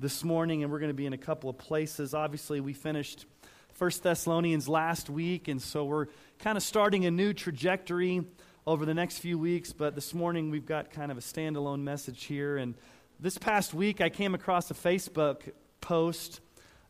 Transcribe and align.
this 0.00 0.22
morning, 0.22 0.62
and 0.62 0.70
we're 0.70 0.78
going 0.78 0.90
to 0.90 0.94
be 0.94 1.06
in 1.06 1.12
a 1.12 1.18
couple 1.18 1.50
of 1.50 1.58
places. 1.58 2.14
Obviously, 2.14 2.60
we 2.60 2.72
finished 2.72 3.26
First 3.72 4.04
Thessalonians 4.04 4.68
last 4.68 5.10
week, 5.10 5.48
and 5.48 5.60
so 5.60 5.84
we're 5.84 6.06
kind 6.38 6.56
of 6.56 6.62
starting 6.62 7.04
a 7.04 7.10
new 7.10 7.32
trajectory 7.32 8.24
over 8.64 8.86
the 8.86 8.94
next 8.94 9.18
few 9.18 9.36
weeks. 9.36 9.72
But 9.72 9.96
this 9.96 10.14
morning, 10.14 10.50
we've 10.50 10.66
got 10.66 10.92
kind 10.92 11.10
of 11.10 11.18
a 11.18 11.20
standalone 11.20 11.80
message 11.80 12.26
here. 12.26 12.58
And 12.58 12.76
this 13.18 13.38
past 13.38 13.74
week, 13.74 14.00
I 14.00 14.08
came 14.08 14.36
across 14.36 14.70
a 14.70 14.74
Facebook 14.74 15.50
post 15.80 16.40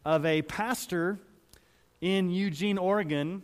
of 0.05 0.27
a 0.27 0.43
pastor 0.43 1.19
in 2.03 2.29
Eugene, 2.29 2.77
Oregon, 2.77 3.43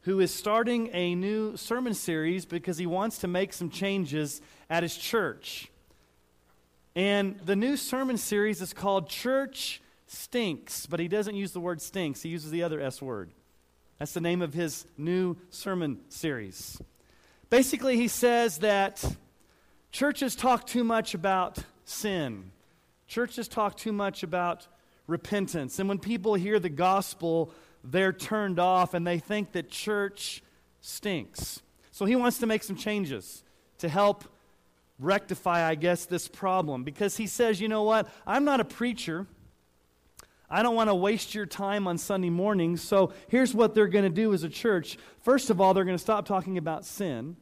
who 0.00 0.18
is 0.18 0.34
starting 0.34 0.90
a 0.92 1.14
new 1.14 1.56
sermon 1.56 1.94
series 1.94 2.46
because 2.46 2.78
he 2.78 2.86
wants 2.86 3.18
to 3.18 3.28
make 3.28 3.52
some 3.52 3.70
changes 3.70 4.40
at 4.68 4.82
his 4.82 4.96
church. 4.96 5.70
And 6.98 7.38
the 7.44 7.54
new 7.54 7.76
sermon 7.76 8.16
series 8.16 8.60
is 8.60 8.72
called 8.72 9.08
Church 9.08 9.80
Stinks, 10.08 10.84
but 10.86 10.98
he 10.98 11.06
doesn't 11.06 11.36
use 11.36 11.52
the 11.52 11.60
word 11.60 11.80
stinks, 11.80 12.22
he 12.22 12.28
uses 12.28 12.50
the 12.50 12.64
other 12.64 12.80
S 12.80 13.00
word. 13.00 13.30
That's 14.00 14.14
the 14.14 14.20
name 14.20 14.42
of 14.42 14.52
his 14.52 14.84
new 14.96 15.36
sermon 15.48 16.00
series. 16.08 16.82
Basically, 17.50 17.94
he 17.94 18.08
says 18.08 18.58
that 18.58 19.04
churches 19.92 20.34
talk 20.34 20.66
too 20.66 20.82
much 20.82 21.14
about 21.14 21.58
sin, 21.84 22.50
churches 23.06 23.46
talk 23.46 23.76
too 23.76 23.92
much 23.92 24.24
about 24.24 24.66
repentance. 25.06 25.78
And 25.78 25.88
when 25.88 26.00
people 26.00 26.34
hear 26.34 26.58
the 26.58 26.68
gospel, 26.68 27.52
they're 27.84 28.12
turned 28.12 28.58
off 28.58 28.92
and 28.92 29.06
they 29.06 29.20
think 29.20 29.52
that 29.52 29.70
church 29.70 30.42
stinks. 30.80 31.62
So 31.92 32.06
he 32.06 32.16
wants 32.16 32.38
to 32.38 32.48
make 32.48 32.64
some 32.64 32.74
changes 32.74 33.44
to 33.78 33.88
help 33.88 34.24
rectify, 34.98 35.66
I 35.66 35.74
guess, 35.74 36.06
this 36.06 36.28
problem 36.28 36.84
because 36.84 37.16
he 37.16 37.26
says, 37.26 37.60
you 37.60 37.68
know 37.68 37.82
what? 37.82 38.08
I'm 38.26 38.44
not 38.44 38.60
a 38.60 38.64
preacher. 38.64 39.26
I 40.50 40.62
don't 40.62 40.74
want 40.74 40.88
to 40.88 40.94
waste 40.94 41.34
your 41.34 41.46
time 41.46 41.86
on 41.86 41.98
Sunday 41.98 42.30
mornings. 42.30 42.82
So 42.82 43.12
here's 43.28 43.54
what 43.54 43.74
they're 43.74 43.88
going 43.88 44.04
to 44.04 44.10
do 44.10 44.32
as 44.32 44.42
a 44.42 44.48
church. 44.48 44.96
First 45.22 45.50
of 45.50 45.60
all, 45.60 45.74
they're 45.74 45.84
going 45.84 45.96
to 45.96 46.02
stop 46.02 46.24
talking 46.24 46.56
about 46.56 46.84
sin. 46.84 47.36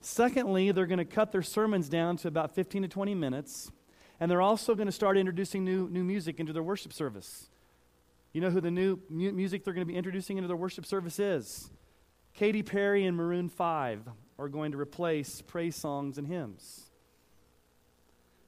Secondly, 0.00 0.72
they're 0.72 0.86
going 0.86 0.98
to 0.98 1.04
cut 1.04 1.30
their 1.30 1.42
sermons 1.42 1.88
down 1.88 2.16
to 2.18 2.28
about 2.28 2.54
15 2.54 2.82
to 2.82 2.88
20 2.88 3.14
minutes. 3.14 3.70
And 4.18 4.30
they're 4.30 4.40
also 4.40 4.74
going 4.74 4.86
to 4.86 4.92
start 4.92 5.18
introducing 5.18 5.64
new, 5.64 5.88
new 5.88 6.04
music 6.04 6.40
into 6.40 6.52
their 6.52 6.62
worship 6.62 6.92
service. 6.92 7.50
You 8.32 8.40
know 8.40 8.50
who 8.50 8.60
the 8.60 8.70
new 8.70 9.00
mu- 9.08 9.32
music 9.32 9.64
they're 9.64 9.74
going 9.74 9.86
to 9.86 9.92
be 9.92 9.96
introducing 9.96 10.38
into 10.38 10.48
their 10.48 10.56
worship 10.56 10.86
service 10.86 11.18
is? 11.18 11.70
Katy 12.34 12.62
Perry 12.62 13.04
and 13.04 13.16
Maroon 13.16 13.48
5 13.48 14.08
are 14.40 14.48
going 14.48 14.72
to 14.72 14.78
replace 14.78 15.42
praise 15.42 15.76
songs 15.76 16.16
and 16.16 16.26
hymns. 16.26 16.86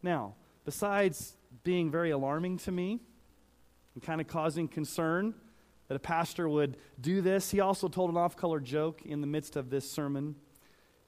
Now, 0.03 0.35
besides 0.65 1.37
being 1.65 1.91
very 1.91 2.11
alarming 2.11 2.59
to 2.59 2.73
me 2.73 2.99
and 3.95 4.03
kind 4.03 4.19
of 4.19 4.27
causing 4.27 4.69
concern 4.69 5.35
that 5.89 5.95
a 5.95 6.01
pastor 6.01 6.49
would 6.49 6.79
do 6.99 7.21
this, 7.21 7.51
he 7.51 7.61
also 7.61 7.89
told 7.89 8.09
an 8.09 8.17
off 8.17 8.39
color 8.39 8.59
joke 8.59 9.03
in 9.05 9.21
the 9.21 9.27
midst 9.27 9.55
of 9.55 9.69
this 9.69 9.89
sermon. 9.89 10.35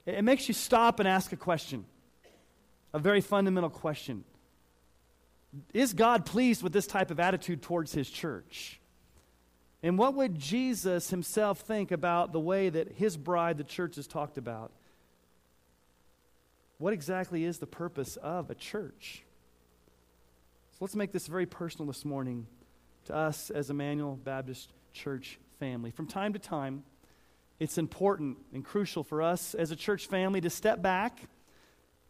It, 0.05 0.15
it 0.15 0.21
makes 0.21 0.47
you 0.47 0.53
stop 0.53 0.99
and 0.99 1.09
ask 1.09 1.33
a 1.33 1.37
question, 1.37 1.85
a 2.93 2.99
very 2.99 3.21
fundamental 3.21 3.71
question. 3.71 4.23
Is 5.73 5.93
God 5.93 6.27
pleased 6.27 6.61
with 6.61 6.73
this 6.73 6.85
type 6.85 7.09
of 7.09 7.19
attitude 7.19 7.63
towards 7.63 7.91
his 7.91 8.07
church? 8.07 8.79
And 9.85 9.99
what 9.99 10.15
would 10.15 10.39
Jesus 10.39 11.11
himself 11.11 11.59
think 11.59 11.91
about 11.91 12.33
the 12.33 12.39
way 12.39 12.69
that 12.69 12.93
his 12.93 13.17
bride, 13.17 13.59
the 13.59 13.63
church, 13.63 13.99
is 13.99 14.07
talked 14.07 14.39
about? 14.39 14.71
What 16.79 16.91
exactly 16.91 17.43
is 17.43 17.59
the 17.59 17.67
purpose 17.67 18.15
of 18.15 18.49
a 18.49 18.55
church? 18.55 19.21
So 20.71 20.77
let's 20.81 20.95
make 20.95 21.11
this 21.11 21.27
very 21.27 21.45
personal 21.45 21.85
this 21.85 22.03
morning 22.03 22.47
to 23.05 23.15
us 23.15 23.51
as 23.51 23.69
Emmanuel 23.69 24.15
Baptist 24.15 24.73
Church 24.91 25.37
family. 25.59 25.91
From 25.91 26.07
time 26.07 26.33
to 26.33 26.39
time, 26.39 26.83
it's 27.59 27.77
important 27.77 28.39
and 28.55 28.65
crucial 28.65 29.03
for 29.03 29.21
us 29.21 29.53
as 29.53 29.69
a 29.69 29.75
church 29.75 30.07
family 30.07 30.41
to 30.41 30.49
step 30.49 30.81
back 30.81 31.19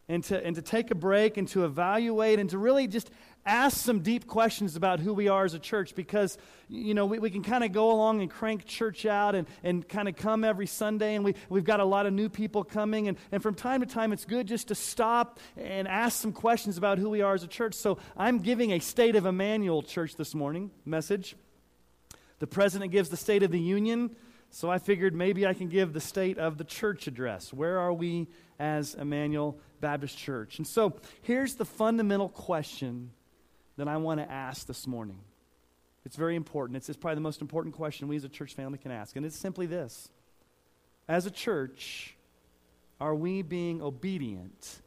and 0.08 0.24
to, 0.26 0.46
and 0.46 0.56
to 0.56 0.62
take 0.62 0.92
a 0.92 0.96
break 0.96 1.38
and 1.38 1.48
to 1.50 1.66
evaluate 1.66 2.40
and 2.40 2.50
to 2.52 2.58
really 2.58 2.88
just 2.88 3.10
ask 3.46 3.78
some 3.78 4.00
deep 4.00 4.26
questions 4.26 4.76
about 4.76 5.00
who 5.00 5.14
we 5.14 5.28
are 5.28 5.46
as 5.46 5.54
a 5.54 5.60
church 5.60 5.94
because, 5.94 6.38
you 6.68 6.94
know, 6.94 7.06
we, 7.06 7.20
we 7.20 7.30
can 7.30 7.44
kind 7.44 7.64
of 7.64 7.72
go 7.72 7.92
along 7.92 8.22
and 8.22 8.30
crank 8.30 8.66
church 8.66 9.06
out 9.06 9.36
and, 9.36 9.48
and 9.64 9.88
kind 9.88 10.08
of 10.08 10.16
come 10.16 10.44
every 10.44 10.66
Sunday, 10.66 11.16
and 11.16 11.24
we, 11.24 11.36
we've 11.50 11.64
got 11.64 11.80
a 11.80 11.86
lot 11.86 12.08
of 12.08 12.14
new 12.14 12.28
people 12.28 12.64
coming. 12.64 13.08
And, 13.08 13.18
and 13.32 13.44
from 13.44 13.54
time 13.54 13.82
to 13.82 13.86
time, 13.86 14.12
it's 14.14 14.26
good 14.26 14.48
just 14.48 14.70
to 14.70 14.76
stop 14.76 15.40
and 15.58 15.88
ask 15.88 16.20
some 16.20 16.34
questions 16.34 16.78
about 16.78 16.98
who 16.98 17.10
we 17.10 17.22
are 17.22 17.36
as 17.36 17.44
a 17.44 17.48
church. 17.48 17.76
So 17.76 18.00
I'm 18.18 18.40
giving 18.40 18.72
a 18.72 18.80
State 18.80 19.16
of 19.16 19.26
Emmanuel 19.26 19.84
church 19.84 20.16
this 20.16 20.34
morning 20.34 20.72
message. 20.84 21.36
The 22.40 22.48
president 22.48 22.92
gives 22.92 23.10
the 23.10 23.18
State 23.18 23.44
of 23.44 23.52
the 23.52 23.60
Union. 23.60 24.16
So 24.50 24.70
I 24.70 24.78
figured 24.78 25.14
maybe 25.14 25.46
I 25.46 25.54
can 25.54 25.68
give 25.68 25.92
the 25.92 26.00
state 26.00 26.38
of 26.38 26.58
the 26.58 26.64
church 26.64 27.08
address. 27.08 27.52
Where 27.52 27.78
are 27.78 27.92
we 27.92 28.28
as 28.58 28.96
Emmanuel 28.96 29.60
Baptist 29.86 30.18
Church? 30.18 30.58
And 30.58 30.66
so 30.66 30.96
here's 31.22 31.54
the 31.54 31.64
fundamental 31.64 32.28
question 32.28 33.12
that 33.78 33.88
I 33.88 33.98
want 33.98 34.20
to 34.20 34.32
ask 34.32 34.66
this 34.66 34.88
morning. 34.88 35.20
It's 36.06 36.16
very 36.16 36.36
important. 36.36 36.78
It's, 36.78 36.90
it's 36.90 36.98
probably 36.98 37.16
the 37.16 37.22
most 37.22 37.40
important 37.40 37.76
question 37.76 38.08
we 38.08 38.16
as 38.16 38.24
a 38.24 38.30
church 38.30 38.56
family 38.56 38.80
can 38.80 38.90
ask. 38.90 39.16
And 39.16 39.24
it's 39.24 39.38
simply 39.38 39.68
this 39.68 40.10
As 41.08 41.28
a 41.28 41.32
church, 41.32 42.16
are 43.00 43.14
we 43.14 43.44
being 43.44 43.84
obedient 43.84 44.82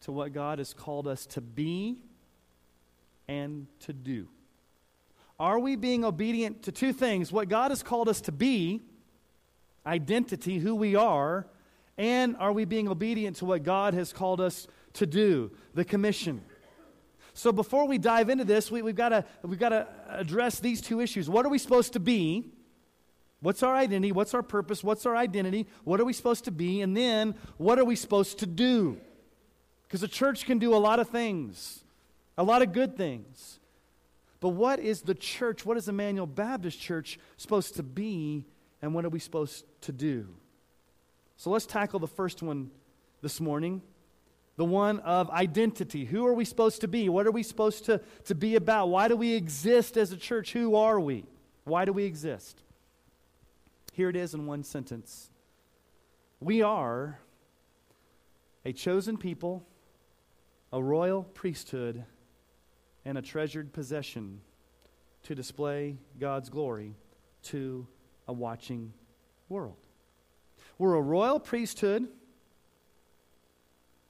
to 0.00 0.12
what 0.12 0.32
God 0.32 0.60
has 0.60 0.72
called 0.72 1.06
us 1.06 1.26
to 1.26 1.42
be 1.42 1.98
and 3.28 3.66
to 3.80 3.92
do? 3.92 4.28
Are 5.38 5.58
we 5.58 5.76
being 5.76 6.06
obedient 6.06 6.62
to 6.62 6.72
two 6.72 6.94
things? 6.94 7.30
What 7.30 7.50
God 7.50 7.70
has 7.70 7.82
called 7.82 8.08
us 8.08 8.22
to 8.22 8.32
be, 8.32 8.80
identity, 9.84 10.58
who 10.58 10.74
we 10.74 10.96
are, 10.96 11.46
and 11.98 12.36
are 12.36 12.52
we 12.52 12.64
being 12.64 12.88
obedient 12.88 13.36
to 13.36 13.44
what 13.44 13.62
God 13.62 13.94
has 13.94 14.12
called 14.12 14.40
us 14.40 14.66
to 14.94 15.06
do, 15.06 15.50
the 15.74 15.84
commission? 15.84 16.42
So 17.32 17.52
before 17.52 17.86
we 17.86 17.98
dive 17.98 18.30
into 18.30 18.44
this, 18.44 18.70
we, 18.70 18.80
have 18.80 18.94
got 18.94 19.10
to 19.10 19.24
we've 19.42 19.58
got 19.58 19.68
to 19.70 19.86
address 20.08 20.58
these 20.58 20.80
two 20.80 21.00
issues. 21.00 21.28
What 21.28 21.44
are 21.44 21.50
we 21.50 21.58
supposed 21.58 21.92
to 21.92 22.00
be? 22.00 22.44
What's 23.40 23.62
our 23.62 23.76
identity? 23.76 24.12
What's 24.12 24.32
our 24.32 24.42
purpose? 24.42 24.82
What's 24.82 25.04
our 25.04 25.14
identity? 25.14 25.66
What 25.84 26.00
are 26.00 26.04
we 26.04 26.14
supposed 26.14 26.44
to 26.46 26.50
be? 26.50 26.80
And 26.80 26.96
then 26.96 27.34
what 27.58 27.78
are 27.78 27.84
we 27.84 27.94
supposed 27.94 28.38
to 28.38 28.46
do? 28.46 28.98
Because 29.86 30.02
a 30.02 30.08
church 30.08 30.46
can 30.46 30.58
do 30.58 30.74
a 30.74 30.78
lot 30.78 30.98
of 30.98 31.10
things, 31.10 31.84
a 32.38 32.42
lot 32.42 32.62
of 32.62 32.72
good 32.72 32.96
things. 32.96 33.60
But 34.40 34.50
what 34.50 34.80
is 34.80 35.02
the 35.02 35.14
church, 35.14 35.64
what 35.64 35.76
is 35.76 35.88
Emmanuel 35.88 36.26
Baptist 36.26 36.80
Church 36.80 37.18
supposed 37.36 37.76
to 37.76 37.82
be, 37.82 38.46
and 38.82 38.94
what 38.94 39.04
are 39.04 39.08
we 39.08 39.18
supposed 39.18 39.64
to 39.82 39.92
do? 39.92 40.28
So 41.36 41.50
let's 41.50 41.66
tackle 41.66 42.00
the 42.00 42.08
first 42.08 42.42
one 42.42 42.70
this 43.22 43.40
morning 43.40 43.82
the 44.56 44.64
one 44.64 45.00
of 45.00 45.30
identity. 45.30 46.04
Who 46.06 46.26
are 46.26 46.32
we 46.32 46.44
supposed 46.44 46.80
to 46.80 46.88
be? 46.88 47.08
What 47.08 47.26
are 47.26 47.30
we 47.30 47.42
supposed 47.42 47.84
to, 47.86 48.00
to 48.24 48.34
be 48.34 48.56
about? 48.56 48.88
Why 48.88 49.06
do 49.06 49.16
we 49.16 49.34
exist 49.34 49.96
as 49.96 50.12
a 50.12 50.16
church? 50.16 50.52
Who 50.52 50.76
are 50.76 50.98
we? 50.98 51.24
Why 51.64 51.84
do 51.84 51.92
we 51.92 52.04
exist? 52.04 52.62
Here 53.92 54.08
it 54.08 54.16
is 54.16 54.34
in 54.34 54.46
one 54.46 54.62
sentence 54.62 55.30
We 56.40 56.62
are 56.62 57.18
a 58.64 58.72
chosen 58.72 59.16
people, 59.16 59.66
a 60.72 60.82
royal 60.82 61.22
priesthood, 61.22 62.04
and 63.04 63.16
a 63.16 63.22
treasured 63.22 63.72
possession 63.72 64.40
to 65.22 65.34
display 65.34 65.98
God's 66.18 66.48
glory 66.48 66.94
to 67.44 67.86
a 68.26 68.32
watching 68.32 68.92
world. 69.48 69.85
We're 70.78 70.94
a 70.94 71.00
royal 71.00 71.40
priesthood 71.40 72.08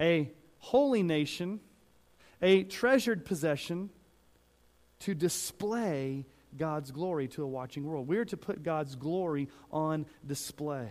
a 0.00 0.30
holy 0.58 1.02
nation, 1.02 1.60
a 2.42 2.64
treasured 2.64 3.24
possession 3.24 3.90
to 5.00 5.14
display 5.14 6.26
God's 6.56 6.90
glory 6.90 7.28
to 7.28 7.42
a 7.42 7.46
watching 7.46 7.84
world. 7.84 8.08
We're 8.08 8.24
to 8.26 8.36
put 8.36 8.62
God's 8.62 8.94
glory 8.94 9.48
on 9.70 10.06
display. 10.26 10.90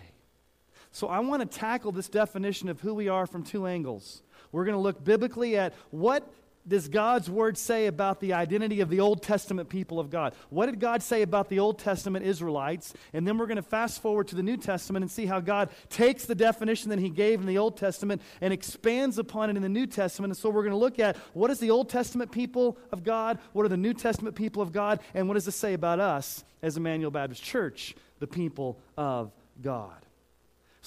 So 0.91 1.07
I 1.07 1.19
want 1.19 1.41
to 1.41 1.57
tackle 1.57 1.91
this 1.91 2.07
definition 2.07 2.69
of 2.69 2.79
who 2.79 2.93
we 2.93 3.09
are 3.09 3.25
from 3.25 3.43
two 3.43 3.65
angles. 3.65 4.21
We're 4.51 4.65
going 4.65 4.77
to 4.77 4.81
look 4.81 5.03
biblically 5.03 5.57
at 5.57 5.73
what 5.89 6.31
does 6.67 6.87
God's 6.87 7.29
word 7.29 7.57
say 7.57 7.87
about 7.87 8.19
the 8.19 8.33
identity 8.33 8.81
of 8.81 8.89
the 8.89 8.99
Old 8.99 9.21
Testament 9.21 9.69
people 9.69 9.99
of 9.99 10.09
God? 10.09 10.33
What 10.49 10.65
did 10.65 10.79
God 10.79 11.03
say 11.03 11.21
about 11.21 11.49
the 11.49 11.59
Old 11.59 11.79
Testament 11.79 12.25
Israelites? 12.25 12.93
And 13.13 13.27
then 13.27 13.37
we're 13.37 13.45
going 13.45 13.57
to 13.57 13.61
fast 13.61 14.01
forward 14.01 14.27
to 14.29 14.35
the 14.35 14.43
New 14.43 14.57
Testament 14.57 15.03
and 15.03 15.11
see 15.11 15.25
how 15.25 15.39
God 15.39 15.69
takes 15.89 16.25
the 16.25 16.35
definition 16.35 16.89
that 16.89 16.99
He 16.99 17.09
gave 17.09 17.39
in 17.39 17.45
the 17.45 17.57
Old 17.57 17.77
Testament 17.77 18.21
and 18.41 18.51
expands 18.53 19.17
upon 19.17 19.49
it 19.49 19.57
in 19.57 19.61
the 19.61 19.69
New 19.69 19.87
Testament. 19.87 20.31
And 20.31 20.37
so 20.37 20.49
we're 20.49 20.63
going 20.63 20.71
to 20.71 20.77
look 20.77 20.99
at 20.99 21.17
what 21.33 21.51
is 21.51 21.59
the 21.59 21.71
Old 21.71 21.89
Testament 21.89 22.31
people 22.31 22.77
of 22.91 23.03
God, 23.03 23.39
what 23.53 23.65
are 23.65 23.69
the 23.69 23.77
New 23.77 23.93
Testament 23.93 24.35
people 24.35 24.61
of 24.61 24.71
God, 24.71 24.99
and 25.13 25.27
what 25.27 25.35
does 25.35 25.45
this 25.45 25.55
say 25.55 25.73
about 25.73 25.99
us 25.99 26.43
as 26.61 26.77
Emmanuel 26.77 27.11
Baptist 27.11 27.43
Church, 27.43 27.95
the 28.19 28.27
people 28.27 28.79
of 28.97 29.31
God. 29.61 30.04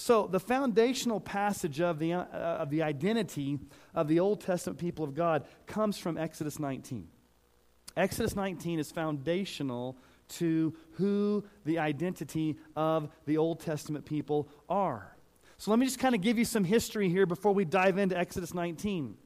So, 0.01 0.29
the 0.29 0.39
foundational 0.39 1.19
passage 1.19 1.81
of 1.81 1.99
the, 1.99 2.13
uh, 2.13 2.23
of 2.23 2.71
the 2.71 2.85
identity 2.85 3.59
of 3.97 4.07
the 4.07 4.21
Old 4.21 4.41
Testament 4.41 4.79
people 4.79 5.05
of 5.05 5.13
God 5.13 5.45
comes 5.67 5.99
from 5.99 6.17
Exodus 6.17 6.61
19. 6.61 7.09
Exodus 7.97 8.37
19 8.37 8.79
is 8.79 8.93
foundational 8.93 9.97
to 10.29 10.73
who 10.93 11.43
the 11.65 11.81
identity 11.81 12.59
of 12.77 13.11
the 13.27 13.39
Old 13.39 13.59
Testament 13.59 14.05
people 14.05 14.49
are. 14.69 15.17
So, 15.57 15.73
let 15.73 15.81
me 15.81 15.87
just 15.87 15.99
kind 15.99 16.15
of 16.15 16.21
give 16.21 16.39
you 16.39 16.45
some 16.45 16.63
history 16.63 17.09
here 17.09 17.27
before 17.27 17.53
we 17.53 17.65
dive 17.65 17.99
into 17.99 18.17
Exodus 18.17 18.55
19. 18.55 19.17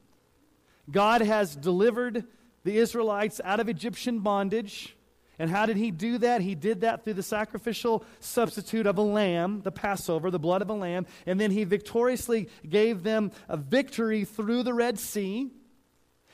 God 0.89 1.21
has 1.21 1.55
delivered 1.55 2.25
the 2.63 2.77
Israelites 2.77 3.39
out 3.45 3.59
of 3.59 3.69
Egyptian 3.69 4.21
bondage. 4.21 4.97
And 5.39 5.49
how 5.49 5.65
did 5.65 5.77
he 5.77 5.89
do 5.89 6.19
that? 6.19 6.41
He 6.41 6.53
did 6.53 6.81
that 6.81 7.03
through 7.03 7.15
the 7.15 7.23
sacrificial 7.23 8.05
substitute 8.19 8.85
of 8.85 8.97
a 8.97 9.01
lamb, 9.01 9.61
the 9.61 9.71
Passover, 9.71 10.29
the 10.29 10.39
blood 10.39 10.61
of 10.61 10.69
a 10.69 10.73
lamb. 10.73 11.07
And 11.25 11.39
then 11.39 11.51
he 11.51 11.63
victoriously 11.63 12.49
gave 12.67 13.03
them 13.03 13.31
a 13.49 13.57
victory 13.57 14.25
through 14.25 14.63
the 14.63 14.73
Red 14.73 14.99
Sea. 14.99 15.51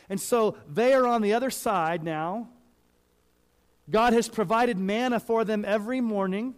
And 0.09 0.19
so 0.19 0.57
they 0.67 0.93
are 0.93 1.07
on 1.07 1.21
the 1.21 1.33
other 1.33 1.49
side 1.49 2.03
now. 2.03 2.49
God 3.89 4.13
has 4.13 4.27
provided 4.27 4.77
manna 4.77 5.19
for 5.19 5.45
them 5.45 5.63
every 5.65 6.01
morning 6.01 6.55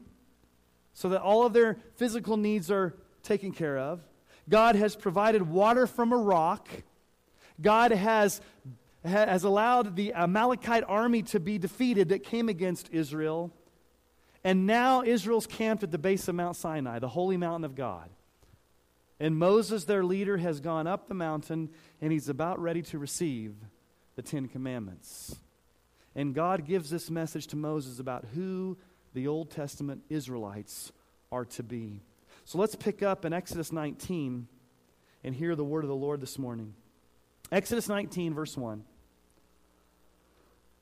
so 0.93 1.09
that 1.09 1.21
all 1.21 1.45
of 1.45 1.53
their 1.53 1.77
physical 1.95 2.37
needs 2.37 2.69
are 2.71 2.97
taken 3.23 3.51
care 3.51 3.77
of. 3.77 4.01
God 4.49 4.75
has 4.75 4.95
provided 4.95 5.43
water 5.43 5.87
from 5.87 6.11
a 6.11 6.17
rock. 6.17 6.67
God 7.61 7.91
has 7.91 8.41
has 9.03 9.43
allowed 9.43 9.95
the 9.95 10.13
Amalekite 10.13 10.83
army 10.87 11.23
to 11.23 11.39
be 11.39 11.57
defeated 11.57 12.09
that 12.09 12.23
came 12.23 12.49
against 12.49 12.89
Israel. 12.91 13.51
And 14.43 14.67
now 14.67 15.03
Israel's 15.03 15.47
camped 15.47 15.83
at 15.83 15.91
the 15.91 15.97
base 15.97 16.27
of 16.27 16.35
Mount 16.35 16.55
Sinai, 16.55 16.99
the 16.99 17.09
holy 17.09 17.37
mountain 17.37 17.63
of 17.63 17.75
God. 17.75 18.09
And 19.19 19.37
Moses, 19.37 19.85
their 19.85 20.03
leader, 20.03 20.37
has 20.37 20.59
gone 20.59 20.87
up 20.87 21.07
the 21.07 21.13
mountain 21.13 21.69
and 22.01 22.11
he's 22.11 22.29
about 22.29 22.59
ready 22.59 22.81
to 22.83 22.97
receive 22.97 23.55
the 24.15 24.21
Ten 24.21 24.47
Commandments. 24.47 25.35
And 26.15 26.33
God 26.33 26.65
gives 26.65 26.89
this 26.89 27.09
message 27.09 27.47
to 27.47 27.55
Moses 27.55 27.99
about 27.99 28.25
who 28.33 28.77
the 29.13 29.27
Old 29.27 29.51
Testament 29.51 30.01
Israelites 30.09 30.91
are 31.31 31.45
to 31.45 31.63
be. 31.63 32.01
So 32.45 32.57
let's 32.57 32.75
pick 32.75 33.03
up 33.03 33.23
in 33.23 33.33
Exodus 33.33 33.71
19 33.71 34.47
and 35.23 35.35
hear 35.35 35.55
the 35.55 35.63
word 35.63 35.83
of 35.83 35.89
the 35.89 35.95
Lord 35.95 36.19
this 36.19 36.39
morning. 36.39 36.73
Exodus 37.51 37.87
19, 37.87 38.33
verse 38.33 38.57
1. 38.57 38.83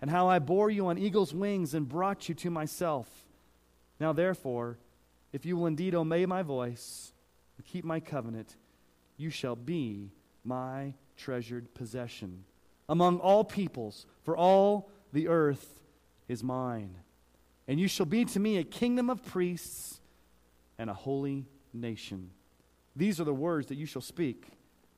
and 0.00 0.10
how 0.10 0.28
I 0.28 0.38
bore 0.38 0.70
you 0.70 0.86
on 0.86 0.98
eagle's 0.98 1.34
wings 1.34 1.74
and 1.74 1.88
brought 1.88 2.28
you 2.28 2.34
to 2.36 2.50
myself. 2.50 3.08
Now, 4.00 4.12
therefore, 4.12 4.78
if 5.32 5.44
you 5.44 5.56
will 5.56 5.66
indeed 5.66 5.94
obey 5.94 6.24
my 6.26 6.42
voice 6.42 7.12
and 7.56 7.66
keep 7.66 7.84
my 7.84 8.00
covenant, 8.00 8.56
you 9.16 9.30
shall 9.30 9.56
be 9.56 10.10
my 10.44 10.94
treasured 11.16 11.74
possession 11.74 12.44
among 12.88 13.18
all 13.18 13.44
peoples, 13.44 14.06
for 14.22 14.36
all 14.36 14.88
the 15.12 15.28
earth 15.28 15.82
is 16.28 16.42
mine. 16.42 16.94
And 17.66 17.78
you 17.78 17.88
shall 17.88 18.06
be 18.06 18.24
to 18.24 18.40
me 18.40 18.56
a 18.56 18.64
kingdom 18.64 19.10
of 19.10 19.22
priests 19.24 20.00
and 20.78 20.88
a 20.88 20.94
holy 20.94 21.44
nation. 21.74 22.30
These 22.96 23.20
are 23.20 23.24
the 23.24 23.34
words 23.34 23.66
that 23.66 23.76
you 23.76 23.84
shall 23.84 24.00
speak 24.00 24.46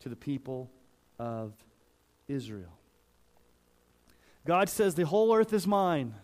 to 0.00 0.08
the 0.08 0.16
people 0.16 0.70
of 1.18 1.52
Israel. 2.28 2.79
God 4.46 4.68
says, 4.68 4.94
The 4.94 5.06
whole 5.06 5.34
earth 5.34 5.52
is 5.52 5.66
mine. 5.66 6.14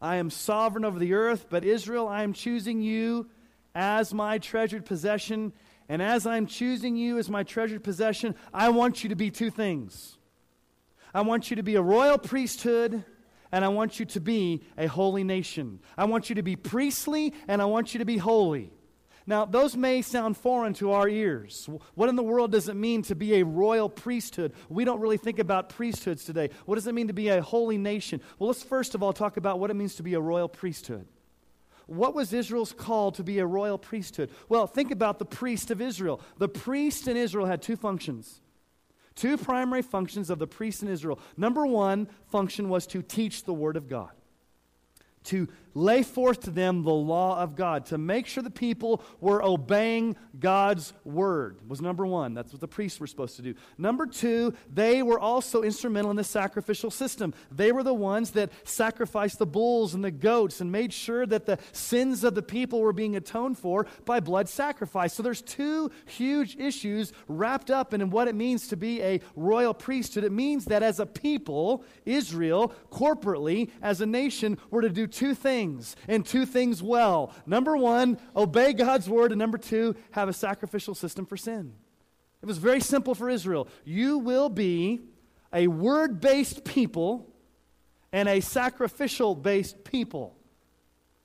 I 0.00 0.16
am 0.16 0.30
sovereign 0.30 0.84
over 0.84 0.98
the 0.98 1.14
earth, 1.14 1.46
but 1.50 1.64
Israel, 1.64 2.06
I 2.06 2.22
am 2.22 2.32
choosing 2.32 2.80
you 2.82 3.28
as 3.74 4.14
my 4.14 4.38
treasured 4.38 4.86
possession. 4.86 5.52
And 5.88 6.02
as 6.02 6.26
I'm 6.26 6.46
choosing 6.46 6.96
you 6.96 7.18
as 7.18 7.28
my 7.28 7.42
treasured 7.42 7.82
possession, 7.82 8.34
I 8.52 8.68
want 8.68 9.02
you 9.02 9.08
to 9.08 9.16
be 9.16 9.30
two 9.30 9.50
things. 9.50 10.18
I 11.14 11.22
want 11.22 11.50
you 11.50 11.56
to 11.56 11.62
be 11.62 11.76
a 11.76 11.82
royal 11.82 12.18
priesthood, 12.18 13.04
and 13.50 13.64
I 13.64 13.68
want 13.68 13.98
you 13.98 14.04
to 14.06 14.20
be 14.20 14.62
a 14.76 14.86
holy 14.86 15.24
nation. 15.24 15.80
I 15.96 16.04
want 16.04 16.28
you 16.28 16.36
to 16.36 16.42
be 16.42 16.54
priestly, 16.54 17.32
and 17.48 17.62
I 17.62 17.64
want 17.64 17.94
you 17.94 17.98
to 17.98 18.04
be 18.04 18.18
holy. 18.18 18.70
Now, 19.28 19.44
those 19.44 19.76
may 19.76 20.00
sound 20.00 20.38
foreign 20.38 20.72
to 20.74 20.92
our 20.92 21.06
ears. 21.06 21.68
What 21.94 22.08
in 22.08 22.16
the 22.16 22.22
world 22.22 22.52
does 22.52 22.70
it 22.70 22.76
mean 22.76 23.02
to 23.02 23.14
be 23.14 23.34
a 23.34 23.44
royal 23.44 23.90
priesthood? 23.90 24.54
We 24.70 24.86
don't 24.86 25.00
really 25.00 25.18
think 25.18 25.38
about 25.38 25.68
priesthoods 25.68 26.24
today. 26.24 26.48
What 26.64 26.76
does 26.76 26.86
it 26.86 26.94
mean 26.94 27.08
to 27.08 27.12
be 27.12 27.28
a 27.28 27.42
holy 27.42 27.76
nation? 27.76 28.22
Well, 28.38 28.46
let's 28.48 28.62
first 28.62 28.94
of 28.94 29.02
all 29.02 29.12
talk 29.12 29.36
about 29.36 29.60
what 29.60 29.70
it 29.70 29.74
means 29.74 29.96
to 29.96 30.02
be 30.02 30.14
a 30.14 30.20
royal 30.20 30.48
priesthood. 30.48 31.06
What 31.84 32.14
was 32.14 32.32
Israel's 32.32 32.72
call 32.72 33.12
to 33.12 33.22
be 33.22 33.38
a 33.38 33.44
royal 33.44 33.76
priesthood? 33.76 34.30
Well, 34.48 34.66
think 34.66 34.90
about 34.90 35.18
the 35.18 35.26
priest 35.26 35.70
of 35.70 35.82
Israel. 35.82 36.22
The 36.38 36.48
priest 36.48 37.06
in 37.06 37.18
Israel 37.18 37.44
had 37.44 37.60
two 37.60 37.76
functions. 37.76 38.40
Two 39.14 39.36
primary 39.36 39.82
functions 39.82 40.30
of 40.30 40.38
the 40.38 40.46
priest 40.46 40.82
in 40.82 40.88
Israel. 40.88 41.20
Number 41.36 41.66
one 41.66 42.08
function 42.30 42.70
was 42.70 42.86
to 42.86 43.02
teach 43.02 43.44
the 43.44 43.52
Word 43.52 43.76
of 43.76 43.90
God 43.90 44.12
to 45.24 45.48
lay 45.74 46.02
forth 46.02 46.40
to 46.40 46.50
them 46.50 46.82
the 46.82 46.92
law 46.92 47.40
of 47.40 47.56
God, 47.56 47.86
to 47.86 47.98
make 47.98 48.26
sure 48.26 48.42
the 48.42 48.50
people 48.50 49.02
were 49.20 49.42
obeying 49.42 50.16
God's 50.38 50.92
word, 51.04 51.58
was 51.68 51.80
number 51.80 52.06
one. 52.06 52.34
That's 52.34 52.52
what 52.52 52.60
the 52.60 52.68
priests 52.68 53.00
were 53.00 53.06
supposed 53.06 53.36
to 53.36 53.42
do. 53.42 53.54
Number 53.76 54.06
two, 54.06 54.54
they 54.72 55.02
were 55.02 55.18
also 55.18 55.62
instrumental 55.62 56.10
in 56.10 56.16
the 56.16 56.24
sacrificial 56.24 56.90
system. 56.90 57.34
They 57.50 57.72
were 57.72 57.82
the 57.82 57.94
ones 57.94 58.32
that 58.32 58.50
sacrificed 58.64 59.38
the 59.38 59.46
bulls 59.46 59.94
and 59.94 60.04
the 60.04 60.10
goats 60.10 60.60
and 60.60 60.70
made 60.70 60.92
sure 60.92 61.26
that 61.26 61.46
the 61.46 61.58
sins 61.72 62.24
of 62.24 62.34
the 62.34 62.42
people 62.42 62.80
were 62.80 62.92
being 62.92 63.16
atoned 63.16 63.58
for 63.58 63.86
by 64.04 64.20
blood 64.20 64.48
sacrifice. 64.48 65.12
So 65.14 65.22
there's 65.22 65.42
two 65.42 65.90
huge 66.06 66.56
issues 66.56 67.12
wrapped 67.26 67.70
up 67.70 67.92
in 67.92 68.10
what 68.10 68.28
it 68.28 68.34
means 68.34 68.68
to 68.68 68.76
be 68.76 69.02
a 69.02 69.20
royal 69.36 69.74
priesthood. 69.74 70.24
It 70.24 70.32
means 70.32 70.66
that 70.66 70.82
as 70.82 71.00
a 71.00 71.06
people, 71.06 71.84
Israel, 72.04 72.72
corporately, 72.90 73.70
as 73.82 74.00
a 74.00 74.06
nation, 74.06 74.58
were 74.70 74.82
to 74.82 74.90
do 74.90 75.06
two 75.06 75.34
things 75.34 75.57
and 76.06 76.24
two 76.24 76.46
things 76.46 76.82
well. 76.82 77.32
Number 77.46 77.76
one, 77.76 78.18
obey 78.36 78.72
God's 78.72 79.08
word, 79.08 79.32
and 79.32 79.38
number 79.38 79.58
two, 79.58 79.96
have 80.12 80.28
a 80.28 80.32
sacrificial 80.32 80.94
system 80.94 81.26
for 81.26 81.36
sin. 81.36 81.72
It 82.42 82.46
was 82.46 82.58
very 82.58 82.80
simple 82.80 83.14
for 83.14 83.28
Israel. 83.28 83.68
You 83.84 84.18
will 84.18 84.48
be 84.48 85.00
a 85.52 85.66
word 85.66 86.20
based 86.20 86.64
people 86.64 87.26
and 88.12 88.28
a 88.28 88.40
sacrificial 88.40 89.34
based 89.34 89.84
people. 89.84 90.34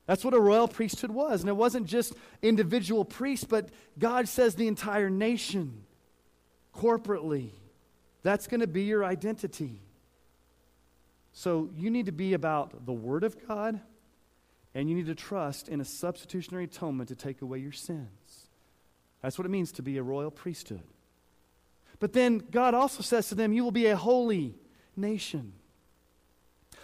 That's 0.06 0.26
what 0.26 0.34
a 0.34 0.40
royal 0.40 0.68
priesthood 0.68 1.12
was. 1.12 1.42
And 1.42 1.50
it 1.50 1.56
wasn't 1.56 1.88
just 1.88 2.14
individual 2.42 3.06
priests, 3.06 3.46
but 3.46 3.70
God 3.98 4.28
says 4.28 4.56
the 4.56 4.68
entire 4.68 5.10
nation, 5.10 5.84
corporately. 6.76 7.52
That's 8.22 8.48
going 8.48 8.62
to 8.62 8.68
be 8.68 8.84
your 8.84 9.06
identity. 9.06 9.82
So 11.32 11.70
you 11.76 11.90
need 11.90 12.06
to 12.08 12.12
be 12.12 12.34
about 12.34 12.86
the 12.86 12.94
Word 12.94 13.24
of 13.24 13.48
God, 13.48 13.80
and 14.76 14.90
you 14.90 14.96
need 14.96 15.06
to 15.06 15.16
trust 15.16 15.70
in 15.70 15.82
a 15.82 15.86
substitutionary 15.86 16.66
atonement 16.66 17.10
to 17.10 17.16
take 17.16 17.42
away 17.42 17.60
your 17.60 17.72
sins. 17.72 18.50
That's 19.22 19.38
what 19.38 19.46
it 19.46 19.52
means 19.52 19.72
to 19.74 19.82
be 19.82 19.98
a 19.98 20.04
royal 20.04 20.32
priesthood. 20.32 20.84
But 22.00 22.14
then 22.14 22.40
God 22.40 22.74
also 22.74 23.02
says 23.02 23.30
to 23.30 23.36
them, 23.36 23.54
You 23.54 23.64
will 23.64 23.72
be 23.72 23.86
a 23.88 23.96
holy 23.96 24.56
nation. 24.96 25.54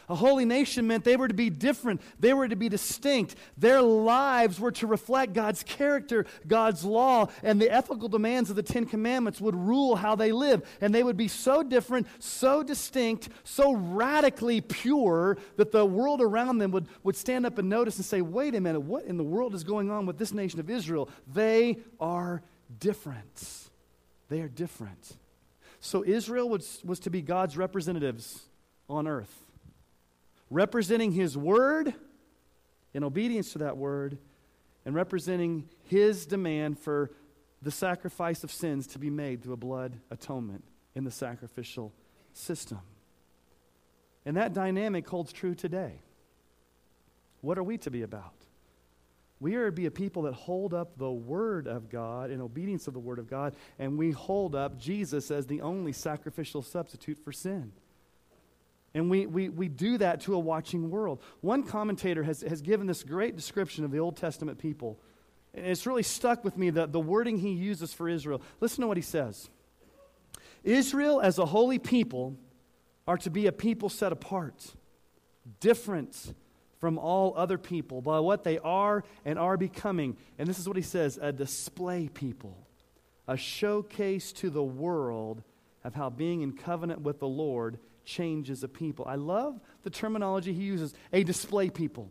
A 0.09 0.15
holy 0.15 0.43
nation 0.43 0.87
meant 0.87 1.03
they 1.03 1.15
were 1.15 1.27
to 1.27 1.35
be 1.35 1.51
different, 1.51 2.01
they 2.19 2.33
were 2.33 2.47
to 2.47 2.55
be 2.55 2.67
distinct. 2.67 3.35
Their 3.57 3.79
lives 3.79 4.59
were 4.59 4.71
to 4.71 4.87
reflect 4.87 5.33
God's 5.33 5.61
character, 5.61 6.25
God's 6.47 6.83
law, 6.83 7.27
and 7.43 7.61
the 7.61 7.71
ethical 7.71 8.09
demands 8.09 8.49
of 8.49 8.55
the 8.55 8.63
Ten 8.63 8.85
Commandments 8.85 9.39
would 9.39 9.55
rule 9.55 9.95
how 9.95 10.15
they 10.15 10.31
live. 10.31 10.67
And 10.81 10.93
they 10.93 11.03
would 11.03 11.15
be 11.15 11.27
so 11.27 11.61
different, 11.61 12.07
so 12.17 12.63
distinct, 12.63 13.29
so 13.43 13.73
radically 13.73 14.61
pure 14.61 15.37
that 15.57 15.71
the 15.71 15.85
world 15.85 16.21
around 16.21 16.57
them 16.57 16.71
would, 16.71 16.87
would 17.03 17.15
stand 17.15 17.45
up 17.45 17.59
and 17.59 17.69
notice 17.69 17.97
and 17.97 18.05
say, 18.05 18.21
wait 18.21 18.55
a 18.55 18.59
minute, 18.59 18.79
what 18.79 19.05
in 19.05 19.17
the 19.17 19.23
world 19.23 19.53
is 19.53 19.63
going 19.63 19.91
on 19.91 20.07
with 20.07 20.17
this 20.17 20.33
nation 20.33 20.59
of 20.59 20.71
Israel? 20.71 21.07
They 21.31 21.77
are 21.99 22.41
different. 22.79 23.69
They 24.27 24.41
are 24.41 24.47
different. 24.47 25.17
So 25.81 26.03
Israel 26.03 26.49
was, 26.49 26.81
was 26.83 26.99
to 27.01 27.11
be 27.11 27.21
God's 27.21 27.57
representatives 27.57 28.41
on 28.89 29.07
earth 29.07 29.45
representing 30.49 31.11
His 31.11 31.37
Word 31.37 31.93
in 32.93 33.03
obedience 33.03 33.53
to 33.53 33.59
that 33.59 33.77
Word, 33.77 34.17
and 34.85 34.95
representing 34.95 35.69
His 35.83 36.25
demand 36.25 36.79
for 36.79 37.11
the 37.61 37.71
sacrifice 37.71 38.43
of 38.43 38.51
sins 38.51 38.87
to 38.87 38.99
be 38.99 39.09
made 39.09 39.43
through 39.43 39.53
a 39.53 39.57
blood 39.57 39.99
atonement 40.09 40.63
in 40.95 41.03
the 41.03 41.11
sacrificial 41.11 41.93
system. 42.33 42.79
And 44.25 44.37
that 44.37 44.53
dynamic 44.53 45.07
holds 45.07 45.31
true 45.31 45.55
today. 45.55 46.01
What 47.41 47.57
are 47.57 47.63
we 47.63 47.77
to 47.79 47.91
be 47.91 48.01
about? 48.01 48.33
We 49.39 49.55
are 49.55 49.67
to 49.67 49.71
be 49.71 49.85
a 49.85 49.91
people 49.91 50.23
that 50.23 50.33
hold 50.33 50.73
up 50.73 50.97
the 50.97 51.11
Word 51.11 51.67
of 51.67 51.89
God 51.89 52.31
in 52.31 52.41
obedience 52.41 52.87
of 52.87 52.93
the 52.93 52.99
Word 52.99 53.19
of 53.19 53.29
God, 53.29 53.55
and 53.77 53.97
we 53.97 54.11
hold 54.11 54.55
up 54.55 54.77
Jesus 54.77 55.31
as 55.31 55.47
the 55.47 55.61
only 55.61 55.93
sacrificial 55.93 56.61
substitute 56.61 57.19
for 57.23 57.31
sin. 57.31 57.71
And 58.93 59.09
we, 59.09 59.25
we, 59.27 59.49
we 59.49 59.67
do 59.67 59.97
that 59.99 60.21
to 60.21 60.33
a 60.33 60.39
watching 60.39 60.89
world. 60.89 61.21
One 61.41 61.63
commentator 61.63 62.23
has, 62.23 62.41
has 62.41 62.61
given 62.61 62.87
this 62.87 63.03
great 63.03 63.35
description 63.35 63.85
of 63.85 63.91
the 63.91 63.99
Old 63.99 64.17
Testament 64.17 64.57
people. 64.57 64.99
And 65.53 65.67
it's 65.67 65.85
really 65.85 66.03
stuck 66.03 66.43
with 66.43 66.57
me, 66.57 66.69
the, 66.69 66.87
the 66.87 66.99
wording 66.99 67.37
he 67.37 67.51
uses 67.51 67.93
for 67.93 68.09
Israel. 68.09 68.41
Listen 68.59 68.81
to 68.81 68.87
what 68.87 68.97
he 68.97 69.03
says 69.03 69.49
Israel, 70.63 71.21
as 71.21 71.37
a 71.37 71.45
holy 71.45 71.79
people, 71.79 72.35
are 73.07 73.17
to 73.17 73.29
be 73.29 73.47
a 73.47 73.51
people 73.51 73.89
set 73.89 74.11
apart, 74.11 74.73
different 75.59 76.33
from 76.79 76.97
all 76.97 77.33
other 77.35 77.57
people 77.57 78.01
by 78.01 78.19
what 78.19 78.43
they 78.43 78.57
are 78.59 79.03
and 79.25 79.37
are 79.37 79.57
becoming. 79.57 80.17
And 80.37 80.47
this 80.47 80.59
is 80.59 80.67
what 80.67 80.77
he 80.77 80.83
says 80.83 81.19
a 81.21 81.31
display 81.31 82.07
people, 82.07 82.67
a 83.27 83.37
showcase 83.37 84.31
to 84.33 84.49
the 84.49 84.63
world 84.63 85.43
of 85.83 85.93
how 85.93 86.09
being 86.09 86.41
in 86.41 86.53
covenant 86.53 87.01
with 87.01 87.19
the 87.19 87.27
Lord 87.27 87.79
changes 88.09 88.63
a 88.63 88.67
people. 88.67 89.05
I 89.07 89.15
love 89.15 89.59
the 89.83 89.89
terminology 89.89 90.51
he 90.51 90.63
uses 90.63 90.93
a 91.13 91.23
display 91.23 91.69
people. 91.69 92.09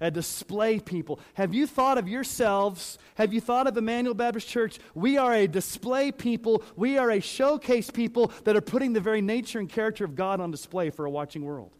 A 0.00 0.10
display 0.10 0.80
people. 0.80 1.20
Have 1.34 1.54
you 1.54 1.66
thought 1.66 1.98
of 1.98 2.08
yourselves? 2.08 2.98
Have 3.16 3.32
you 3.32 3.40
thought 3.40 3.66
of 3.66 3.76
Emmanuel 3.76 4.14
Baptist 4.14 4.48
Church? 4.48 4.78
We 4.94 5.18
are 5.18 5.32
a 5.32 5.46
display 5.46 6.10
people. 6.10 6.62
We 6.76 6.98
are 6.98 7.10
a 7.10 7.20
showcase 7.20 7.90
people 7.90 8.32
that 8.44 8.56
are 8.56 8.60
putting 8.60 8.92
the 8.92 9.00
very 9.00 9.20
nature 9.20 9.58
and 9.58 9.68
character 9.68 10.04
of 10.04 10.14
God 10.14 10.40
on 10.40 10.50
display 10.50 10.90
for 10.90 11.04
a 11.04 11.10
watching 11.10 11.44
world. 11.44 11.72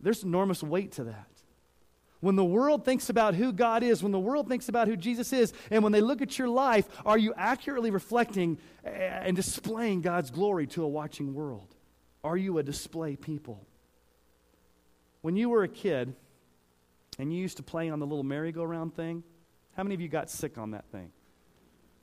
There's 0.00 0.22
enormous 0.22 0.62
weight 0.62 0.92
to 0.92 1.04
that. 1.04 1.26
When 2.20 2.36
the 2.36 2.44
world 2.44 2.84
thinks 2.84 3.08
about 3.08 3.34
who 3.34 3.52
God 3.52 3.82
is, 3.82 4.02
when 4.02 4.12
the 4.12 4.18
world 4.18 4.48
thinks 4.48 4.68
about 4.68 4.88
who 4.88 4.96
Jesus 4.96 5.32
is, 5.32 5.52
and 5.70 5.82
when 5.82 5.92
they 5.92 6.02
look 6.02 6.20
at 6.20 6.38
your 6.38 6.48
life, 6.48 6.86
are 7.04 7.18
you 7.18 7.32
accurately 7.34 7.90
reflecting 7.90 8.58
and 8.84 9.34
displaying 9.34 10.02
God's 10.02 10.30
glory 10.30 10.66
to 10.68 10.84
a 10.84 10.88
watching 10.88 11.34
world? 11.34 11.74
Are 12.22 12.36
you 12.36 12.58
a 12.58 12.62
display 12.62 13.16
people? 13.16 13.66
When 15.22 15.36
you 15.36 15.48
were 15.48 15.62
a 15.62 15.68
kid 15.68 16.14
and 17.18 17.32
you 17.32 17.38
used 17.40 17.58
to 17.58 17.62
play 17.62 17.90
on 17.90 17.98
the 17.98 18.06
little 18.06 18.24
merry-go-round 18.24 18.94
thing, 18.94 19.22
how 19.76 19.82
many 19.82 19.94
of 19.94 20.00
you 20.00 20.08
got 20.08 20.30
sick 20.30 20.58
on 20.58 20.72
that 20.72 20.84
thing? 20.90 21.10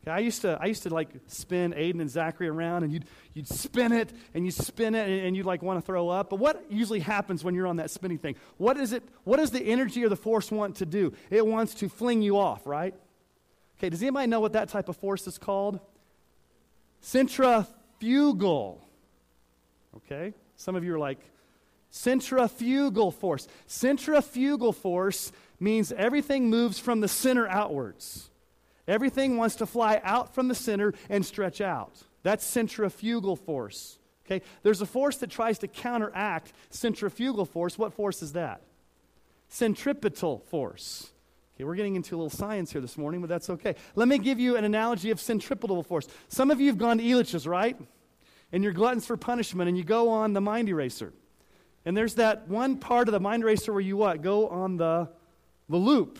Okay, 0.03 0.11
I 0.11 0.19
used 0.19 0.41
to, 0.43 0.57
I 0.61 0.67
used 0.67 0.83
to 0.83 0.93
like 0.93 1.09
spin 1.27 1.73
Aiden 1.73 1.99
and 1.99 2.09
Zachary 2.09 2.47
around, 2.47 2.83
and 2.83 2.93
you'd, 2.93 3.05
you'd 3.33 3.47
spin 3.47 3.91
it 3.91 4.13
and 4.33 4.45
you'd 4.45 4.53
spin 4.53 4.95
it, 4.95 5.07
and, 5.09 5.27
and 5.27 5.35
you'd 5.35 5.45
like 5.45 5.61
want 5.61 5.79
to 5.79 5.85
throw 5.85 6.07
up. 6.09 6.29
But 6.29 6.39
what 6.39 6.71
usually 6.71 6.99
happens 6.99 7.43
when 7.43 7.55
you're 7.55 7.67
on 7.67 7.77
that 7.77 7.89
spinning 7.89 8.17
thing? 8.17 8.35
What 8.57 8.77
is 8.77 8.93
it? 8.93 9.03
What 9.25 9.37
does 9.37 9.51
the 9.51 9.61
energy 9.61 10.03
or 10.05 10.09
the 10.09 10.15
force 10.15 10.49
want 10.49 10.77
to 10.77 10.85
do? 10.85 11.13
It 11.29 11.45
wants 11.45 11.73
to 11.75 11.89
fling 11.89 12.21
you 12.21 12.37
off, 12.37 12.65
right? 12.65 12.95
Okay, 13.77 13.89
does 13.89 14.01
anybody 14.01 14.27
know 14.27 14.39
what 14.39 14.53
that 14.53 14.69
type 14.69 14.87
of 14.89 14.97
force 14.97 15.27
is 15.27 15.37
called? 15.37 15.79
Centrifugal. 17.01 18.86
Okay? 19.97 20.33
Some 20.55 20.75
of 20.75 20.83
you 20.83 20.95
are 20.95 20.99
like, 20.99 21.19
centrifugal 21.89 23.11
force. 23.11 23.47
Centrifugal 23.65 24.73
force 24.73 25.31
means 25.59 25.91
everything 25.91 26.49
moves 26.49 26.79
from 26.79 26.99
the 26.99 27.07
center 27.07 27.47
outwards. 27.47 28.29
Everything 28.87 29.37
wants 29.37 29.55
to 29.57 29.65
fly 29.65 29.99
out 30.03 30.33
from 30.33 30.47
the 30.47 30.55
center 30.55 30.93
and 31.09 31.25
stretch 31.25 31.61
out. 31.61 32.03
That's 32.23 32.45
centrifugal 32.45 33.35
force. 33.35 33.99
Okay? 34.25 34.43
There's 34.63 34.81
a 34.81 34.85
force 34.85 35.17
that 35.17 35.29
tries 35.29 35.59
to 35.59 35.67
counteract 35.67 36.53
centrifugal 36.69 37.45
force. 37.45 37.77
What 37.77 37.93
force 37.93 38.21
is 38.21 38.33
that? 38.33 38.61
Centripetal 39.49 40.39
force. 40.39 41.11
Okay, 41.55 41.63
we're 41.63 41.75
getting 41.75 41.95
into 41.95 42.15
a 42.15 42.17
little 42.17 42.29
science 42.29 42.71
here 42.71 42.81
this 42.81 42.99
morning, 42.99 43.19
but 43.19 43.29
that's 43.29 43.49
okay. 43.49 43.75
Let 43.95 44.07
me 44.07 44.19
give 44.19 44.39
you 44.39 44.57
an 44.57 44.63
analogy 44.63 45.09
of 45.09 45.19
centripetal 45.19 45.81
force. 45.81 46.07
Some 46.27 46.51
of 46.51 46.61
you 46.61 46.67
have 46.67 46.77
gone 46.77 46.99
to 46.99 47.03
Elitch's, 47.03 47.47
right? 47.47 47.75
And 48.51 48.63
you're 48.63 48.73
gluttons 48.73 49.05
for 49.05 49.17
punishment 49.17 49.67
and 49.67 49.77
you 49.77 49.83
go 49.83 50.09
on 50.09 50.33
the 50.33 50.41
mind 50.41 50.69
eraser. 50.69 51.13
And 51.85 51.95
there's 51.95 52.15
that 52.15 52.47
one 52.47 52.77
part 52.77 53.07
of 53.07 53.13
the 53.13 53.19
mind 53.19 53.43
eraser 53.43 53.71
where 53.71 53.81
you 53.81 53.97
what? 53.97 54.21
Go 54.21 54.47
on 54.49 54.77
the, 54.77 55.09
the 55.69 55.77
loop. 55.77 56.19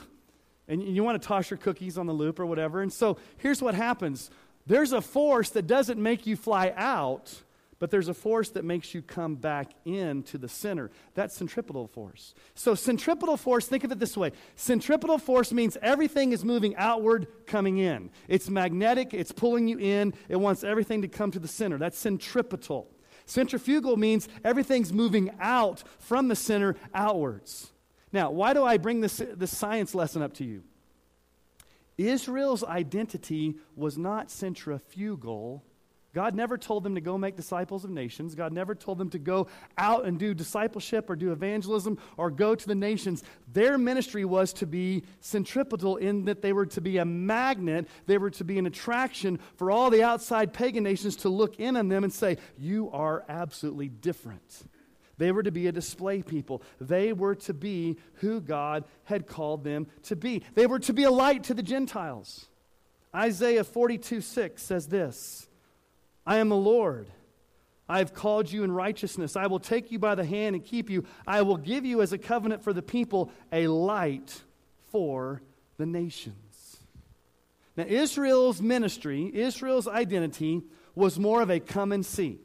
And 0.67 0.83
you 0.83 1.03
want 1.03 1.21
to 1.21 1.27
toss 1.27 1.49
your 1.49 1.57
cookies 1.57 1.97
on 1.97 2.07
the 2.07 2.13
loop 2.13 2.39
or 2.39 2.45
whatever. 2.45 2.81
And 2.81 2.91
so 2.91 3.17
here's 3.37 3.61
what 3.61 3.75
happens 3.75 4.29
there's 4.65 4.91
a 4.91 5.01
force 5.01 5.51
that 5.51 5.65
doesn't 5.65 6.01
make 6.01 6.27
you 6.27 6.35
fly 6.35 6.73
out, 6.75 7.41
but 7.79 7.91
there's 7.91 8.07
a 8.07 8.13
force 8.13 8.49
that 8.49 8.65
makes 8.65 8.93
you 8.93 9.01
come 9.01 9.35
back 9.35 9.71
into 9.85 10.37
the 10.37 10.49
center. 10.49 10.89
That's 11.13 11.35
centripetal 11.35 11.87
force. 11.87 12.33
So, 12.55 12.75
centripetal 12.75 13.37
force, 13.37 13.67
think 13.67 13.83
of 13.83 13.91
it 13.91 13.99
this 13.99 14.17
way 14.17 14.31
centripetal 14.55 15.17
force 15.17 15.51
means 15.51 15.77
everything 15.81 16.31
is 16.31 16.43
moving 16.43 16.75
outward, 16.75 17.27
coming 17.45 17.77
in. 17.77 18.09
It's 18.27 18.49
magnetic, 18.49 19.13
it's 19.13 19.31
pulling 19.31 19.67
you 19.67 19.77
in, 19.77 20.13
it 20.29 20.37
wants 20.37 20.63
everything 20.63 21.01
to 21.03 21.07
come 21.07 21.31
to 21.31 21.39
the 21.39 21.47
center. 21.47 21.77
That's 21.77 21.97
centripetal. 21.97 22.89
Centrifugal 23.25 23.97
means 23.97 24.29
everything's 24.43 24.93
moving 24.93 25.31
out 25.39 25.83
from 25.99 26.29
the 26.29 26.35
center 26.35 26.77
outwards. 26.93 27.71
Now, 28.13 28.31
why 28.31 28.53
do 28.53 28.63
I 28.63 28.77
bring 28.77 29.01
this, 29.01 29.21
this 29.35 29.55
science 29.55 29.93
lesson 29.93 30.21
up 30.21 30.33
to 30.35 30.45
you? 30.45 30.63
Israel's 31.97 32.63
identity 32.63 33.55
was 33.75 33.97
not 33.97 34.31
centrifugal 34.31 35.65
God 36.13 36.33
never 36.33 36.57
told 36.57 36.83
them 36.83 36.95
to 36.95 37.01
go 37.01 37.17
make 37.17 37.35
disciples 37.35 37.83
of 37.83 37.91
nations. 37.91 38.33
God 38.33 38.51
never 38.51 38.73
told 38.73 38.97
them 38.97 39.09
to 39.11 39.19
go 39.19 39.47
out 39.77 40.05
and 40.05 40.17
do 40.17 40.33
discipleship 40.33 41.09
or 41.09 41.15
do 41.15 41.31
evangelism 41.31 41.99
or 42.15 42.31
go 42.31 42.55
to 42.55 42.67
the 42.67 42.75
nations. 42.75 43.23
Their 43.53 43.77
ministry 43.77 44.25
was 44.25 44.53
to 44.53 44.65
be 44.65 45.03
centripetal 45.19 45.97
in 45.97 46.25
that 46.25 46.41
they 46.41 46.53
were 46.53 46.65
to 46.67 46.81
be 46.81 46.97
a 46.97 47.05
magnet, 47.05 47.87
they 48.05 48.17
were 48.17 48.31
to 48.31 48.43
be 48.43 48.57
an 48.57 48.65
attraction 48.65 49.39
for 49.57 49.69
all 49.69 49.89
the 49.89 50.03
outside 50.03 50.53
pagan 50.53 50.83
nations 50.83 51.17
to 51.17 51.29
look 51.29 51.59
in 51.59 51.75
on 51.75 51.87
them 51.87 52.03
and 52.03 52.13
say, 52.13 52.37
You 52.57 52.89
are 52.91 53.23
absolutely 53.29 53.89
different. 53.89 54.63
They 55.17 55.31
were 55.31 55.43
to 55.43 55.51
be 55.51 55.67
a 55.67 55.71
display 55.71 56.21
people. 56.21 56.61
They 56.79 57.11
were 57.11 57.35
to 57.35 57.53
be 57.53 57.97
who 58.15 58.39
God 58.39 58.85
had 59.03 59.27
called 59.27 59.63
them 59.63 59.87
to 60.03 60.15
be. 60.15 60.43
They 60.53 60.67
were 60.67 60.79
to 60.79 60.93
be 60.93 61.03
a 61.03 61.11
light 61.11 61.43
to 61.45 61.53
the 61.53 61.63
Gentiles. 61.63 62.47
Isaiah 63.15 63.63
42 63.63 64.21
6 64.21 64.61
says 64.61 64.87
this. 64.87 65.47
I 66.27 66.37
am 66.37 66.49
the 66.49 66.57
Lord. 66.57 67.07
I 67.87 67.99
have 67.99 68.13
called 68.13 68.51
you 68.51 68.65
in 68.65 68.71
righteousness. 68.71 69.37
I 69.37 69.47
will 69.47 69.61
take 69.61 69.91
you 69.93 69.97
by 69.97 70.13
the 70.15 70.25
hand 70.25 70.57
and 70.57 70.63
keep 70.63 70.89
you. 70.89 71.05
I 71.25 71.41
will 71.41 71.55
give 71.55 71.85
you 71.85 72.01
as 72.01 72.11
a 72.11 72.17
covenant 72.17 72.63
for 72.63 72.73
the 72.73 72.81
people 72.81 73.31
a 73.51 73.67
light 73.67 74.41
for 74.91 75.41
the 75.77 75.85
nations. 75.85 76.81
Now, 77.77 77.85
Israel's 77.87 78.61
ministry, 78.61 79.31
Israel's 79.33 79.87
identity 79.87 80.63
was 80.95 81.17
more 81.17 81.41
of 81.41 81.49
a 81.49 81.61
come 81.61 81.93
and 81.93 82.05
see. 82.05 82.39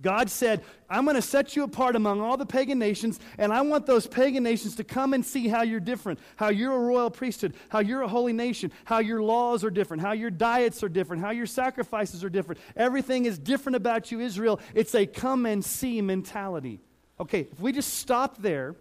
God 0.00 0.30
said, 0.30 0.62
I'm 0.88 1.04
going 1.04 1.16
to 1.16 1.22
set 1.22 1.56
you 1.56 1.64
apart 1.64 1.96
among 1.96 2.20
all 2.20 2.36
the 2.36 2.46
pagan 2.46 2.78
nations, 2.78 3.18
and 3.36 3.52
I 3.52 3.62
want 3.62 3.84
those 3.84 4.06
pagan 4.06 4.44
nations 4.44 4.76
to 4.76 4.84
come 4.84 5.12
and 5.12 5.26
see 5.26 5.48
how 5.48 5.62
you're 5.62 5.80
different, 5.80 6.20
how 6.36 6.50
you're 6.50 6.72
a 6.72 6.78
royal 6.78 7.10
priesthood, 7.10 7.54
how 7.68 7.80
you're 7.80 8.02
a 8.02 8.08
holy 8.08 8.32
nation, 8.32 8.70
how 8.84 9.00
your 9.00 9.20
laws 9.20 9.64
are 9.64 9.70
different, 9.70 10.00
how 10.00 10.12
your 10.12 10.30
diets 10.30 10.84
are 10.84 10.88
different, 10.88 11.22
how 11.22 11.30
your 11.30 11.46
sacrifices 11.46 12.22
are 12.22 12.30
different. 12.30 12.60
Everything 12.76 13.24
is 13.24 13.38
different 13.38 13.74
about 13.74 14.12
you, 14.12 14.20
Israel. 14.20 14.60
It's 14.72 14.94
a 14.94 15.04
come 15.04 15.46
and 15.46 15.64
see 15.64 16.00
mentality. 16.00 16.80
Okay, 17.18 17.48
if 17.50 17.58
we 17.58 17.72
just 17.72 17.94
stop 17.94 18.40
there, 18.40 18.76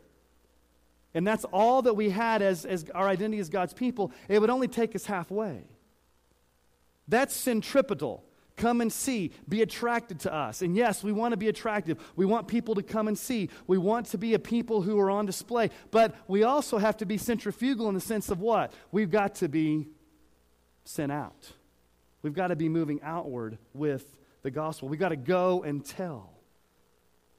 and 1.16 1.26
that's 1.26 1.46
all 1.46 1.82
that 1.82 1.96
we 1.96 2.12
had 2.12 2.44
as, 2.44 2.64
as 2.64 2.86
our 2.94 3.08
identity 3.08 3.40
as 3.40 3.50
God's 3.50 3.74
people, 3.74 4.12
it 4.30 4.40
would 4.40 4.52
only 4.52 4.68
take 4.68 4.96
us 4.96 5.06
halfway. 5.06 5.64
That's 7.08 7.36
centripetal 7.36 8.24
Come 8.58 8.82
and 8.82 8.92
see. 8.92 9.32
Be 9.48 9.62
attracted 9.62 10.20
to 10.22 10.34
us. 10.34 10.64
And 10.64 10.76
yes, 10.76 11.04
we 11.04 11.12
want 11.12 11.32
to 11.32 11.38
be 11.38 11.48
attractive. 11.48 12.00
We 12.16 12.26
want 12.26 12.48
people 12.48 12.76
to 12.76 12.84
come 12.84 13.08
and 13.08 13.18
see. 13.18 13.50
We 13.68 13.78
want 13.78 14.08
to 14.08 14.18
be 14.18 14.34
a 14.34 14.40
people 14.40 14.82
who 14.82 15.00
are 15.00 15.12
on 15.12 15.26
display. 15.28 15.70
But 15.92 16.16
we 16.28 16.44
also 16.44 16.80
have 16.80 16.98
to 16.98 17.06
be 17.06 17.18
centrifugal 17.18 17.88
in 17.88 17.94
the 17.94 18.02
sense 18.02 18.30
of 18.30 18.40
what? 18.40 18.74
We've 18.92 19.12
got 19.12 19.36
to 19.36 19.48
be 19.48 19.88
sent 20.84 21.12
out. 21.12 21.54
We've 22.24 22.34
got 22.34 22.48
to 22.48 22.56
be 22.56 22.68
moving 22.68 23.00
outward 23.04 23.60
with 23.74 24.18
the 24.42 24.52
gospel. 24.52 24.90
We've 24.90 25.00
got 25.00 25.10
to 25.10 25.16
go 25.16 25.62
and 25.64 25.86
tell. 25.86 26.34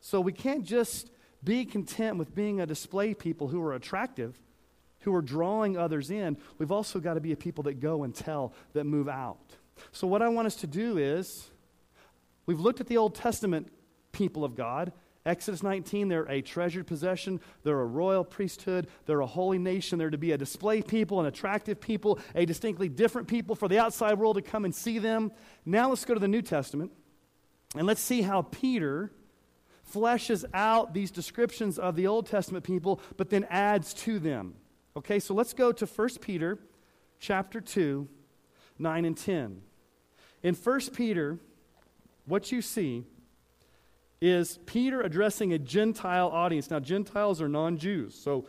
So 0.01 0.21
we 0.21 0.33
can't 0.33 0.65
just 0.65 1.11
be 1.43 1.65
content 1.65 2.17
with 2.17 2.35
being 2.35 2.61
a 2.61 2.67
display 2.67 3.13
people 3.13 3.49
who 3.49 3.61
are 3.61 3.75
attractive, 3.75 4.39
who 5.01 5.15
are 5.15 5.23
drawing 5.23 5.77
others 5.77 6.11
in. 6.11 6.37
We've 6.59 6.73
also 6.73 7.01
got 7.01 7.15
to 7.15 7.21
be 7.21 7.33
a 7.33 7.37
people 7.37 7.65
that 7.65 7.81
go 7.81 8.05
and 8.05 8.15
tell, 8.15 8.53
that 8.73 8.85
move 8.85 9.09
out. 9.09 9.39
So, 9.93 10.07
what 10.07 10.23
I 10.23 10.29
want 10.29 10.47
us 10.47 10.57
to 10.57 10.67
do 10.67 10.99
is 10.99 11.51
we've 12.47 12.61
looked 12.61 12.81
at 12.81 12.87
the 12.87 12.97
Old 12.97 13.15
Testament 13.15 13.71
people 14.13 14.45
of 14.45 14.55
God. 14.55 14.93
Exodus 15.27 15.63
19, 15.63 16.09
they're 16.09 16.25
a 16.25 16.41
treasured 16.41 16.87
possession. 16.87 17.41
They're 17.63 17.81
a 17.81 17.87
royal 17.87 18.25
priesthood. 18.25 18.87
They're 19.05 19.21
a 19.21 19.27
holy 19.27 19.59
nation. 19.59 19.99
They're 19.99 20.09
to 20.09 20.17
be 20.17 20.33
a 20.33 20.39
display 20.39 20.81
people, 20.81 21.21
an 21.21 21.27
attractive 21.27 21.81
people, 21.81 22.19
a 22.35 22.47
distinctly 22.47 22.89
different 22.89 23.29
people 23.29 23.55
for 23.55 23.69
the 23.69 23.79
outside 23.79 24.19
world 24.19 24.37
to 24.37 24.43
come 24.43 24.65
and 24.65 24.75
see 24.75 24.99
them. 24.99 25.31
Now 25.67 25.91
let's 25.91 26.05
go 26.07 26.15
to 26.15 26.21
the 26.21 26.29
New 26.29 26.41
Testament 26.41 26.93
and 27.77 27.87
let's 27.87 28.01
see 28.01 28.23
how 28.23 28.43
Peter 28.43 29.13
fleshes 29.93 30.45
out 30.55 30.95
these 30.95 31.11
descriptions 31.11 31.79
of 31.79 31.97
the 31.97 32.07
Old 32.07 32.27
Testament 32.27 32.65
people, 32.65 33.01
but 33.17 33.31
then 33.31 33.45
adds 33.51 33.93
to 33.95 34.19
them. 34.19 34.55
Okay, 34.97 35.19
so 35.19 35.35
let's 35.35 35.53
go 35.53 35.73
to 35.73 35.87
1 35.87 36.09
Peter 36.21 36.59
chapter 37.21 37.61
2, 37.61 38.09
9 38.79 39.05
and 39.05 39.17
10. 39.17 39.63
In 40.43 40.55
1 40.55 40.81
Peter, 40.95 41.39
what 42.27 42.53
you 42.53 42.63
see 42.63 43.05
is 44.21 44.59
Peter 44.67 45.01
addressing 45.01 45.53
a 45.53 45.59
Gentile 45.59 46.29
audience. 46.29 46.71
Now, 46.71 46.81
Gentiles 46.81 47.41
are 47.41 47.49
non 47.49 47.79
Jews, 47.79 48.15
so 48.15 48.47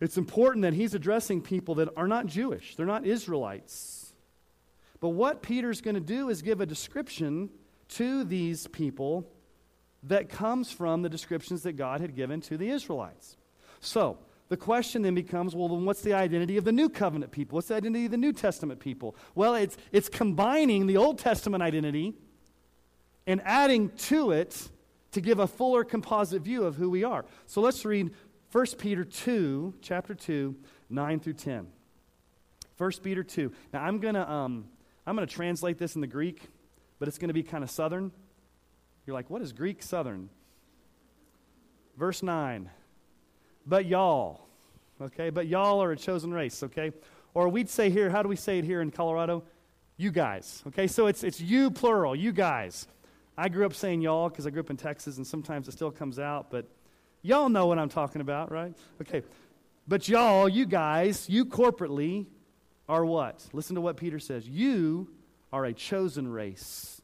it's 0.00 0.16
important 0.16 0.62
that 0.62 0.74
he's 0.74 0.94
addressing 0.94 1.42
people 1.42 1.74
that 1.76 1.88
are 1.96 2.08
not 2.08 2.26
Jewish, 2.26 2.76
they're 2.76 2.86
not 2.86 3.04
Israelites. 3.04 4.12
But 5.00 5.10
what 5.10 5.42
Peter's 5.42 5.80
going 5.80 5.94
to 5.94 6.00
do 6.00 6.28
is 6.28 6.42
give 6.42 6.60
a 6.60 6.66
description 6.66 7.48
to 7.90 8.22
these 8.22 8.66
people 8.66 9.26
that 10.02 10.28
comes 10.28 10.70
from 10.70 11.02
the 11.02 11.08
descriptions 11.08 11.62
that 11.62 11.72
God 11.72 12.00
had 12.00 12.14
given 12.14 12.40
to 12.42 12.56
the 12.56 12.68
Israelites. 12.68 13.36
So, 13.80 14.18
the 14.50 14.56
question 14.56 15.02
then 15.02 15.14
becomes 15.14 15.54
well, 15.54 15.68
then 15.68 15.84
what's 15.84 16.02
the 16.02 16.12
identity 16.12 16.56
of 16.56 16.64
the 16.64 16.72
New 16.72 16.88
Covenant 16.88 17.30
people? 17.30 17.56
What's 17.56 17.68
the 17.68 17.76
identity 17.76 18.06
of 18.06 18.10
the 18.10 18.16
New 18.18 18.32
Testament 18.32 18.80
people? 18.80 19.16
Well, 19.36 19.54
it's, 19.54 19.78
it's 19.92 20.08
combining 20.08 20.88
the 20.88 20.96
Old 20.96 21.18
Testament 21.18 21.62
identity 21.62 22.14
and 23.28 23.40
adding 23.44 23.90
to 23.90 24.32
it 24.32 24.68
to 25.12 25.20
give 25.20 25.38
a 25.38 25.46
fuller 25.46 25.84
composite 25.84 26.42
view 26.42 26.64
of 26.64 26.74
who 26.74 26.90
we 26.90 27.04
are. 27.04 27.24
So 27.46 27.60
let's 27.60 27.84
read 27.84 28.10
1 28.50 28.66
Peter 28.76 29.04
2, 29.04 29.74
chapter 29.80 30.14
2, 30.14 30.56
9 30.90 31.20
through 31.20 31.32
10. 31.34 31.68
1 32.76 32.92
Peter 33.04 33.22
2. 33.22 33.52
Now, 33.72 33.84
I'm 33.84 33.98
going 33.98 34.14
to 34.14 34.28
um, 34.28 34.66
I'm 35.06 35.14
going 35.14 35.26
to 35.26 35.32
translate 35.32 35.78
this 35.78 35.94
in 35.94 36.00
the 36.00 36.08
Greek, 36.08 36.48
but 36.98 37.06
it's 37.06 37.18
going 37.18 37.28
to 37.28 37.34
be 37.34 37.44
kind 37.44 37.62
of 37.62 37.70
southern. 37.70 38.10
You're 39.06 39.14
like, 39.14 39.30
what 39.30 39.42
is 39.42 39.52
Greek 39.52 39.80
southern? 39.80 40.28
Verse 41.96 42.22
9 42.22 42.68
but 43.66 43.86
y'all. 43.86 44.46
Okay, 45.00 45.30
but 45.30 45.46
y'all 45.46 45.82
are 45.82 45.92
a 45.92 45.96
chosen 45.96 46.32
race, 46.32 46.62
okay? 46.62 46.92
Or 47.32 47.48
we'd 47.48 47.70
say 47.70 47.90
here, 47.90 48.10
how 48.10 48.22
do 48.22 48.28
we 48.28 48.36
say 48.36 48.58
it 48.58 48.64
here 48.64 48.82
in 48.82 48.90
Colorado? 48.90 49.42
You 49.96 50.10
guys. 50.10 50.62
Okay, 50.68 50.86
so 50.86 51.06
it's 51.06 51.24
it's 51.24 51.40
you 51.40 51.70
plural, 51.70 52.14
you 52.14 52.32
guys. 52.32 52.86
I 53.36 53.48
grew 53.48 53.64
up 53.64 53.74
saying 53.74 54.02
y'all 54.02 54.28
because 54.28 54.46
I 54.46 54.50
grew 54.50 54.60
up 54.60 54.70
in 54.70 54.76
Texas 54.76 55.16
and 55.16 55.26
sometimes 55.26 55.68
it 55.68 55.72
still 55.72 55.90
comes 55.90 56.18
out, 56.18 56.50
but 56.50 56.66
y'all 57.22 57.48
know 57.48 57.66
what 57.66 57.78
I'm 57.78 57.88
talking 57.88 58.20
about, 58.20 58.50
right? 58.50 58.76
Okay. 59.00 59.22
But 59.88 60.08
y'all, 60.08 60.48
you 60.48 60.66
guys, 60.66 61.28
you 61.28 61.46
corporately 61.46 62.26
are 62.88 63.04
what? 63.04 63.44
Listen 63.52 63.74
to 63.76 63.80
what 63.80 63.96
Peter 63.96 64.18
says. 64.18 64.46
You 64.46 65.08
are 65.52 65.64
a 65.64 65.72
chosen 65.72 66.28
race, 66.28 67.00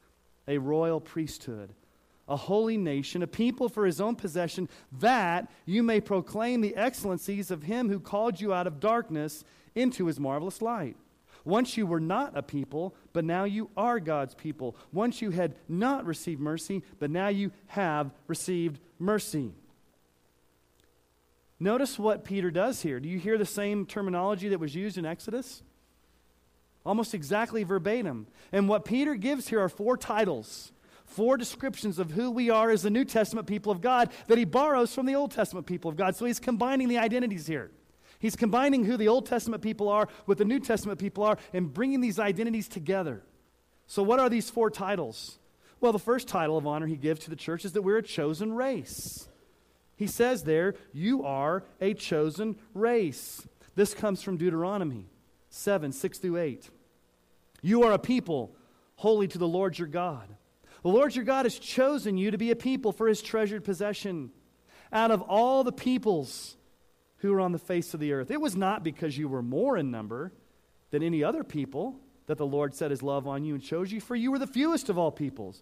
a 0.47 0.59
royal 0.59 1.01
priesthood 1.01 1.75
a 2.29 2.37
holy 2.37 2.77
nation, 2.77 3.23
a 3.23 3.27
people 3.27 3.69
for 3.69 3.87
his 3.87 4.01
own 4.01 4.17
possession, 4.17 4.69
that 5.01 5.51
you 5.65 5.83
may 5.83 6.01
proclaim 6.01 6.61
the 6.61 6.75
excellencies 6.77 7.51
of 7.51 7.63
him 7.63 7.89
who 7.89 8.01
called 8.01 8.41
you 8.41 8.53
out 8.53 8.67
of 8.67 8.81
darkness 8.81 9.45
into 9.75 10.07
his 10.07 10.19
marvelous 10.19 10.61
light. 10.61 10.97
Once 11.45 11.77
you 11.77 11.87
were 11.87 12.01
not 12.01 12.37
a 12.37 12.43
people, 12.43 12.93
but 13.13 13.25
now 13.25 13.45
you 13.45 13.71
are 13.77 14.01
God's 14.01 14.35
people. 14.35 14.77
Once 14.93 15.23
you 15.23 15.31
had 15.31 15.55
not 15.69 16.05
received 16.05 16.41
mercy, 16.41 16.83
but 16.99 17.11
now 17.11 17.29
you 17.29 17.53
have 17.69 18.11
received 18.27 18.81
mercy. 18.99 19.53
Notice 21.61 21.99
what 21.99 22.25
Peter 22.25 22.51
does 22.51 22.83
here. 22.83 22.99
Do 22.99 23.09
you 23.09 23.19
hear 23.19 23.39
the 23.39 23.47
same 23.47 23.87
terminology 23.87 24.49
that 24.49 24.59
was 24.59 24.75
used 24.75 24.99
in 24.99 25.07
Exodus? 25.07 25.63
Almost 26.85 27.15
exactly 27.15 27.63
verbatim. 27.63 28.27
And 28.53 28.69
what 28.69 28.85
Peter 28.85 29.15
gives 29.15 29.49
here 29.49 29.61
are 29.61 29.69
four 29.69 29.97
titles 29.97 30.73
four 31.07 31.37
descriptions 31.37 31.99
of 31.99 32.11
who 32.11 32.31
we 32.31 32.51
are 32.51 32.71
as 32.71 32.83
the 32.83 32.91
New 32.91 33.05
Testament 33.05 33.47
people 33.47 33.73
of 33.73 33.81
God 33.81 34.11
that 34.27 34.39
he 34.39 34.45
borrows 34.45 34.95
from 34.95 35.07
the 35.07 35.15
Old 35.15 35.31
Testament 35.31 35.67
people 35.67 35.91
of 35.91 35.97
God. 35.97 36.17
So 36.17 36.27
he's 36.27 36.41
combining 36.41 36.89
the 36.89 36.99
identities 36.99 37.47
here. 37.47 37.71
He's 38.19 38.37
combining 38.37 38.85
who 38.85 38.97
the 38.97 39.09
Old 39.09 39.27
Testament 39.27 39.63
people 39.63 39.89
are 39.89 40.09
with 40.27 40.39
the 40.39 40.45
New 40.45 40.61
Testament 40.61 40.99
people 40.99 41.25
are 41.25 41.39
and 41.53 41.73
bringing 41.73 42.01
these 42.01 42.19
identities 42.19 42.69
together. 42.69 43.23
So, 43.87 44.03
what 44.03 44.19
are 44.19 44.29
these 44.29 44.51
four 44.51 44.71
titles? 44.71 45.39
Well, 45.81 45.93
the 45.93 45.99
first 45.99 46.27
title 46.27 46.57
of 46.57 46.67
honor 46.67 46.87
he 46.87 46.97
gives 46.97 47.21
to 47.21 47.31
the 47.31 47.37
church 47.37 47.65
is 47.65 47.73
that 47.73 47.83
we're 47.83 47.99
a 47.99 48.03
chosen 48.03 48.55
race. 48.55 49.29
He 49.97 50.07
says 50.07 50.45
there, 50.45 50.75
You 50.93 51.25
are 51.25 51.65
a 51.81 51.95
chosen 51.95 52.57
race. 52.75 53.47
This 53.75 53.95
comes 53.95 54.23
from 54.23 54.39
Deuteronomy 54.39 55.07
7 55.51 55.93
6 55.93 56.19
through 56.19 56.39
8. 56.39 56.71
You 57.63 57.83
are 57.83 57.93
a 57.93 57.99
people 57.99 58.57
holy 58.97 59.29
to 59.29 59.39
the 59.39 59.49
Lord 59.49 59.79
your 59.79 59.89
God. 59.89 60.29
The 60.87 60.93
Lord 60.93 61.17
your 61.17 61.25
God 61.25 61.47
has 61.47 61.59
chosen 61.59 62.17
you 62.17 62.31
to 62.31 62.39
be 62.39 62.53
a 62.53 62.55
people 62.55 62.93
for 62.93 63.09
his 63.09 63.21
treasured 63.21 63.65
possession 63.65 64.31
out 64.93 65.11
of 65.11 65.21
all 65.21 65.65
the 65.65 65.73
peoples 65.73 66.57
who 67.17 67.35
are 67.35 67.41
on 67.41 67.51
the 67.51 67.59
face 67.59 67.93
of 67.93 67.99
the 67.99 68.13
earth. 68.13 68.31
It 68.31 68.41
was 68.41 68.55
not 68.55 68.85
because 68.85 69.19
you 69.19 69.27
were 69.27 69.43
more 69.43 69.77
in 69.77 69.91
number 69.91 70.33
than 70.93 71.03
any 71.03 71.25
other 71.25 71.43
people 71.43 71.99
that 72.27 72.39
the 72.39 72.47
Lord 72.47 72.73
set 72.73 72.93
his 72.93 73.03
love 73.03 73.27
on 73.27 73.45
you 73.45 73.55
and 73.55 73.63
chose 73.65 73.91
you, 73.91 74.01
for 74.01 74.15
you 74.15 74.31
were 74.31 74.39
the 74.39 74.47
fewest 74.47 74.89
of 74.89 74.97
all 74.97 75.11
peoples. 75.11 75.61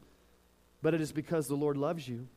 But 0.83 0.93
it 0.93 1.01
is 1.01 1.11
because 1.11 1.49
the 1.49 1.55
Lord 1.55 1.79
loves 1.79 2.07
you 2.07 2.29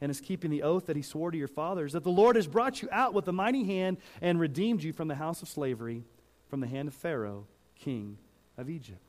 and 0.00 0.08
is 0.08 0.20
keeping 0.20 0.52
the 0.52 0.62
oath 0.62 0.86
that 0.86 0.94
he 0.94 1.02
swore 1.02 1.32
to 1.32 1.36
your 1.36 1.48
fathers, 1.48 1.94
that 1.94 2.04
the 2.04 2.10
Lord 2.10 2.36
has 2.36 2.46
brought 2.46 2.80
you 2.80 2.88
out 2.92 3.12
with 3.12 3.26
a 3.26 3.32
mighty 3.32 3.64
hand 3.64 3.96
and 4.20 4.38
redeemed 4.38 4.84
you 4.84 4.92
from 4.92 5.08
the 5.08 5.16
house 5.16 5.42
of 5.42 5.48
slavery, 5.48 6.04
from 6.46 6.60
the 6.60 6.68
hand 6.68 6.86
of 6.86 6.94
Pharaoh, 6.94 7.48
king 7.74 8.18
of 8.56 8.70
Egypt. 8.70 9.02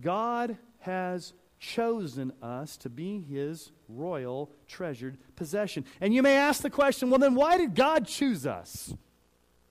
God 0.00 0.58
has 0.80 1.34
chosen 1.58 2.32
us 2.42 2.76
to 2.78 2.88
be 2.88 3.20
his 3.20 3.72
royal 3.88 4.50
treasured 4.66 5.18
possession. 5.36 5.84
And 6.00 6.14
you 6.14 6.22
may 6.22 6.36
ask 6.36 6.62
the 6.62 6.70
question 6.70 7.10
well, 7.10 7.18
then 7.18 7.34
why 7.34 7.56
did 7.56 7.74
God 7.74 8.06
choose 8.06 8.46
us? 8.46 8.94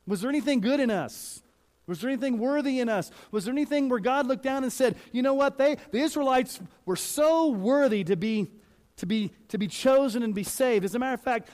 Was 0.05 0.21
there 0.21 0.29
anything 0.29 0.59
good 0.59 0.79
in 0.79 0.89
us? 0.89 1.41
Was 1.85 2.01
there 2.01 2.09
anything 2.09 2.37
worthy 2.37 2.79
in 2.79 2.89
us? 2.89 3.11
Was 3.31 3.45
there 3.45 3.53
anything 3.53 3.87
where 3.87 3.99
God 3.99 4.27
looked 4.27 4.43
down 4.43 4.63
and 4.63 4.71
said, 4.71 4.97
you 5.13 5.21
know 5.21 5.33
what, 5.33 5.57
they, 5.57 5.77
the 5.91 5.99
Israelites 5.99 6.59
were 6.85 6.97
so 6.97 7.47
worthy 7.49 8.03
to 8.03 8.17
be, 8.17 8.51
to, 8.97 9.05
be, 9.05 9.31
to 9.47 9.57
be 9.57 9.67
chosen 9.67 10.21
and 10.21 10.35
be 10.35 10.43
saved? 10.43 10.83
As 10.83 10.95
a 10.95 10.99
matter 10.99 11.13
of 11.13 11.21
fact, 11.21 11.49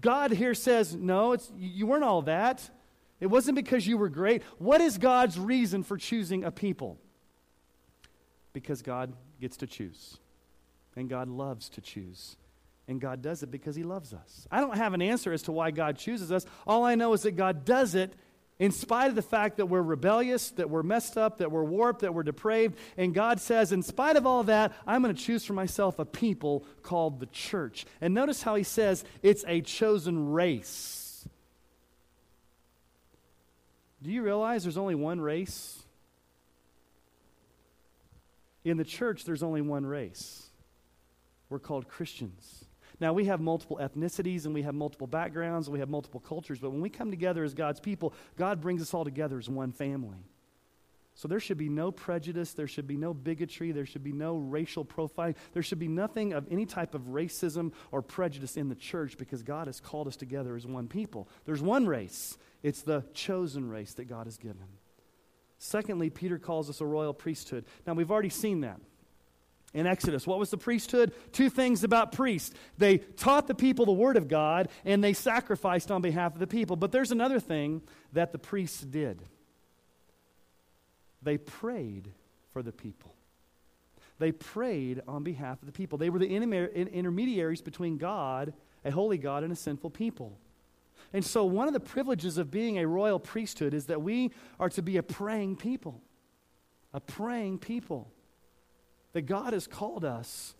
God 0.00 0.30
here 0.30 0.54
says, 0.54 0.94
no, 0.94 1.32
it's, 1.32 1.50
you 1.56 1.86
weren't 1.86 2.04
all 2.04 2.22
that. 2.22 2.68
It 3.18 3.26
wasn't 3.26 3.56
because 3.56 3.86
you 3.86 3.96
were 3.96 4.10
great. 4.10 4.42
What 4.58 4.80
is 4.82 4.98
God's 4.98 5.38
reason 5.38 5.82
for 5.82 5.96
choosing 5.96 6.44
a 6.44 6.50
people? 6.50 6.98
Because 8.60 8.82
God 8.82 9.12
gets 9.40 9.56
to 9.58 9.68
choose. 9.68 10.18
And 10.96 11.08
God 11.08 11.28
loves 11.28 11.68
to 11.70 11.80
choose. 11.80 12.36
And 12.88 13.00
God 13.00 13.22
does 13.22 13.44
it 13.44 13.52
because 13.52 13.76
He 13.76 13.84
loves 13.84 14.12
us. 14.12 14.48
I 14.50 14.60
don't 14.60 14.76
have 14.76 14.94
an 14.94 15.02
answer 15.02 15.32
as 15.32 15.42
to 15.42 15.52
why 15.52 15.70
God 15.70 15.96
chooses 15.96 16.32
us. 16.32 16.44
All 16.66 16.84
I 16.84 16.96
know 16.96 17.12
is 17.12 17.22
that 17.22 17.36
God 17.36 17.64
does 17.64 17.94
it 17.94 18.12
in 18.58 18.72
spite 18.72 19.10
of 19.10 19.14
the 19.14 19.22
fact 19.22 19.58
that 19.58 19.66
we're 19.66 19.80
rebellious, 19.80 20.50
that 20.52 20.68
we're 20.68 20.82
messed 20.82 21.16
up, 21.16 21.38
that 21.38 21.52
we're 21.52 21.62
warped, 21.62 22.00
that 22.00 22.14
we're 22.14 22.24
depraved. 22.24 22.76
And 22.96 23.14
God 23.14 23.38
says, 23.38 23.70
in 23.70 23.84
spite 23.84 24.16
of 24.16 24.26
all 24.26 24.42
that, 24.44 24.72
I'm 24.88 25.04
going 25.04 25.14
to 25.14 25.22
choose 25.22 25.44
for 25.44 25.52
myself 25.52 26.00
a 26.00 26.04
people 26.04 26.64
called 26.82 27.20
the 27.20 27.26
church. 27.26 27.86
And 28.00 28.12
notice 28.12 28.42
how 28.42 28.56
He 28.56 28.64
says 28.64 29.04
it's 29.22 29.44
a 29.46 29.60
chosen 29.60 30.32
race. 30.32 31.28
Do 34.02 34.10
you 34.10 34.24
realize 34.24 34.64
there's 34.64 34.78
only 34.78 34.96
one 34.96 35.20
race? 35.20 35.84
In 38.68 38.76
the 38.76 38.84
church, 38.84 39.24
there's 39.24 39.42
only 39.42 39.62
one 39.62 39.86
race. 39.86 40.50
We're 41.48 41.58
called 41.58 41.88
Christians. 41.88 42.66
Now, 43.00 43.12
we 43.12 43.26
have 43.26 43.40
multiple 43.40 43.78
ethnicities 43.80 44.44
and 44.44 44.52
we 44.52 44.62
have 44.62 44.74
multiple 44.74 45.06
backgrounds 45.06 45.68
and 45.68 45.72
we 45.72 45.78
have 45.78 45.88
multiple 45.88 46.20
cultures, 46.20 46.58
but 46.58 46.70
when 46.70 46.80
we 46.80 46.90
come 46.90 47.10
together 47.10 47.44
as 47.44 47.54
God's 47.54 47.80
people, 47.80 48.12
God 48.36 48.60
brings 48.60 48.82
us 48.82 48.92
all 48.92 49.04
together 49.04 49.38
as 49.38 49.48
one 49.48 49.72
family. 49.72 50.18
So 51.14 51.26
there 51.26 51.40
should 51.40 51.58
be 51.58 51.68
no 51.68 51.90
prejudice, 51.90 52.52
there 52.52 52.68
should 52.68 52.86
be 52.86 52.96
no 52.96 53.12
bigotry, 53.12 53.72
there 53.72 53.86
should 53.86 54.04
be 54.04 54.12
no 54.12 54.36
racial 54.36 54.84
profiling, 54.84 55.34
there 55.52 55.64
should 55.64 55.80
be 55.80 55.88
nothing 55.88 56.32
of 56.32 56.46
any 56.50 56.64
type 56.64 56.94
of 56.94 57.02
racism 57.08 57.72
or 57.90 58.02
prejudice 58.02 58.56
in 58.56 58.68
the 58.68 58.76
church 58.76 59.16
because 59.18 59.42
God 59.42 59.66
has 59.66 59.80
called 59.80 60.06
us 60.06 60.16
together 60.16 60.54
as 60.54 60.66
one 60.66 60.86
people. 60.86 61.28
There's 61.44 61.62
one 61.62 61.86
race, 61.86 62.38
it's 62.62 62.82
the 62.82 63.04
chosen 63.14 63.68
race 63.68 63.94
that 63.94 64.04
God 64.04 64.26
has 64.26 64.36
given. 64.36 64.77
Secondly, 65.58 66.08
Peter 66.08 66.38
calls 66.38 66.70
us 66.70 66.80
a 66.80 66.86
royal 66.86 67.12
priesthood. 67.12 67.64
Now, 67.86 67.94
we've 67.94 68.10
already 68.10 68.28
seen 68.28 68.60
that 68.60 68.80
in 69.74 69.86
Exodus. 69.86 70.26
What 70.26 70.38
was 70.38 70.50
the 70.50 70.56
priesthood? 70.56 71.12
Two 71.32 71.50
things 71.50 71.84
about 71.84 72.12
priests. 72.12 72.54
They 72.78 72.98
taught 72.98 73.46
the 73.46 73.54
people 73.54 73.84
the 73.84 73.92
word 73.92 74.16
of 74.16 74.28
God 74.28 74.68
and 74.84 75.02
they 75.02 75.12
sacrificed 75.12 75.90
on 75.90 76.00
behalf 76.00 76.34
of 76.34 76.40
the 76.40 76.46
people. 76.46 76.76
But 76.76 76.92
there's 76.92 77.10
another 77.10 77.40
thing 77.40 77.82
that 78.12 78.32
the 78.32 78.38
priests 78.38 78.80
did 78.80 79.22
they 81.20 81.36
prayed 81.36 82.12
for 82.52 82.62
the 82.62 82.70
people. 82.70 83.14
They 84.20 84.32
prayed 84.32 85.02
on 85.06 85.24
behalf 85.24 85.60
of 85.60 85.66
the 85.66 85.72
people. 85.72 85.98
They 85.98 86.10
were 86.10 86.20
the 86.20 86.28
intermediaries 86.28 87.60
between 87.60 87.98
God, 87.98 88.52
a 88.84 88.90
holy 88.90 89.18
God, 89.18 89.42
and 89.42 89.52
a 89.52 89.56
sinful 89.56 89.90
people. 89.90 90.38
And 91.12 91.24
so, 91.24 91.44
one 91.44 91.68
of 91.68 91.74
the 91.74 91.80
privileges 91.80 92.36
of 92.38 92.50
being 92.50 92.78
a 92.78 92.86
royal 92.86 93.18
priesthood 93.18 93.72
is 93.72 93.86
that 93.86 94.02
we 94.02 94.30
are 94.60 94.68
to 94.70 94.82
be 94.82 94.98
a 94.98 95.02
praying 95.02 95.56
people. 95.56 96.02
A 96.92 97.00
praying 97.00 97.58
people. 97.58 98.10
That 99.12 99.22
God 99.22 99.52
has 99.52 99.66
called 99.66 100.04
us 100.04 100.54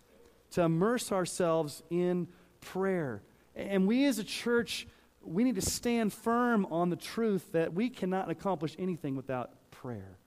to 0.51 0.63
immerse 0.63 1.11
ourselves 1.11 1.83
in 1.89 2.27
prayer. 2.61 3.21
And 3.55 3.87
we 3.87 4.05
as 4.05 4.17
a 4.17 4.23
church, 4.23 4.87
we 5.21 5.43
need 5.43 5.55
to 5.55 5.61
stand 5.61 6.13
firm 6.13 6.65
on 6.71 6.89
the 6.89 6.95
truth 6.95 7.51
that 7.51 7.73
we 7.73 7.89
cannot 7.89 8.29
accomplish 8.29 8.75
anything 8.79 9.15
without 9.15 9.51
prayer. 9.69 10.17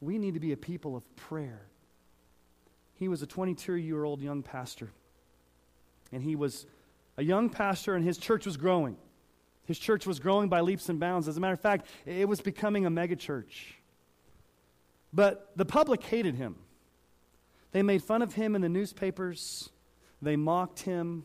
We 0.00 0.18
need 0.18 0.34
to 0.34 0.40
be 0.40 0.52
a 0.52 0.56
people 0.56 0.94
of 0.94 1.16
prayer. 1.16 1.62
He 2.94 3.08
was 3.08 3.22
a 3.22 3.26
22 3.26 3.74
year 3.74 4.04
old 4.04 4.20
young 4.20 4.42
pastor. 4.42 4.90
And 6.12 6.22
he 6.22 6.36
was 6.36 6.66
a 7.16 7.22
young 7.22 7.48
pastor, 7.48 7.94
and 7.94 8.04
his 8.04 8.18
church 8.18 8.46
was 8.46 8.56
growing. 8.56 8.96
His 9.66 9.78
church 9.78 10.06
was 10.06 10.18
growing 10.18 10.48
by 10.48 10.60
leaps 10.60 10.88
and 10.88 10.98
bounds. 10.98 11.28
As 11.28 11.36
a 11.36 11.40
matter 11.40 11.52
of 11.52 11.60
fact, 11.60 11.86
it 12.04 12.28
was 12.28 12.40
becoming 12.40 12.86
a 12.86 12.90
megachurch. 12.90 13.74
But 15.12 15.50
the 15.56 15.64
public 15.64 16.02
hated 16.02 16.34
him. 16.34 16.56
They 17.72 17.82
made 17.82 18.02
fun 18.02 18.22
of 18.22 18.34
him 18.34 18.54
in 18.54 18.62
the 18.62 18.68
newspapers, 18.68 19.70
they 20.22 20.36
mocked 20.36 20.80
him. 20.80 21.24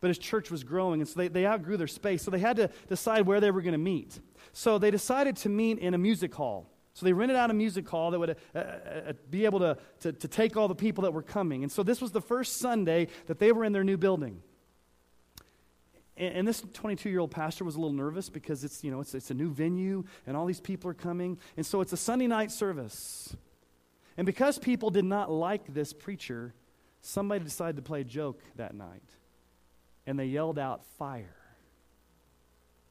But 0.00 0.08
his 0.08 0.18
church 0.18 0.50
was 0.50 0.64
growing, 0.64 1.00
and 1.00 1.08
so 1.08 1.20
they, 1.20 1.28
they 1.28 1.46
outgrew 1.46 1.76
their 1.76 1.86
space. 1.86 2.22
So 2.24 2.32
they 2.32 2.40
had 2.40 2.56
to 2.56 2.70
decide 2.88 3.24
where 3.24 3.40
they 3.40 3.52
were 3.52 3.62
going 3.62 3.72
to 3.72 3.78
meet. 3.78 4.18
So 4.52 4.76
they 4.76 4.90
decided 4.90 5.36
to 5.36 5.48
meet 5.48 5.78
in 5.78 5.94
a 5.94 5.98
music 5.98 6.34
hall. 6.34 6.68
So 6.94 7.06
they 7.06 7.12
rented 7.12 7.36
out 7.36 7.50
a 7.50 7.54
music 7.54 7.88
hall 7.88 8.10
that 8.10 8.18
would 8.18 8.30
uh, 8.30 8.34
uh, 8.54 8.58
uh, 8.58 9.12
be 9.30 9.44
able 9.44 9.60
to, 9.60 9.78
to, 10.00 10.12
to 10.12 10.28
take 10.28 10.56
all 10.56 10.66
the 10.66 10.74
people 10.74 11.02
that 11.02 11.12
were 11.12 11.22
coming. 11.22 11.62
And 11.62 11.70
so 11.70 11.84
this 11.84 12.00
was 12.00 12.10
the 12.10 12.20
first 12.20 12.58
Sunday 12.58 13.06
that 13.26 13.38
they 13.38 13.52
were 13.52 13.64
in 13.64 13.72
their 13.72 13.84
new 13.84 13.96
building. 13.96 14.42
And, 16.16 16.34
and 16.36 16.48
this 16.48 16.62
22 16.72 17.08
year 17.10 17.20
old 17.20 17.30
pastor 17.30 17.64
was 17.64 17.76
a 17.76 17.78
little 17.78 17.94
nervous 17.96 18.28
because 18.28 18.64
it's, 18.64 18.82
you 18.84 18.90
know, 18.90 19.00
it's, 19.00 19.14
it's 19.14 19.30
a 19.30 19.34
new 19.34 19.50
venue 19.50 20.04
and 20.26 20.36
all 20.36 20.46
these 20.46 20.60
people 20.60 20.90
are 20.90 20.94
coming. 20.94 21.38
And 21.56 21.64
so 21.64 21.80
it's 21.80 21.92
a 21.92 21.96
Sunday 21.96 22.26
night 22.26 22.50
service. 22.50 23.34
And 24.16 24.26
because 24.26 24.58
people 24.58 24.90
did 24.90 25.04
not 25.04 25.30
like 25.30 25.72
this 25.72 25.92
preacher, 25.92 26.54
somebody 27.00 27.44
decided 27.44 27.76
to 27.76 27.82
play 27.82 28.02
a 28.02 28.04
joke 28.04 28.40
that 28.56 28.74
night. 28.74 29.02
And 30.06 30.18
they 30.18 30.26
yelled 30.26 30.58
out, 30.58 30.84
Fire. 30.98 31.36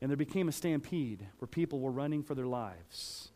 And 0.01 0.09
there 0.09 0.17
became 0.17 0.49
a 0.49 0.51
stampede 0.51 1.27
where 1.37 1.47
people 1.47 1.79
were 1.79 1.91
running 1.91 2.23
for 2.23 2.33
their 2.33 2.47
lives. 2.47 3.29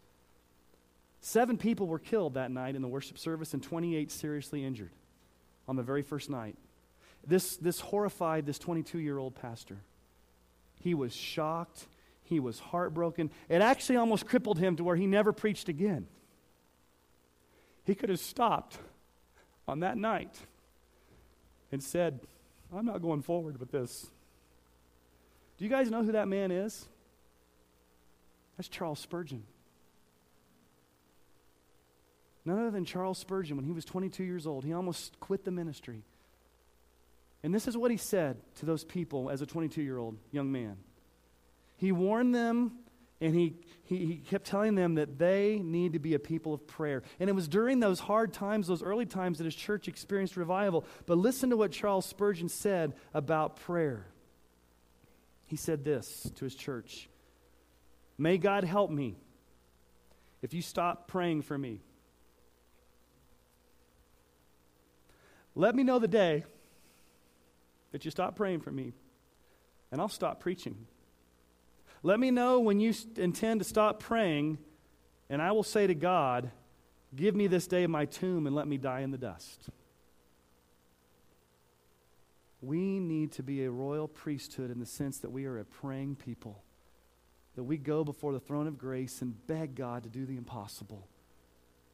Seven 1.22 1.58
people 1.58 1.88
were 1.88 2.00
killed 2.00 2.36
that 2.36 2.52
night 2.52 2.76
in 2.76 2.82
the 2.82 2.88
worship 2.88 3.18
service 3.18 3.54
and 3.54 3.62
28 3.62 4.12
seriously 4.12 4.64
injured 4.64 4.92
on 5.68 5.76
the 5.76 5.84
very 5.84 6.02
first 6.02 6.30
night. 6.30 6.56
This, 7.28 7.58
this 7.58 7.80
horrified 7.80 8.46
this 8.46 8.60
22 8.60 9.00
year 9.00 9.18
old 9.18 9.36
pastor. 9.36 9.78
He 10.80 10.94
was 10.94 11.16
shocked. 11.16 11.88
He 12.24 12.40
was 12.40 12.60
heartbroken. 12.60 13.32
It 13.50 13.62
actually 13.62 13.98
almost 13.98 14.26
crippled 14.26 14.60
him 14.60 14.76
to 14.78 14.84
where 14.84 14.96
he 14.96 15.08
never 15.08 15.32
preached 15.32 15.70
again. 15.70 16.08
He 17.86 17.96
could 17.96 18.10
have 18.10 18.20
stopped 18.20 18.78
on 19.68 19.82
that 19.82 19.98
night 19.98 20.36
and 21.72 21.84
said, 21.84 22.20
I'm 22.76 22.86
not 22.86 23.02
going 23.02 23.22
forward 23.22 23.60
with 23.60 23.72
this. 23.72 24.08
Do 25.58 25.64
you 25.64 25.70
guys 25.70 25.90
know 25.90 26.04
who 26.04 26.12
that 26.14 26.28
man 26.28 26.52
is? 26.52 26.86
That's 28.58 28.68
Charles 28.68 29.00
Spurgeon. 29.00 29.44
None 32.44 32.60
other 32.60 32.72
than 32.72 32.86
Charles 32.86 33.18
Spurgeon, 33.18 33.58
when 33.58 33.66
he 33.66 33.72
was 33.72 33.86
22 33.86 34.24
years 34.24 34.46
old, 34.46 34.64
he 34.64 34.74
almost 34.74 35.20
quit 35.20 35.46
the 35.46 35.52
ministry. 35.52 36.04
And 37.46 37.54
this 37.54 37.68
is 37.68 37.78
what 37.78 37.92
he 37.92 37.98
said 37.98 38.38
to 38.56 38.66
those 38.66 38.84
people 38.84 39.30
as 39.30 39.40
a 39.40 39.46
22 39.46 39.84
year 39.84 40.00
old 40.00 40.18
young 40.32 40.52
man. 40.52 40.78
He 41.78 41.92
warned 41.92 42.34
them 42.34 42.72
and 43.22 43.36
he, 43.36 43.58
he, 43.84 43.98
he, 43.98 44.16
kept 44.16 44.48
telling 44.48 44.74
them 44.74 44.96
that 44.96 45.20
they 45.20 45.60
need 45.64 45.94
to 45.94 46.00
be 46.00 46.16
a 46.16 46.20
people 46.20 46.56
of 46.56 46.66
prayer. 46.66 47.04
And 47.20 47.30
it 47.30 47.34
was 47.34 47.48
during 47.48 47.80
those 47.80 48.00
hard 48.00 48.34
times, 48.34 48.66
those 48.66 48.82
early 48.82 49.06
times, 49.06 49.38
that 49.38 49.44
his 49.44 49.54
church 49.54 49.88
experienced 49.88 50.38
revival. 50.38 50.86
But 51.06 51.20
listen 51.20 51.52
to 51.52 51.58
what 51.58 51.72
Charles 51.72 52.08
Spurgeon 52.08 52.50
said 52.50 52.96
about 53.14 53.58
prayer. 53.58 54.08
He 55.46 55.56
said 55.56 55.86
this 55.86 56.28
to 56.38 56.46
his 56.46 56.56
church 56.56 57.08
May 58.18 58.40
God 58.40 58.64
help 58.64 58.90
me 58.90 59.18
if 60.42 60.56
you 60.56 60.64
stop 60.64 61.08
praying 61.08 61.44
for 61.44 61.60
me. 61.60 61.84
Let 65.54 65.76
me 65.76 65.84
know 65.84 66.00
the 66.00 66.08
day 66.08 66.44
that 67.96 68.04
you 68.04 68.12
stop 68.12 68.36
praying 68.36 68.60
for 68.60 68.72
me, 68.72 68.92
and 69.90 70.02
I'll 70.02 70.10
stop 70.10 70.42
preaching. 70.42 70.76
Let 72.04 72.20
me 72.20 72.30
know 72.30 72.60
when 72.60 72.82
you 72.82 72.94
intend 73.16 73.62
to 73.62 73.64
stop 73.64 74.02
praying, 74.02 74.58
and 75.30 75.42
I 75.42 75.54
will 75.54 75.64
say 75.64 75.88
to 75.88 75.96
God, 75.96 76.52
Give 77.16 77.34
me 77.34 77.48
this 77.48 77.68
day 77.68 77.88
my 77.88 78.04
tomb 78.04 78.48
and 78.48 78.54
let 78.54 78.68
me 78.68 78.76
die 78.76 79.00
in 79.00 79.12
the 79.12 79.18
dust. 79.18 79.70
We 82.62 83.00
need 83.00 83.32
to 83.32 83.44
be 83.44 83.64
a 83.64 83.72
royal 83.72 84.10
priesthood 84.10 84.72
in 84.72 84.82
the 84.82 84.86
sense 84.86 85.20
that 85.20 85.32
we 85.32 85.46
are 85.46 85.58
a 85.58 85.64
praying 85.64 86.18
people, 86.18 86.66
that 87.56 87.64
we 87.64 87.78
go 87.78 88.04
before 88.04 88.34
the 88.34 88.42
throne 88.42 88.68
of 88.68 88.78
grace 88.78 89.22
and 89.22 89.48
beg 89.48 89.74
God 89.74 90.04
to 90.04 90.10
do 90.10 90.26
the 90.26 90.36
impossible 90.36 91.08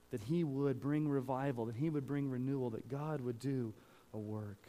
that 0.09 0.23
He 0.23 0.43
would 0.43 0.81
bring 0.81 1.07
revival, 1.07 1.65
that 1.65 1.75
He 1.75 1.91
would 1.91 2.07
bring 2.07 2.27
renewal, 2.27 2.71
that 2.71 2.89
God 2.89 3.21
would 3.21 3.37
do 3.37 3.75
a 4.15 4.17
work. 4.17 4.65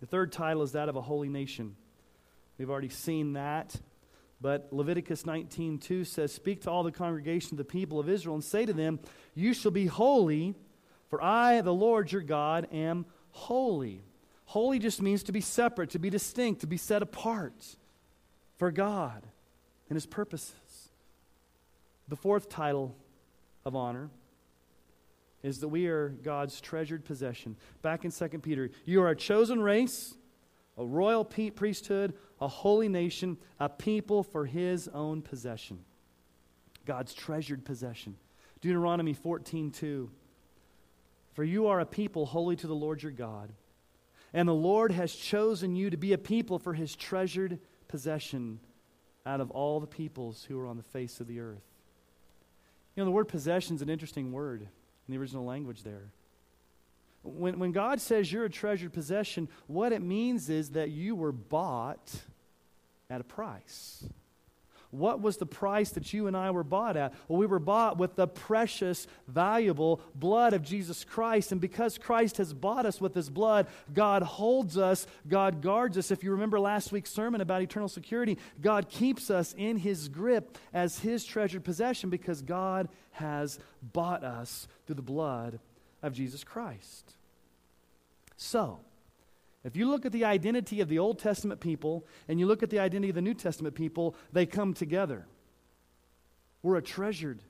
The 0.00 0.06
third 0.06 0.32
title 0.32 0.62
is 0.62 0.72
that 0.72 0.88
of 0.88 0.96
a 0.96 1.02
holy 1.02 1.28
nation. 1.28 1.76
We've 2.58 2.70
already 2.70 2.88
seen 2.88 3.34
that. 3.34 3.80
But 4.40 4.72
Leviticus 4.72 5.24
19:2 5.24 6.04
says, 6.04 6.32
"Speak 6.32 6.62
to 6.62 6.70
all 6.70 6.82
the 6.82 6.90
congregation 6.90 7.54
of 7.54 7.58
the 7.58 7.64
people 7.64 8.00
of 8.00 8.08
Israel 8.08 8.34
and 8.34 8.42
say 8.42 8.64
to 8.64 8.72
them, 8.72 8.98
you 9.34 9.52
shall 9.52 9.70
be 9.70 9.86
holy, 9.86 10.54
for 11.08 11.22
I, 11.22 11.60
the 11.60 11.74
Lord 11.74 12.10
your 12.10 12.22
God, 12.22 12.66
am 12.72 13.04
holy." 13.32 14.02
Holy 14.46 14.78
just 14.78 15.02
means 15.02 15.22
to 15.24 15.32
be 15.32 15.42
separate, 15.42 15.90
to 15.90 15.98
be 15.98 16.10
distinct, 16.10 16.62
to 16.62 16.66
be 16.66 16.78
set 16.78 17.02
apart 17.02 17.76
for 18.56 18.72
God 18.72 19.28
and 19.88 19.96
his 19.96 20.06
purposes. 20.06 20.90
The 22.08 22.16
fourth 22.16 22.48
title 22.48 22.96
of 23.64 23.76
honor 23.76 24.10
is 25.42 25.60
that 25.60 25.68
we 25.68 25.86
are 25.86 26.10
God's 26.10 26.60
treasured 26.60 27.04
possession. 27.04 27.56
Back 27.82 28.04
in 28.04 28.10
2 28.10 28.28
Peter, 28.40 28.70
you 28.84 29.02
are 29.02 29.08
a 29.08 29.16
chosen 29.16 29.60
race, 29.60 30.14
a 30.76 30.84
royal 30.84 31.24
priesthood, 31.24 32.14
a 32.40 32.48
holy 32.48 32.88
nation, 32.88 33.38
a 33.58 33.68
people 33.68 34.22
for 34.22 34.46
his 34.46 34.88
own 34.88 35.22
possession. 35.22 35.84
God's 36.84 37.14
treasured 37.14 37.64
possession. 37.64 38.16
Deuteronomy 38.60 39.14
14:2 39.14 40.10
For 41.32 41.44
you 41.44 41.66
are 41.66 41.80
a 41.80 41.86
people 41.86 42.26
holy 42.26 42.56
to 42.56 42.66
the 42.66 42.74
Lord 42.74 43.02
your 43.02 43.12
God, 43.12 43.52
and 44.32 44.48
the 44.48 44.54
Lord 44.54 44.92
has 44.92 45.14
chosen 45.14 45.76
you 45.76 45.90
to 45.90 45.96
be 45.96 46.12
a 46.12 46.18
people 46.18 46.58
for 46.58 46.74
his 46.74 46.94
treasured 46.94 47.58
possession 47.88 48.60
out 49.26 49.40
of 49.40 49.50
all 49.50 49.80
the 49.80 49.86
peoples 49.86 50.44
who 50.44 50.58
are 50.58 50.66
on 50.66 50.76
the 50.76 50.82
face 50.82 51.20
of 51.20 51.26
the 51.26 51.40
earth. 51.40 51.64
You 52.94 53.02
know, 53.02 53.04
the 53.04 53.10
word 53.10 53.28
possession 53.28 53.76
is 53.76 53.82
an 53.82 53.90
interesting 53.90 54.32
word 54.32 54.68
in 55.10 55.16
the 55.16 55.20
original 55.20 55.44
language 55.44 55.82
there. 55.82 56.12
When, 57.24 57.58
when 57.58 57.72
God 57.72 58.00
says 58.00 58.32
you're 58.32 58.44
a 58.44 58.50
treasured 58.50 58.92
possession, 58.92 59.48
what 59.66 59.92
it 59.92 60.02
means 60.02 60.48
is 60.48 60.70
that 60.70 60.90
you 60.90 61.16
were 61.16 61.32
bought 61.32 62.14
at 63.10 63.20
a 63.20 63.24
price. 63.24 64.04
What 64.90 65.20
was 65.20 65.36
the 65.36 65.46
price 65.46 65.90
that 65.90 66.12
you 66.12 66.26
and 66.26 66.36
I 66.36 66.50
were 66.50 66.64
bought 66.64 66.96
at? 66.96 67.14
Well, 67.28 67.38
we 67.38 67.46
were 67.46 67.60
bought 67.60 67.96
with 67.96 68.16
the 68.16 68.26
precious, 68.26 69.06
valuable 69.28 70.00
blood 70.16 70.52
of 70.52 70.62
Jesus 70.62 71.04
Christ. 71.04 71.52
And 71.52 71.60
because 71.60 71.96
Christ 71.96 72.38
has 72.38 72.52
bought 72.52 72.86
us 72.86 73.00
with 73.00 73.14
his 73.14 73.30
blood, 73.30 73.68
God 73.94 74.22
holds 74.22 74.76
us, 74.76 75.06
God 75.28 75.62
guards 75.62 75.96
us. 75.96 76.10
If 76.10 76.24
you 76.24 76.32
remember 76.32 76.58
last 76.58 76.90
week's 76.90 77.10
sermon 77.10 77.40
about 77.40 77.62
eternal 77.62 77.88
security, 77.88 78.36
God 78.60 78.88
keeps 78.88 79.30
us 79.30 79.54
in 79.56 79.76
his 79.76 80.08
grip 80.08 80.58
as 80.72 80.98
his 80.98 81.24
treasured 81.24 81.62
possession 81.62 82.10
because 82.10 82.42
God 82.42 82.88
has 83.12 83.60
bought 83.92 84.24
us 84.24 84.66
through 84.86 84.96
the 84.96 85.02
blood 85.02 85.60
of 86.02 86.12
Jesus 86.12 86.42
Christ. 86.42 87.14
So, 88.36 88.80
if 89.62 89.76
you 89.76 89.90
look 89.90 90.06
at 90.06 90.12
the 90.12 90.24
identity 90.24 90.80
of 90.80 90.88
the 90.88 90.98
Old 90.98 91.18
Testament 91.18 91.60
people 91.60 92.06
and 92.28 92.40
you 92.40 92.46
look 92.46 92.62
at 92.62 92.70
the 92.70 92.78
identity 92.78 93.10
of 93.10 93.14
the 93.14 93.22
New 93.22 93.34
Testament 93.34 93.74
people, 93.74 94.16
they 94.32 94.46
come 94.46 94.72
together. 94.72 95.26
We're 96.62 96.76
a 96.76 96.82
treasured 96.82 97.40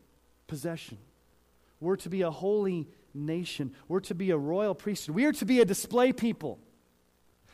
possession. 0.47 0.99
We're 1.79 1.97
to 1.97 2.11
be 2.11 2.23
a 2.23 2.31
holy 2.31 2.89
nation. 3.15 3.75
We're 3.89 4.01
to 4.01 4.15
be 4.15 4.31
a 4.31 4.37
royal 4.37 4.75
priesthood. 4.75 5.15
We 5.15 5.25
are 5.25 5.33
to 5.33 5.45
be 5.45 5.61
a 5.61 5.65
display 5.65 6.13
people. 6.13 6.59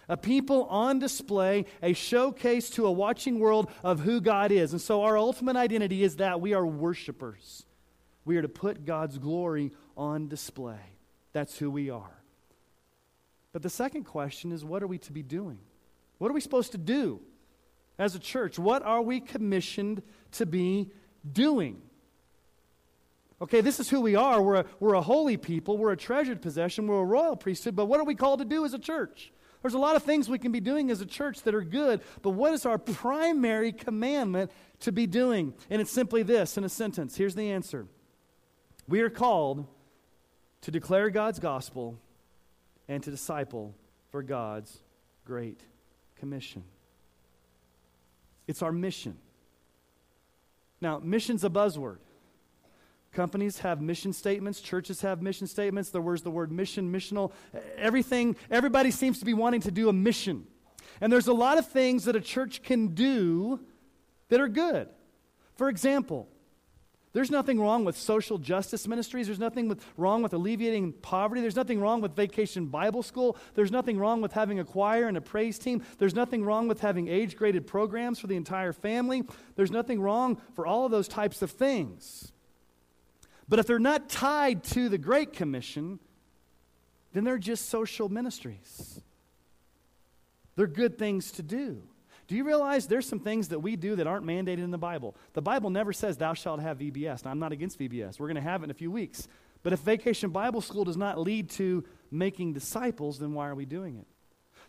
A 0.09 0.16
people 0.16 0.64
on 0.64 1.01
display, 1.01 1.66
a 1.83 1.92
showcase 1.92 2.71
to 2.71 2.87
a 2.87 2.92
watching 2.92 3.40
world 3.40 3.71
of 3.83 4.01
who 4.01 4.21
God 4.21 4.53
is. 4.53 4.73
And 4.73 4.81
so 4.81 5.03
our 5.03 5.19
ultimate 5.19 5.57
identity 5.57 6.03
is 6.03 6.16
that 6.16 6.40
we 6.40 6.55
are 6.55 6.64
worshipers. 6.64 7.64
We 8.25 8.37
are 8.37 8.42
to 8.42 8.49
put 8.49 8.85
God's 8.85 9.19
glory 9.19 9.73
on 9.97 10.29
display. 10.29 10.79
That's 11.33 11.59
who 11.59 11.71
we 11.71 11.90
are. 11.90 12.15
But 13.57 13.62
the 13.62 13.71
second 13.71 14.05
question 14.05 14.53
is 14.53 14.66
what 14.66 14.83
are 14.83 14.87
we 14.87 14.99
to 14.99 15.12
be 15.14 15.23
doing? 15.23 15.57
What 16.19 16.31
are 16.31 16.35
we 16.35 16.42
supposed 16.42 16.73
to 16.73 16.79
do 16.79 17.23
as 17.99 18.14
a 18.14 18.19
church? 18.19 18.59
What 18.59 18.83
are 18.83 19.01
we 19.01 19.19
commissioned 19.19 20.03
to 20.33 20.45
be 20.45 20.90
doing? 21.33 21.81
Okay, 23.40 23.62
this 23.62 23.81
is 23.81 23.88
who 23.88 24.03
we 24.03 24.14
are. 24.14 24.42
We're 24.42 24.57
a, 24.57 24.66
we're 24.79 24.92
a 24.92 25.01
holy 25.01 25.38
people. 25.38 25.79
We're 25.79 25.92
a 25.92 25.97
treasured 25.97 26.42
possession. 26.42 26.87
We're 26.87 27.01
a 27.01 27.05
royal 27.07 27.35
priesthood. 27.35 27.75
But 27.75 27.87
what 27.87 27.99
are 27.99 28.05
we 28.05 28.14
called 28.14 28.40
to 28.40 28.45
do 28.45 28.66
as 28.66 28.75
a 28.75 28.79
church? 28.79 29.33
There's 29.62 29.73
a 29.73 29.79
lot 29.79 29.97
of 29.97 30.03
things 30.03 30.29
we 30.29 30.38
can 30.38 30.53
be 30.53 30.61
doing 30.61 30.90
as 30.90 31.01
a 31.01 31.07
church 31.07 31.40
that 31.45 31.55
are 31.55 31.64
good, 31.64 32.03
but 32.21 32.33
what 32.33 32.53
is 32.53 32.66
our 32.66 32.77
primary 32.77 33.73
commandment 33.73 34.51
to 34.81 34.92
be 34.92 35.07
doing? 35.07 35.55
And 35.71 35.81
it's 35.81 35.90
simply 35.90 36.23
this 36.23 36.59
in 36.59 36.64
a 36.64 36.69
sentence. 36.69 37.16
Here's 37.16 37.35
the 37.35 37.53
answer 37.53 37.87
We 38.87 39.01
are 39.01 39.09
called 39.09 39.66
to 40.61 40.71
declare 40.71 41.09
God's 41.09 41.38
gospel 41.38 41.99
and 42.88 43.03
to 43.03 43.11
disciple 43.11 43.75
for 44.11 44.22
God's 44.22 44.79
great 45.25 45.61
commission. 46.16 46.64
It's 48.46 48.62
our 48.62 48.72
mission. 48.72 49.16
Now, 50.81 51.01
mission's 51.03 51.44
a 51.44 51.51
buzzword. 51.51 51.99
Companies 53.12 53.61
have 53.61 53.81
mission 53.81 54.12
statements, 54.12 54.61
churches 54.61 55.01
have 55.01 55.22
mission 55.22 55.46
statements. 55.46 55.88
There's 55.90 56.22
the 56.22 56.31
word 56.31 56.53
mission, 56.53 56.92
missional. 56.92 57.33
Everything, 57.79 58.37
everybody 58.51 58.90
seems 58.90 59.18
to 59.20 59.25
be 59.25 59.33
wanting 59.33 59.62
to 59.62 59.70
do 59.70 59.88
a 59.88 59.92
mission. 59.92 60.46
And 61.01 61.11
there's 61.12 61.27
a 61.27 61.33
lot 61.33 61.57
of 61.57 61.66
things 61.66 62.05
that 62.05 62.14
a 62.14 62.20
church 62.20 62.62
can 62.62 62.88
do 62.88 63.61
that 64.29 64.40
are 64.40 64.49
good. 64.49 64.88
For 65.55 65.68
example, 65.70 66.29
there's 67.16 67.31
nothing 67.31 67.59
wrong 67.59 67.87
with 67.87 67.96
social 67.96 68.37
justice 68.37 68.87
ministries. 68.87 69.26
There's 69.26 69.38
nothing 69.38 69.68
with, 69.68 69.83
wrong 69.96 70.22
with 70.22 70.35
alleviating 70.35 70.92
poverty. 70.92 71.40
There's 71.40 71.57
nothing 71.57 71.81
wrong 71.81 72.02
with 72.02 72.14
vacation 72.14 72.66
Bible 72.66 73.02
school. 73.02 73.38
There's 73.55 73.70
nothing 73.70 73.96
wrong 73.96 74.20
with 74.20 74.35
having 74.35 74.59
a 74.59 74.66
choir 74.66 75.09
and 75.09 75.16
a 75.16 75.22
praise 75.22 75.59
team. 75.59 75.83
There's 75.96 76.14
nothing 76.14 76.44
wrong 76.44 76.68
with 76.68 76.81
having 76.81 77.09
age 77.09 77.35
graded 77.35 77.66
programs 77.66 78.18
for 78.18 78.26
the 78.26 78.37
entire 78.37 78.74
family. 78.74 79.22
There's 79.55 79.70
nothing 79.70 79.98
wrong 79.98 80.42
for 80.52 80.66
all 80.66 80.85
of 80.85 80.90
those 80.90 81.09
types 81.09 81.40
of 81.40 81.52
things. 81.52 82.33
But 83.48 83.61
if 83.61 83.66
they're 83.66 83.79
not 83.79 84.11
tied 84.11 84.62
to 84.64 84.90
the 84.90 84.98
Great 84.98 85.33
Commission, 85.33 86.00
then 87.14 87.24
they're 87.24 87.38
just 87.38 87.70
social 87.70 88.11
ministries. 88.11 89.00
They're 90.55 90.66
good 90.66 90.98
things 90.98 91.33
to 91.33 91.42
do. 91.42 91.83
Do 92.29 92.35
you 92.35 92.45
realize 92.45 92.87
there's 92.87 93.09
some 93.09 93.21
things 93.21 93.49
that 93.49 93.61
we 93.61 93.77
do 93.77 93.97
that 93.97 94.07
aren't 94.07 94.27
mandated 94.27 94.65
in 94.65 94.71
the 94.71 94.79
Bible? 94.79 95.15
The 95.35 95.43
Bible 95.43 95.71
never 95.71 95.93
says, 95.93 96.17
Thou 96.17 96.35
shalt 96.35 96.61
have 96.61 96.79
VBS. 96.79 97.25
Now, 97.25 97.31
I'm 97.31 97.39
not 97.39 97.53
against 97.53 97.79
VBS. 97.79 98.19
We're 98.19 98.27
going 98.27 98.37
to 98.37 98.41
have 98.41 98.62
it 98.62 98.65
in 98.65 98.71
a 98.71 98.75
few 98.75 98.91
weeks. 98.91 99.29
But 99.62 99.73
if 99.73 99.81
Vacation 99.81 100.31
Bible 100.31 100.61
School 100.61 100.85
does 100.85 100.97
not 100.97 101.21
lead 101.21 101.51
to 101.51 101.85
making 102.11 102.53
disciples, 102.53 103.19
then 103.19 103.33
why 103.33 103.49
are 103.49 103.55
we 103.55 103.65
doing 103.65 103.97
it? 103.97 104.07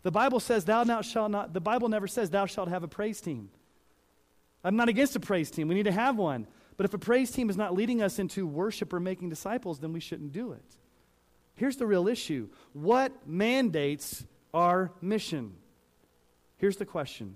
The 0.04 0.12
Bible 0.12 0.40
says, 0.40 0.66
Thou 0.66 0.84
now 0.84 1.02
shalt 1.02 1.32
not, 1.32 1.54
the 1.54 1.62
Bible 1.62 1.90
never 1.90 2.08
says, 2.08 2.30
Thou 2.30 2.46
shalt 2.46 2.70
have 2.70 2.84
a 2.84 2.88
praise 2.88 3.22
team. 3.22 3.50
I'm 4.64 4.76
not 4.76 4.90
against 4.90 5.16
a 5.16 5.20
praise 5.20 5.50
team. 5.50 5.68
We 5.68 5.76
need 5.76 5.84
to 5.84 5.92
have 5.92 6.18
one. 6.18 6.48
But 6.78 6.86
if 6.86 6.94
a 6.94 7.00
praise 7.00 7.32
team 7.32 7.50
is 7.50 7.58
not 7.58 7.74
leading 7.74 8.04
us 8.04 8.20
into 8.20 8.46
worship 8.46 8.94
or 8.94 9.00
making 9.00 9.30
disciples, 9.30 9.80
then 9.80 9.94
we 9.94 10.00
shouldn't 10.00 10.32
do 10.32 10.52
it. 10.52 10.64
Here's 11.56 11.78
the 11.78 11.88
real 11.88 12.08
issue 12.08 12.50
what 12.74 13.28
mandates 13.28 14.24
our 14.54 14.92
mission? 15.02 15.56
Here's 16.58 16.78
the 16.78 16.86
question 16.86 17.36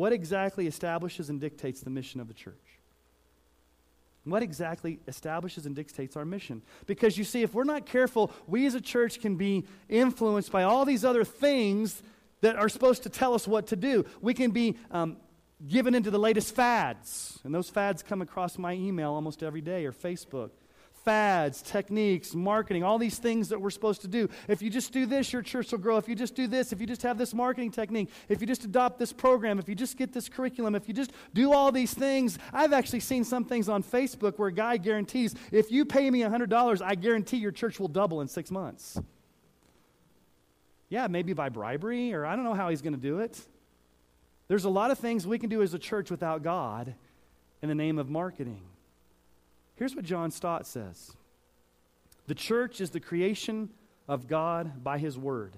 what 0.00 0.14
exactly 0.14 0.66
establishes 0.66 1.28
and 1.28 1.38
dictates 1.38 1.82
the 1.82 1.90
mission 1.90 2.22
of 2.22 2.26
the 2.26 2.32
church? 2.32 2.54
What 4.24 4.42
exactly 4.42 4.98
establishes 5.06 5.66
and 5.66 5.76
dictates 5.76 6.16
our 6.16 6.24
mission? 6.24 6.62
Because 6.86 7.18
you 7.18 7.24
see, 7.24 7.42
if 7.42 7.52
we're 7.52 7.64
not 7.64 7.84
careful, 7.84 8.32
we 8.46 8.64
as 8.64 8.74
a 8.74 8.80
church 8.80 9.20
can 9.20 9.36
be 9.36 9.66
influenced 9.90 10.50
by 10.50 10.62
all 10.62 10.86
these 10.86 11.04
other 11.04 11.22
things 11.22 12.02
that 12.40 12.56
are 12.56 12.70
supposed 12.70 13.02
to 13.02 13.10
tell 13.10 13.34
us 13.34 13.46
what 13.46 13.66
to 13.66 13.76
do. 13.76 14.06
We 14.22 14.32
can 14.32 14.52
be 14.52 14.78
um, 14.90 15.18
given 15.68 15.94
into 15.94 16.10
the 16.10 16.18
latest 16.18 16.54
fads, 16.54 17.38
and 17.44 17.54
those 17.54 17.68
fads 17.68 18.02
come 18.02 18.22
across 18.22 18.56
my 18.56 18.72
email 18.72 19.12
almost 19.12 19.42
every 19.42 19.60
day 19.60 19.84
or 19.84 19.92
Facebook 19.92 20.48
fads, 21.04 21.62
techniques, 21.62 22.34
marketing, 22.34 22.82
all 22.82 22.98
these 22.98 23.18
things 23.18 23.48
that 23.48 23.60
we're 23.60 23.70
supposed 23.70 24.02
to 24.02 24.08
do. 24.08 24.28
If 24.48 24.62
you 24.62 24.70
just 24.70 24.92
do 24.92 25.06
this, 25.06 25.32
your 25.32 25.42
church 25.42 25.72
will 25.72 25.78
grow. 25.78 25.96
If 25.96 26.08
you 26.08 26.14
just 26.14 26.34
do 26.34 26.46
this, 26.46 26.72
if 26.72 26.80
you 26.80 26.86
just 26.86 27.02
have 27.02 27.18
this 27.18 27.32
marketing 27.34 27.70
technique, 27.70 28.10
if 28.28 28.40
you 28.40 28.46
just 28.46 28.64
adopt 28.64 28.98
this 28.98 29.12
program, 29.12 29.58
if 29.58 29.68
you 29.68 29.74
just 29.74 29.96
get 29.96 30.12
this 30.12 30.28
curriculum, 30.28 30.74
if 30.74 30.88
you 30.88 30.94
just 30.94 31.12
do 31.34 31.52
all 31.52 31.72
these 31.72 31.94
things. 31.94 32.38
I've 32.52 32.72
actually 32.72 33.00
seen 33.00 33.24
some 33.24 33.44
things 33.44 33.68
on 33.68 33.82
Facebook 33.82 34.38
where 34.38 34.48
a 34.48 34.52
guy 34.52 34.76
guarantees 34.76 35.34
if 35.50 35.70
you 35.70 35.84
pay 35.84 36.10
me 36.10 36.20
$100, 36.20 36.82
I 36.82 36.94
guarantee 36.94 37.38
your 37.38 37.52
church 37.52 37.80
will 37.80 37.88
double 37.88 38.20
in 38.20 38.28
six 38.28 38.50
months. 38.50 39.00
Yeah, 40.88 41.06
maybe 41.06 41.32
by 41.32 41.48
bribery, 41.48 42.12
or 42.12 42.26
I 42.26 42.34
don't 42.34 42.44
know 42.44 42.54
how 42.54 42.68
he's 42.68 42.82
going 42.82 42.94
to 42.94 43.00
do 43.00 43.20
it. 43.20 43.40
There's 44.48 44.64
a 44.64 44.70
lot 44.70 44.90
of 44.90 44.98
things 44.98 45.26
we 45.26 45.38
can 45.38 45.48
do 45.48 45.62
as 45.62 45.72
a 45.72 45.78
church 45.78 46.10
without 46.10 46.42
God 46.42 46.94
in 47.62 47.68
the 47.68 47.74
name 47.74 47.98
of 47.98 48.10
marketing. 48.10 48.62
Here's 49.80 49.96
what 49.96 50.04
John 50.04 50.30
Stott 50.30 50.66
says 50.66 51.16
The 52.26 52.34
church 52.34 52.82
is 52.82 52.90
the 52.90 53.00
creation 53.00 53.70
of 54.06 54.28
God 54.28 54.84
by 54.84 54.98
His 54.98 55.16
Word. 55.16 55.56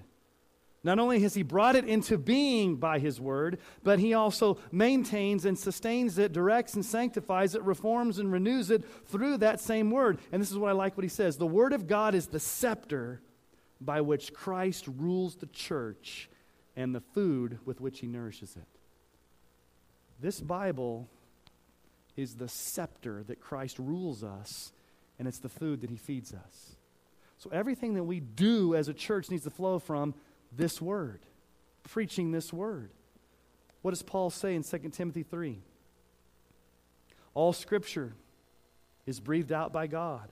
Not 0.81 0.97
only 0.97 1.19
has 1.23 1.33
He 1.33 1.43
brought 1.43 1.75
it 1.75 1.83
into 1.83 2.17
being 2.17 2.77
by 2.77 2.99
His 2.99 3.19
Word, 3.19 3.59
but 3.83 3.99
He 3.99 4.13
also 4.13 4.59
maintains 4.71 5.43
and 5.43 5.59
sustains 5.59 6.17
it, 6.17 6.31
directs 6.31 6.73
and 6.73 6.85
sanctifies 6.85 7.53
it, 7.53 7.63
reforms 7.63 8.17
and 8.17 8.31
renews 8.31 8.71
it 8.71 8.85
through 9.07 9.39
that 9.39 9.59
same 9.59 9.91
Word. 9.91 10.19
And 10.31 10.41
this 10.41 10.51
is 10.51 10.57
what 10.57 10.69
I 10.69 10.73
like 10.73 10.95
what 10.95 11.03
He 11.03 11.09
says 11.09 11.35
The 11.35 11.45
Word 11.45 11.73
of 11.73 11.85
God 11.85 12.15
is 12.15 12.27
the 12.27 12.39
scepter 12.39 13.21
by 13.81 13.99
which 13.99 14.33
Christ 14.33 14.87
rules 14.87 15.35
the 15.35 15.47
church 15.47 16.29
and 16.77 16.95
the 16.95 17.01
food 17.01 17.59
with 17.65 17.81
which 17.81 17.99
He 17.99 18.07
nourishes 18.07 18.55
it. 18.55 18.79
This 20.21 20.39
Bible 20.39 21.09
is 22.15 22.35
the 22.35 22.47
scepter 22.47 23.23
that 23.23 23.39
Christ 23.39 23.79
rules 23.79 24.23
us, 24.23 24.71
and 25.19 25.27
it's 25.27 25.39
the 25.39 25.49
food 25.49 25.81
that 25.81 25.89
he 25.89 25.97
feeds 25.97 26.33
us. 26.33 26.75
So 27.37 27.49
everything 27.51 27.95
that 27.95 28.03
we 28.03 28.19
do 28.19 28.75
as 28.75 28.87
a 28.87 28.93
church 28.93 29.29
needs 29.29 29.43
to 29.43 29.49
flow 29.49 29.79
from 29.79 30.13
this 30.55 30.81
word, 30.81 31.21
preaching 31.83 32.31
this 32.31 32.53
word. 32.53 32.91
What 33.81 33.91
does 33.91 34.01
Paul 34.01 34.29
say 34.29 34.55
in 34.55 34.63
2 34.63 34.77
Timothy 34.91 35.23
3? 35.23 35.59
All 37.33 37.51
scripture 37.51 38.13
is 39.05 39.19
breathed 39.19 39.51
out 39.51 39.73
by 39.73 39.87
God 39.87 40.29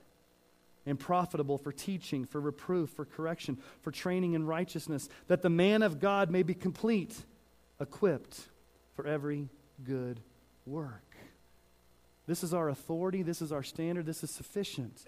and 0.86 0.98
profitable 0.98 1.58
for 1.58 1.70
teaching, 1.70 2.24
for 2.24 2.40
reproof, 2.40 2.90
for 2.90 3.04
correction, 3.04 3.58
for 3.82 3.90
training 3.90 4.34
in 4.34 4.46
righteousness, 4.46 5.08
that 5.28 5.42
the 5.42 5.50
man 5.50 5.82
of 5.82 6.00
God 6.00 6.30
may 6.30 6.42
be 6.42 6.54
complete, 6.54 7.14
equipped 7.80 8.48
for 8.94 9.06
every 9.06 9.48
good 9.84 10.20
work. 10.66 11.11
This 12.26 12.44
is 12.44 12.54
our 12.54 12.68
authority. 12.68 13.22
This 13.22 13.42
is 13.42 13.52
our 13.52 13.62
standard. 13.62 14.06
This 14.06 14.22
is 14.22 14.30
sufficient. 14.30 15.04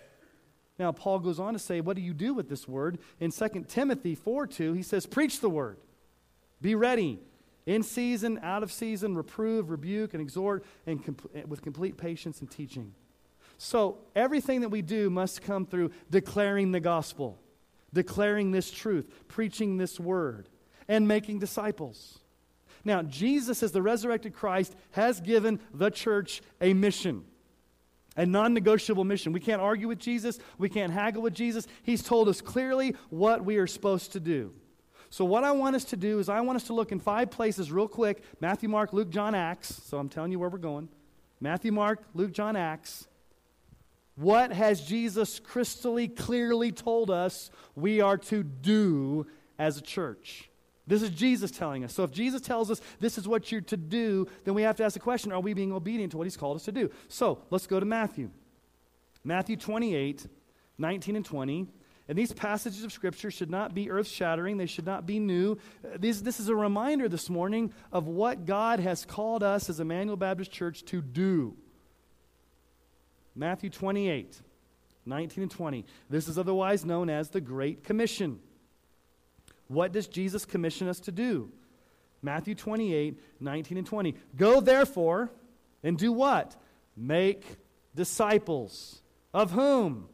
Now, 0.79 0.91
Paul 0.91 1.21
goes 1.21 1.39
on 1.39 1.53
to 1.53 1.59
say, 1.59 1.81
What 1.81 1.97
do 1.97 2.03
you 2.03 2.15
do 2.15 2.35
with 2.35 2.49
this 2.49 2.67
word? 2.67 2.99
In 3.21 3.31
2 3.31 3.67
Timothy 3.69 4.15
4 4.15 4.47
2, 4.47 4.73
he 4.73 4.83
says, 4.83 5.07
Preach 5.07 5.41
the 5.41 5.51
word. 5.51 5.79
Be 6.61 6.75
ready. 6.75 7.21
In 7.67 7.83
season, 7.83 8.41
out 8.43 8.63
of 8.63 8.71
season, 8.71 9.15
reprove, 9.15 9.71
rebuke, 9.71 10.13
and 10.13 10.21
exhort 10.21 10.65
and 10.87 11.01
with 11.49 11.63
complete 11.63 11.97
patience 11.97 12.41
and 12.41 12.51
teaching. 12.51 12.95
So, 13.57 13.99
everything 14.15 14.61
that 14.61 14.69
we 14.69 14.83
do 14.83 15.09
must 15.09 15.41
come 15.41 15.65
through 15.65 15.93
declaring 16.11 16.73
the 16.73 16.81
gospel, 16.81 17.39
declaring 17.93 18.51
this 18.51 18.71
truth, 18.71 19.09
preaching 19.29 19.79
this 19.79 19.99
word, 19.99 20.49
and 20.89 21.09
making 21.09 21.39
disciples. 21.39 22.19
Now, 22.85 23.03
Jesus, 23.03 23.63
as 23.63 23.73
the 23.73 23.83
resurrected 23.83 24.35
Christ, 24.35 24.77
has 24.93 25.21
given 25.21 25.59
the 25.73 25.91
church 25.91 26.43
a 26.61 26.75
mission, 26.75 27.25
a 28.17 28.27
non 28.27 28.53
negotiable 28.53 29.05
mission. 29.05 29.33
We 29.33 29.41
can't 29.41 29.63
argue 29.63 29.89
with 29.89 29.99
Jesus, 29.99 30.39
we 30.59 30.69
can't 30.69 30.93
haggle 30.93 31.23
with 31.23 31.35
Jesus. 31.35 31.67
He's 31.83 32.03
told 32.03 32.29
us 32.29 32.41
clearly 32.41 32.95
what 33.09 33.45
we 33.45 33.57
are 33.57 33.67
supposed 33.67 34.13
to 34.13 34.21
do. 34.21 34.53
So, 35.09 35.25
what 35.25 35.45
I 35.45 35.53
want 35.53 35.77
us 35.77 35.85
to 35.87 35.97
do 35.97 36.19
is, 36.19 36.29
I 36.29 36.41
want 36.41 36.57
us 36.57 36.65
to 36.65 36.75
look 36.75 36.93
in 36.93 37.01
five 37.01 37.31
places 37.31 37.73
real 37.73 37.89
quick 37.89 38.23
Matthew, 38.41 38.69
Mark, 38.69 38.93
Luke, 38.93 39.11
John, 39.11 39.35
Acts. 39.35 39.83
So, 39.85 39.99
I'm 39.99 40.09
telling 40.09 40.33
you 40.33 40.39
where 40.39 40.51
we're 40.51 40.59
going 40.59 40.89
Matthew, 41.41 41.73
Mark, 41.73 42.03
Luke, 42.15 42.33
John, 42.33 42.57
Acts. 42.57 43.09
What 44.17 44.53
has 44.53 44.81
Jesus 44.81 45.41
crystally 45.41 46.15
clearly 46.15 46.71
told 46.71 47.11
us 47.11 47.51
we 47.75 48.01
are 48.01 48.17
to 48.19 48.43
do 48.45 49.27
as 49.59 49.79
a 49.79 49.81
church? 49.81 50.51
This 50.87 51.03
is 51.03 51.11
Jesus 51.11 51.51
telling 51.51 51.85
us. 51.85 51.95
So 51.95 52.05
if 52.05 52.11
Jesus 52.11 52.43
tells 52.43 52.71
us 52.71 52.81
this 53.01 53.17
is 53.17 53.27
what 53.27 53.51
you're 53.51 53.63
to 53.63 53.77
do, 53.77 54.29
then 54.45 54.55
we 54.55 54.63
have 54.63 54.77
to 54.77 54.85
ask 54.85 54.95
the 54.95 55.01
question 55.01 55.33
are 55.33 55.41
we 55.41 55.55
being 55.55 55.73
obedient 55.73 56.13
to 56.13 56.19
what 56.19 56.25
he's 56.25 56.37
called 56.37 56.57
us 56.57 56.65
to 56.65 56.73
do? 56.73 56.91
So 57.09 57.39
let's 57.51 57.67
go 57.67 57.81
to 57.81 57.87
Matthew. 57.87 58.31
Matthew 59.25 59.57
28, 59.57 60.27
19 60.77 61.17
and 61.17 61.25
20. 61.25 61.67
And 62.07 62.19
these 62.19 62.35
passages 62.35 62.85
of 62.85 62.93
Scripture 62.93 63.31
should 63.31 63.51
not 63.51 63.75
be 63.75 63.91
earth 63.91 64.09
shattering, 64.09 64.59
they 64.59 64.67
should 64.67 64.85
not 64.85 65.07
be 65.07 65.19
new. 65.19 65.59
Uh, 65.83 65.97
this, 65.99 66.21
this 66.21 66.39
is 66.39 66.49
a 66.49 66.55
reminder 66.55 67.09
this 67.09 67.31
morning 67.31 67.73
of 67.93 68.07
what 68.07 68.45
God 68.45 68.79
has 68.79 69.07
called 69.07 69.43
us 69.43 69.71
as 69.71 69.81
Emmanuel 69.81 70.19
Baptist 70.19 70.53
Church 70.53 70.85
to 70.87 71.01
do. 71.01 71.57
Matthew 73.35 73.71
28, 73.71 74.39
19 75.07 75.43
and 75.43 75.51
20. 75.51 75.87
This 76.11 76.29
is 76.29 76.39
otherwise 76.39 76.85
known 76.85 77.09
as 77.09 77.31
the 77.31 77.41
Great 77.41 77.85
Commission. 77.85 78.39
What 79.69 79.93
does 79.93 80.07
Jesus 80.07 80.45
commission 80.45 80.89
us 80.89 81.01
to 81.01 81.13
do? 81.13 81.51
Matthew 82.23 82.55
28, 82.55 83.21
19 83.41 83.79
and 83.79 83.87
20. 83.87 84.15
Go 84.37 84.61
therefore 84.61 85.31
and 85.83 85.99
do 85.99 86.13
what? 86.13 86.57
Make 86.97 87.45
disciples. 87.95 89.03
Of 89.33 89.51
whom? 89.51 90.09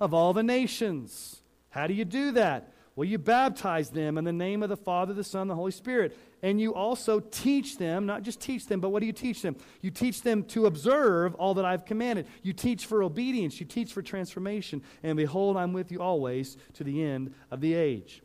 Of 0.00 0.12
all 0.12 0.32
the 0.32 0.42
nations. 0.42 1.42
How 1.70 1.86
do 1.86 1.94
you 1.94 2.04
do 2.04 2.32
that? 2.32 2.72
Well, 2.96 3.06
you 3.06 3.18
baptize 3.18 3.90
them 3.90 4.18
in 4.18 4.24
the 4.24 4.32
name 4.32 4.62
of 4.64 4.68
the 4.68 4.76
Father, 4.76 5.14
the 5.14 5.22
Son, 5.22 5.46
the 5.46 5.54
Holy 5.54 5.70
Spirit. 5.70 6.18
And 6.42 6.60
you 6.60 6.74
also 6.74 7.20
teach 7.20 7.78
them, 7.78 8.06
not 8.06 8.22
just 8.22 8.40
teach 8.40 8.66
them, 8.66 8.80
but 8.80 8.90
what 8.90 9.00
do 9.00 9.06
you 9.06 9.12
teach 9.12 9.40
them? 9.40 9.54
You 9.80 9.92
teach 9.92 10.22
them 10.22 10.42
to 10.46 10.66
observe 10.66 11.34
all 11.36 11.54
that 11.54 11.64
I've 11.64 11.84
commanded. 11.84 12.26
You 12.42 12.52
teach 12.52 12.86
for 12.86 13.04
obedience. 13.04 13.60
You 13.60 13.66
teach 13.66 13.92
for 13.92 14.02
transformation. 14.02 14.82
And 15.04 15.16
behold, 15.16 15.56
I'm 15.56 15.72
with 15.72 15.92
you 15.92 16.02
always 16.02 16.56
to 16.74 16.84
the 16.84 17.02
end 17.02 17.34
of 17.52 17.60
the 17.60 17.74
age. 17.74 18.22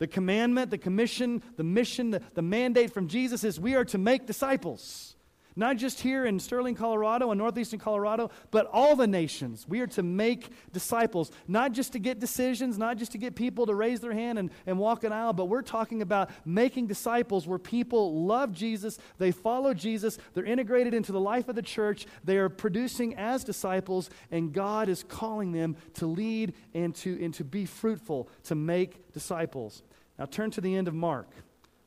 The 0.00 0.06
commandment, 0.06 0.70
the 0.70 0.78
commission, 0.78 1.42
the 1.56 1.62
mission, 1.62 2.10
the, 2.10 2.22
the 2.34 2.42
mandate 2.42 2.92
from 2.92 3.06
Jesus 3.06 3.44
is 3.44 3.60
we 3.60 3.74
are 3.74 3.84
to 3.84 3.98
make 3.98 4.26
disciples. 4.26 5.14
Not 5.56 5.76
just 5.76 6.00
here 6.00 6.24
in 6.24 6.38
Sterling, 6.40 6.74
Colorado 6.74 7.30
and 7.30 7.38
northeastern 7.38 7.80
Colorado, 7.80 8.30
but 8.50 8.66
all 8.72 8.96
the 8.96 9.06
nations. 9.06 9.66
We 9.68 9.80
are 9.80 9.86
to 9.88 10.02
make 10.02 10.48
disciples, 10.72 11.30
not 11.46 11.72
just 11.72 11.92
to 11.92 11.98
get 11.98 12.18
decisions, 12.18 12.78
not 12.78 12.96
just 12.96 13.12
to 13.12 13.18
get 13.18 13.34
people 13.34 13.66
to 13.66 13.74
raise 13.74 14.00
their 14.00 14.14
hand 14.14 14.38
and, 14.38 14.50
and 14.64 14.78
walk 14.78 15.04
an 15.04 15.12
aisle, 15.12 15.34
but 15.34 15.46
we're 15.50 15.60
talking 15.60 16.00
about 16.00 16.30
making 16.46 16.86
disciples 16.86 17.46
where 17.46 17.58
people 17.58 18.24
love 18.24 18.54
Jesus, 18.54 18.98
they 19.18 19.32
follow 19.32 19.74
Jesus, 19.74 20.16
they're 20.32 20.46
integrated 20.46 20.94
into 20.94 21.12
the 21.12 21.20
life 21.20 21.46
of 21.48 21.56
the 21.56 21.62
church, 21.62 22.06
they 22.24 22.38
are 22.38 22.48
producing 22.48 23.14
as 23.16 23.44
disciples, 23.44 24.08
and 24.30 24.54
God 24.54 24.88
is 24.88 25.02
calling 25.02 25.52
them 25.52 25.76
to 25.94 26.06
lead 26.06 26.54
and 26.72 26.94
to, 26.96 27.22
and 27.22 27.34
to 27.34 27.44
be 27.44 27.66
fruitful, 27.66 28.30
to 28.44 28.54
make 28.54 29.12
disciples. 29.12 29.82
Now 30.20 30.26
turn 30.26 30.50
to 30.50 30.60
the 30.60 30.76
end 30.76 30.86
of 30.86 30.92
Mark, 30.94 31.30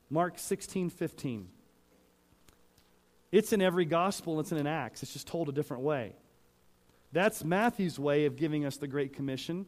Mark 0.09 0.39
16 0.39 0.89
15. 0.89 1.47
It's 3.31 3.53
in 3.53 3.61
every 3.61 3.85
gospel, 3.85 4.39
it's 4.39 4.51
in 4.51 4.57
an 4.57 4.67
Acts. 4.67 5.03
It's 5.03 5.13
just 5.13 5.27
told 5.27 5.49
a 5.49 5.51
different 5.51 5.83
way. 5.83 6.15
That's 7.11 7.43
Matthew's 7.43 7.99
way 7.99 8.25
of 8.25 8.35
giving 8.35 8.65
us 8.65 8.77
the 8.77 8.87
Great 8.87 9.13
Commission. 9.13 9.67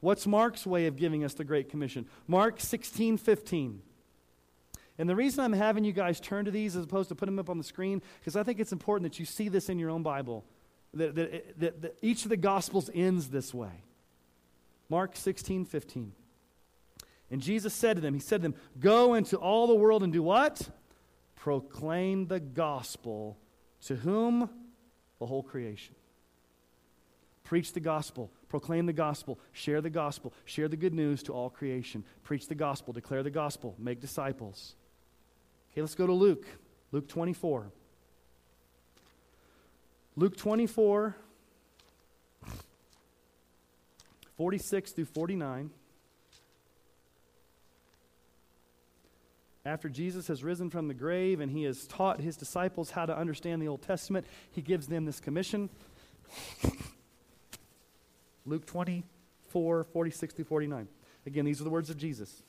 What's 0.00 0.26
Mark's 0.26 0.66
way 0.66 0.86
of 0.86 0.96
giving 0.96 1.22
us 1.22 1.34
the 1.34 1.44
Great 1.44 1.68
Commission? 1.68 2.06
Mark 2.26 2.60
16, 2.60 3.18
15. 3.18 3.82
And 4.98 5.08
the 5.08 5.14
reason 5.14 5.44
I'm 5.44 5.52
having 5.52 5.84
you 5.84 5.92
guys 5.92 6.18
turn 6.18 6.46
to 6.46 6.50
these 6.50 6.76
as 6.76 6.84
opposed 6.84 7.10
to 7.10 7.14
put 7.14 7.26
them 7.26 7.38
up 7.38 7.50
on 7.50 7.58
the 7.58 7.64
screen, 7.64 8.00
because 8.20 8.36
I 8.36 8.42
think 8.42 8.58
it's 8.58 8.72
important 8.72 9.10
that 9.10 9.18
you 9.18 9.26
see 9.26 9.50
this 9.50 9.68
in 9.68 9.78
your 9.78 9.90
own 9.90 10.02
Bible. 10.02 10.46
That, 10.94 11.14
that, 11.14 11.60
that, 11.60 11.82
that 11.82 11.98
each 12.00 12.24
of 12.24 12.30
the 12.30 12.36
Gospels 12.38 12.90
ends 12.94 13.28
this 13.28 13.52
way. 13.52 13.84
Mark 14.88 15.14
16, 15.14 15.66
15. 15.66 16.12
And 17.32 17.40
Jesus 17.40 17.74
said 17.74 17.96
to 17.96 18.00
them, 18.00 18.14
He 18.14 18.20
said 18.20 18.42
to 18.42 18.42
them, 18.42 18.54
Go 18.78 19.14
into 19.14 19.36
all 19.36 19.66
the 19.66 19.74
world 19.74 20.04
and 20.04 20.12
do 20.12 20.22
what? 20.22 20.70
proclaim 21.42 22.28
the 22.28 22.38
gospel 22.38 23.36
to 23.80 23.96
whom? 23.96 24.48
The 25.18 25.26
whole 25.26 25.42
creation. 25.42 25.96
Preach 27.42 27.72
the 27.72 27.80
gospel, 27.80 28.30
proclaim 28.48 28.86
the 28.86 28.92
gospel, 28.92 29.40
share 29.50 29.80
the 29.80 29.90
gospel, 29.90 30.32
share 30.44 30.68
the 30.68 30.76
good 30.76 30.94
news 30.94 31.20
to 31.24 31.32
all 31.32 31.50
creation. 31.50 32.04
Preach 32.22 32.46
the 32.46 32.54
gospel, 32.54 32.92
declare 32.92 33.24
the 33.24 33.30
gospel, 33.30 33.74
make 33.76 34.00
disciples. 34.00 34.76
Okay, 35.72 35.80
let's 35.80 35.96
go 35.96 36.06
to 36.06 36.12
Luke. 36.12 36.46
Luke 36.92 37.08
24. 37.08 37.72
Luke 40.14 40.36
24, 40.36 41.16
46 44.36 44.92
through 44.92 45.06
49. 45.06 45.70
After 49.64 49.88
Jesus 49.88 50.26
has 50.26 50.42
risen 50.42 50.70
from 50.70 50.88
the 50.88 50.94
grave 50.94 51.38
and 51.40 51.50
he 51.50 51.62
has 51.64 51.86
taught 51.86 52.20
his 52.20 52.36
disciples 52.36 52.90
how 52.90 53.06
to 53.06 53.16
understand 53.16 53.62
the 53.62 53.68
Old 53.68 53.82
Testament, 53.82 54.26
he 54.50 54.60
gives 54.60 54.88
them 54.88 55.04
this 55.04 55.20
commission. 55.20 55.70
Luke 58.44 58.66
24, 58.66 59.84
46 59.84 60.34
through 60.34 60.44
49. 60.46 60.88
Again, 61.26 61.44
these 61.44 61.60
are 61.60 61.64
the 61.64 61.70
words 61.70 61.90
of 61.90 61.96
Jesus. 61.96 62.42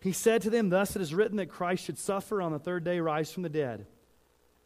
He 0.00 0.12
said 0.12 0.40
to 0.42 0.50
them, 0.50 0.70
Thus 0.70 0.96
it 0.96 1.02
is 1.02 1.14
written 1.14 1.36
that 1.36 1.50
Christ 1.50 1.84
should 1.84 1.98
suffer 1.98 2.40
on 2.40 2.52
the 2.52 2.58
third 2.58 2.82
day, 2.82 2.98
rise 3.00 3.30
from 3.30 3.42
the 3.42 3.50
dead, 3.50 3.86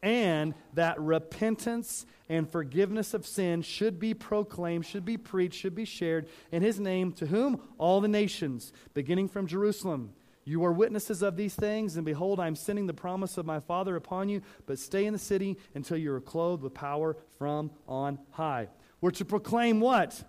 and 0.03 0.55
that 0.75 1.01
repentance 1.01 2.07
and 2.29 2.49
forgiveness 2.49 3.13
of 3.13 3.27
sin 3.27 3.63
should 3.63 3.99
be 3.99 4.15
proclaimed, 4.15 4.87
should 4.87 5.05
be 5.05 5.17
preached, 5.17 5.59
should 5.59 5.75
be 5.75 5.85
shared 5.85 6.29
in 6.53 6.63
his 6.63 6.79
name 6.79 7.13
to 7.15 7.27
whom? 7.27 7.61
All 7.77 8.01
the 8.01 8.09
nations, 8.09 8.73
beginning 8.95 9.29
from 9.29 9.49
Jerusalem. 9.49 10.13
You 10.49 10.65
are 10.65 10.73
witnesses 10.73 11.23
of 11.23 11.37
these 11.37 11.57
things, 11.57 11.97
and 11.97 12.07
behold, 12.07 12.39
I 12.39 12.47
am 12.47 12.55
sending 12.55 12.87
the 12.87 12.95
promise 12.95 13.37
of 13.37 13.45
my 13.45 13.59
Father 13.59 13.97
upon 13.97 14.29
you, 14.29 14.43
but 14.65 14.79
stay 14.79 15.05
in 15.05 15.13
the 15.13 15.19
city 15.19 15.59
until 15.75 15.97
you 15.97 16.13
are 16.13 16.21
clothed 16.21 16.63
with 16.63 16.73
power 16.73 17.17
from 17.37 17.73
on 17.89 18.21
high. 18.31 18.69
We're 19.01 19.11
to 19.11 19.25
proclaim 19.25 19.81
what? 19.81 20.23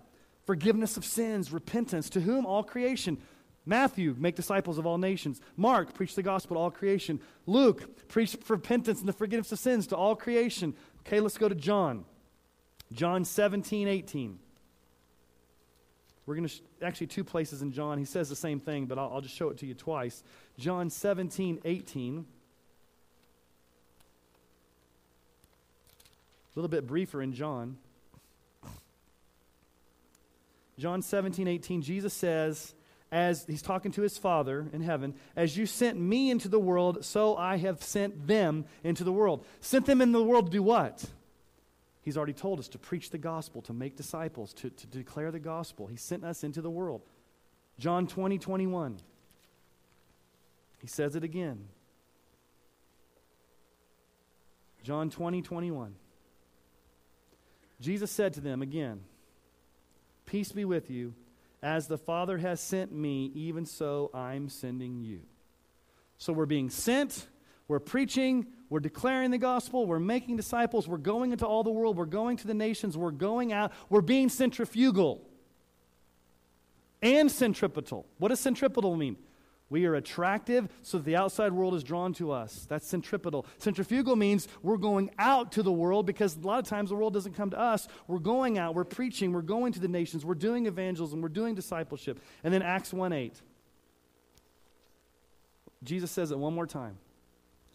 Forgiveness 0.44 0.96
of 0.96 1.04
sins, 1.04 1.52
repentance, 1.52 2.10
to 2.10 2.20
whom? 2.20 2.46
All 2.46 2.64
creation. 2.64 3.18
Matthew, 3.64 4.16
make 4.18 4.34
disciples 4.34 4.76
of 4.76 4.86
all 4.86 4.98
nations. 4.98 5.40
Mark, 5.56 5.94
preach 5.94 6.16
the 6.16 6.22
gospel 6.22 6.56
to 6.56 6.60
all 6.62 6.70
creation. 6.72 7.20
Luke, 7.46 8.08
preach 8.08 8.36
repentance 8.48 8.98
and 8.98 9.08
the 9.08 9.12
forgiveness 9.12 9.52
of 9.52 9.60
sins 9.60 9.86
to 9.86 9.96
all 9.96 10.16
creation. 10.16 10.74
Okay, 11.00 11.20
let's 11.20 11.38
go 11.38 11.48
to 11.48 11.54
John. 11.54 12.04
John 12.90 13.24
17, 13.24 13.86
18. 13.86 14.38
We're 16.28 16.34
going 16.34 16.46
to, 16.46 16.54
sh- 16.54 16.60
actually, 16.82 17.06
two 17.06 17.24
places 17.24 17.62
in 17.62 17.72
John, 17.72 17.96
he 17.96 18.04
says 18.04 18.28
the 18.28 18.36
same 18.36 18.60
thing, 18.60 18.84
but 18.84 18.98
I'll, 18.98 19.12
I'll 19.14 19.20
just 19.22 19.34
show 19.34 19.48
it 19.48 19.56
to 19.58 19.66
you 19.66 19.72
twice. 19.72 20.22
John 20.58 20.90
17, 20.90 21.60
18. 21.64 22.18
A 22.18 22.24
little 26.54 26.68
bit 26.68 26.86
briefer 26.86 27.22
in 27.22 27.32
John. 27.32 27.78
John 30.78 31.00
17, 31.00 31.48
18, 31.48 31.80
Jesus 31.80 32.12
says, 32.12 32.74
as 33.10 33.46
he's 33.46 33.62
talking 33.62 33.90
to 33.92 34.02
his 34.02 34.18
Father 34.18 34.66
in 34.74 34.82
heaven, 34.82 35.14
as 35.34 35.56
you 35.56 35.64
sent 35.64 35.98
me 35.98 36.30
into 36.30 36.48
the 36.48 36.60
world, 36.60 37.06
so 37.06 37.38
I 37.38 37.56
have 37.56 37.82
sent 37.82 38.26
them 38.26 38.66
into 38.84 39.02
the 39.02 39.12
world. 39.12 39.46
Sent 39.62 39.86
them 39.86 40.02
in 40.02 40.12
the 40.12 40.22
world 40.22 40.44
to 40.44 40.52
do 40.52 40.62
what? 40.62 41.06
He's 42.08 42.16
already 42.16 42.32
told 42.32 42.58
us 42.58 42.68
to 42.68 42.78
preach 42.78 43.10
the 43.10 43.18
gospel, 43.18 43.60
to 43.60 43.74
make 43.74 43.94
disciples, 43.94 44.54
to, 44.54 44.70
to 44.70 44.86
declare 44.86 45.30
the 45.30 45.38
gospel. 45.38 45.86
He 45.88 45.96
sent 45.96 46.24
us 46.24 46.42
into 46.42 46.62
the 46.62 46.70
world. 46.70 47.02
John 47.78 48.06
20, 48.06 48.38
21. 48.38 48.96
He 50.78 50.86
says 50.86 51.16
it 51.16 51.22
again. 51.22 51.68
John 54.82 55.10
20, 55.10 55.42
21. 55.42 55.96
Jesus 57.78 58.10
said 58.10 58.32
to 58.32 58.40
them 58.40 58.62
again, 58.62 59.02
Peace 60.24 60.50
be 60.50 60.64
with 60.64 60.90
you. 60.90 61.12
As 61.62 61.88
the 61.88 61.98
Father 61.98 62.38
has 62.38 62.58
sent 62.58 62.90
me, 62.90 63.30
even 63.34 63.66
so 63.66 64.10
I'm 64.14 64.48
sending 64.48 65.02
you. 65.02 65.20
So 66.16 66.32
we're 66.32 66.46
being 66.46 66.70
sent, 66.70 67.26
we're 67.68 67.78
preaching, 67.78 68.46
we're 68.70 68.80
declaring 68.80 69.30
the 69.30 69.38
gospel. 69.38 69.86
We're 69.86 69.98
making 69.98 70.36
disciples. 70.36 70.88
We're 70.88 70.98
going 70.98 71.32
into 71.32 71.46
all 71.46 71.62
the 71.62 71.70
world. 71.70 71.96
We're 71.96 72.06
going 72.06 72.36
to 72.38 72.46
the 72.46 72.54
nations. 72.54 72.96
We're 72.96 73.10
going 73.10 73.52
out. 73.52 73.72
We're 73.88 74.00
being 74.00 74.28
centrifugal 74.28 75.22
and 77.02 77.30
centripetal. 77.30 78.06
What 78.18 78.28
does 78.28 78.40
centripetal 78.40 78.96
mean? 78.96 79.16
We 79.70 79.84
are 79.84 79.94
attractive 79.94 80.68
so 80.82 80.96
that 80.96 81.04
the 81.04 81.16
outside 81.16 81.52
world 81.52 81.74
is 81.74 81.84
drawn 81.84 82.14
to 82.14 82.32
us. 82.32 82.66
That's 82.70 82.86
centripetal. 82.86 83.44
Centrifugal 83.58 84.16
means 84.16 84.48
we're 84.62 84.78
going 84.78 85.10
out 85.18 85.52
to 85.52 85.62
the 85.62 85.72
world 85.72 86.06
because 86.06 86.36
a 86.36 86.40
lot 86.40 86.58
of 86.58 86.66
times 86.66 86.88
the 86.88 86.96
world 86.96 87.12
doesn't 87.12 87.34
come 87.34 87.50
to 87.50 87.60
us. 87.60 87.86
We're 88.06 88.18
going 88.18 88.56
out, 88.56 88.74
we're 88.74 88.84
preaching, 88.84 89.30
we're 89.30 89.42
going 89.42 89.74
to 89.74 89.80
the 89.80 89.88
nations, 89.88 90.24
we're 90.24 90.34
doing 90.34 90.64
evangelism, 90.64 91.20
we're 91.20 91.28
doing 91.28 91.54
discipleship. 91.54 92.18
And 92.42 92.54
then 92.54 92.62
Acts 92.62 92.94
1 92.94 93.12
8. 93.12 93.42
Jesus 95.84 96.10
says 96.10 96.30
it 96.30 96.38
one 96.38 96.54
more 96.54 96.66
time 96.66 96.96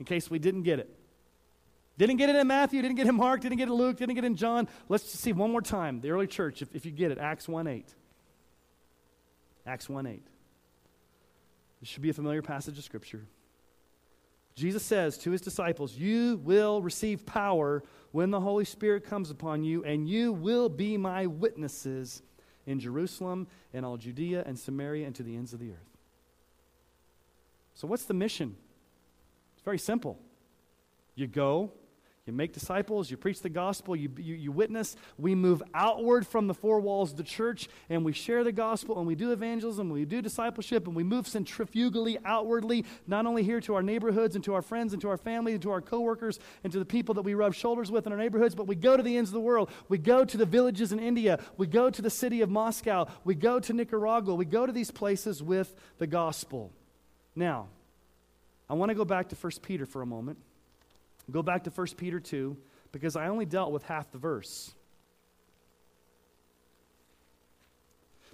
in 0.03 0.05
case 0.05 0.29
we 0.29 0.37
didn't 0.37 0.63
get 0.63 0.79
it. 0.79 0.93
Didn't 1.97 2.17
get 2.17 2.29
it 2.29 2.35
in 2.35 2.45
Matthew, 2.45 2.81
didn't 2.81 2.97
get 2.97 3.05
it 3.05 3.09
in 3.09 3.15
Mark, 3.15 3.39
didn't 3.39 3.57
get 3.57 3.69
it 3.69 3.71
in 3.71 3.77
Luke, 3.77 3.95
didn't 3.95 4.15
get 4.15 4.25
it 4.25 4.27
in 4.27 4.35
John. 4.35 4.67
Let's 4.89 5.05
just 5.05 5.21
see 5.21 5.31
one 5.31 5.49
more 5.49 5.61
time. 5.61 6.01
The 6.01 6.09
early 6.09 6.27
church, 6.27 6.61
if, 6.61 6.75
if 6.75 6.85
you 6.85 6.91
get 6.91 7.11
it, 7.11 7.19
Acts 7.19 7.47
1 7.47 7.67
8. 7.67 7.95
Acts 9.65 9.87
1 9.87 10.05
8. 10.05 10.27
This 11.79 11.87
should 11.87 12.01
be 12.01 12.09
a 12.09 12.13
familiar 12.13 12.41
passage 12.41 12.77
of 12.77 12.83
Scripture. 12.83 13.25
Jesus 14.55 14.83
says 14.83 15.17
to 15.19 15.31
his 15.31 15.39
disciples, 15.39 15.95
You 15.95 16.41
will 16.43 16.81
receive 16.81 17.25
power 17.25 17.81
when 18.11 18.29
the 18.29 18.41
Holy 18.41 18.65
Spirit 18.65 19.05
comes 19.05 19.31
upon 19.31 19.63
you, 19.63 19.85
and 19.85 20.09
you 20.09 20.33
will 20.33 20.67
be 20.67 20.97
my 20.97 21.27
witnesses 21.27 22.23
in 22.65 22.81
Jerusalem 22.81 23.47
and 23.73 23.85
all 23.85 23.95
Judea 23.95 24.43
and 24.45 24.59
Samaria 24.59 25.05
and 25.05 25.15
to 25.15 25.23
the 25.23 25.37
ends 25.37 25.53
of 25.53 25.59
the 25.59 25.71
earth. 25.71 25.97
So, 27.73 27.87
what's 27.87 28.03
the 28.03 28.13
mission? 28.13 28.57
It's 29.63 29.65
very 29.65 29.79
simple. 29.79 30.19
You 31.15 31.25
go, 31.25 31.71
you 32.25 32.33
make 32.33 32.51
disciples, 32.51 33.09
you 33.09 33.15
preach 33.15 33.41
the 33.41 33.49
gospel, 33.49 33.95
you, 33.95 34.09
you, 34.17 34.35
you, 34.35 34.51
witness. 34.51 34.97
We 35.17 35.35
move 35.35 35.63
outward 35.73 36.27
from 36.27 36.47
the 36.47 36.53
four 36.53 36.81
walls 36.81 37.11
of 37.11 37.17
the 37.17 37.23
church 37.23 37.69
and 37.89 38.03
we 38.03 38.11
share 38.11 38.43
the 38.43 38.51
gospel 38.51 38.97
and 38.97 39.07
we 39.07 39.15
do 39.15 39.31
evangelism, 39.31 39.89
we 39.89 40.03
do 40.03 40.21
discipleship, 40.21 40.85
and 40.85 40.97
we 40.97 41.03
move 41.03 41.27
centrifugally 41.27 42.17
outwardly, 42.25 42.83
not 43.07 43.25
only 43.25 43.43
here 43.43 43.61
to 43.61 43.75
our 43.75 43.81
neighborhoods 43.81 44.35
and 44.35 44.43
to 44.43 44.53
our 44.53 44.61
friends 44.61 44.91
and 44.91 45.01
to 45.01 45.09
our 45.09 45.17
family 45.17 45.53
and 45.53 45.61
to 45.61 45.71
our 45.71 45.81
coworkers 45.81 46.39
and 46.65 46.73
to 46.73 46.79
the 46.79 46.85
people 46.85 47.15
that 47.15 47.21
we 47.21 47.35
rub 47.35 47.53
shoulders 47.53 47.89
with 47.89 48.05
in 48.05 48.11
our 48.11 48.19
neighborhoods, 48.19 48.53
but 48.53 48.67
we 48.67 48.75
go 48.75 48.97
to 48.97 49.03
the 49.03 49.15
ends 49.15 49.29
of 49.29 49.33
the 49.33 49.39
world. 49.39 49.69
We 49.87 49.97
go 49.97 50.25
to 50.25 50.37
the 50.37 50.45
villages 50.45 50.91
in 50.91 50.99
India. 50.99 51.39
We 51.55 51.67
go 51.67 51.89
to 51.89 52.01
the 52.01 52.09
city 52.09 52.41
of 52.41 52.49
Moscow. 52.49 53.07
We 53.23 53.35
go 53.35 53.61
to 53.61 53.71
Nicaragua. 53.71 54.35
We 54.35 54.43
go 54.43 54.65
to 54.65 54.73
these 54.73 54.91
places 54.91 55.41
with 55.41 55.73
the 55.99 56.07
gospel. 56.07 56.73
Now, 57.33 57.67
I 58.69 58.73
want 58.73 58.89
to 58.89 58.95
go 58.95 59.05
back 59.05 59.29
to 59.29 59.35
1 59.35 59.51
Peter 59.61 59.85
for 59.85 60.01
a 60.01 60.05
moment. 60.05 60.37
Go 61.31 61.41
back 61.41 61.63
to 61.65 61.69
1 61.69 61.87
Peter 61.97 62.19
2 62.19 62.57
because 62.91 63.15
I 63.15 63.27
only 63.27 63.45
dealt 63.45 63.71
with 63.71 63.83
half 63.83 64.11
the 64.11 64.17
verse. 64.17 64.73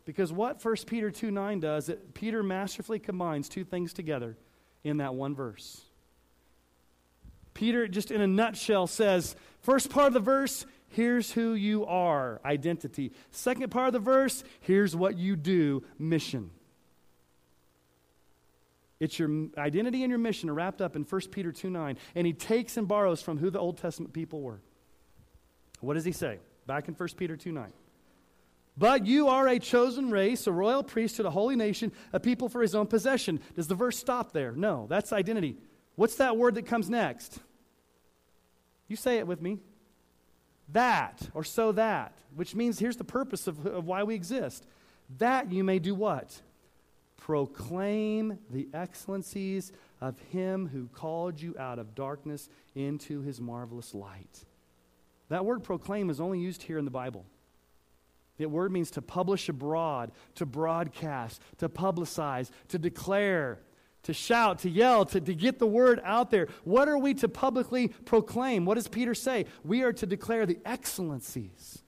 Because 0.06 0.34
what 0.34 0.64
1 0.64 0.76
Peter 0.88 1.12
2 1.12 1.30
9 1.30 1.60
does, 1.60 1.90
it, 1.90 2.14
Peter 2.14 2.42
masterfully 2.42 3.00
combines 3.00 3.48
two 3.48 3.64
things 3.64 3.94
together 3.94 4.38
in 4.84 4.98
that 4.98 5.14
one 5.14 5.36
verse. 5.36 5.82
Peter, 7.54 7.88
just 7.88 8.10
in 8.10 8.22
a 8.22 8.28
nutshell, 8.28 8.88
says, 8.88 9.36
first 9.62 9.90
part 9.90 10.08
of 10.08 10.14
the 10.14 10.20
verse, 10.20 10.66
here's 10.88 11.32
who 11.32 11.54
you 11.54 11.86
are, 11.86 12.40
identity. 12.46 13.12
Second 13.32 13.70
part 13.70 13.88
of 13.88 13.94
the 13.94 14.00
verse, 14.00 14.44
here's 14.62 14.96
what 14.96 15.18
you 15.18 15.36
do, 15.36 15.84
mission. 15.98 16.52
It's 19.00 19.18
your 19.18 19.30
identity 19.58 20.04
and 20.04 20.10
your 20.10 20.20
mission 20.20 20.50
are 20.50 20.54
wrapped 20.54 20.82
up 20.82 20.96
in 20.96 21.04
1 21.04 21.22
Peter 21.32 21.52
2 21.52 21.70
9. 21.70 21.98
And 22.16 22.28
he 22.28 22.34
takes 22.34 22.78
and 22.78 22.88
borrows 22.88 23.22
from 23.22 23.38
who 23.38 23.50
the 23.50 23.60
Old 23.60 23.78
Testament 23.78 24.14
people 24.14 24.42
were. 24.42 24.60
What 25.80 25.94
does 25.94 26.06
he 26.06 26.12
say? 26.12 26.40
Back 26.68 26.88
in 26.88 26.94
1 26.94 27.10
Peter 27.18 27.38
2 27.38 27.52
9. 27.52 27.72
But 28.78 29.06
you 29.06 29.28
are 29.28 29.48
a 29.48 29.60
chosen 29.60 30.10
race, 30.10 30.48
a 30.48 30.52
royal 30.52 30.84
priesthood, 30.84 31.26
a 31.26 31.32
holy 31.32 31.56
nation, 31.56 31.92
a 32.14 32.20
people 32.20 32.48
for 32.48 32.62
his 32.62 32.76
own 32.76 32.88
possession. 32.88 33.42
Does 33.56 33.68
the 33.68 33.76
verse 33.76 33.98
stop 33.98 34.32
there? 34.32 34.54
No, 34.54 34.88
that's 34.90 35.12
identity. 35.12 35.58
What's 35.96 36.16
that 36.16 36.38
word 36.38 36.56
that 36.56 36.66
comes 36.66 36.90
next? 36.90 37.40
You 38.88 38.96
say 38.96 39.18
it 39.18 39.28
with 39.28 39.42
me. 39.42 39.60
That, 40.72 41.30
or 41.34 41.44
so 41.44 41.72
that, 41.74 42.18
which 42.36 42.56
means 42.56 42.80
here's 42.80 42.96
the 42.96 43.04
purpose 43.04 43.48
of, 43.48 43.66
of 43.66 43.86
why 43.86 44.04
we 44.04 44.16
exist. 44.16 44.66
That 45.18 45.52
you 45.52 45.64
may 45.64 45.80
do 45.80 45.96
what? 45.96 46.42
Proclaim 47.30 48.40
the 48.50 48.68
excellencies 48.74 49.72
of 50.02 50.18
him 50.32 50.68
who 50.68 50.88
called 50.88 51.40
you 51.40 51.56
out 51.60 51.78
of 51.78 51.94
darkness 51.94 52.50
into 52.74 53.22
his 53.22 53.40
marvelous 53.40 53.94
light. 53.94 54.46
That 55.28 55.46
word 55.46 55.64
proclaim 55.64 56.10
is 56.10 56.20
only 56.20 56.40
used 56.40 56.64
here 56.64 56.80
in 56.80 56.86
the 56.86 56.92
Bible. 56.92 57.28
That 58.40 58.50
word 58.50 58.72
means 58.72 58.90
to 58.92 59.04
publish 59.04 59.48
abroad, 59.48 60.12
to 60.34 60.48
broadcast, 60.48 61.40
to 61.60 61.70
publicize, 61.70 62.50
to 62.70 62.80
declare, 62.80 63.60
to 64.02 64.14
shout, 64.14 64.58
to 64.60 64.70
yell, 64.72 65.06
to, 65.06 65.22
to 65.22 65.36
get 65.36 65.60
the 65.60 65.68
word 65.68 66.02
out 66.04 66.32
there. 66.32 66.48
What 66.64 66.90
are 66.90 66.98
we 66.98 67.14
to 67.14 67.30
publicly 67.30 67.90
proclaim? 68.06 68.66
What 68.66 68.74
does 68.74 68.88
Peter 68.88 69.14
say? 69.14 69.46
We 69.64 69.84
are 69.84 69.94
to 69.94 70.08
declare 70.08 70.48
the 70.48 70.58
excellencies. 70.66 71.84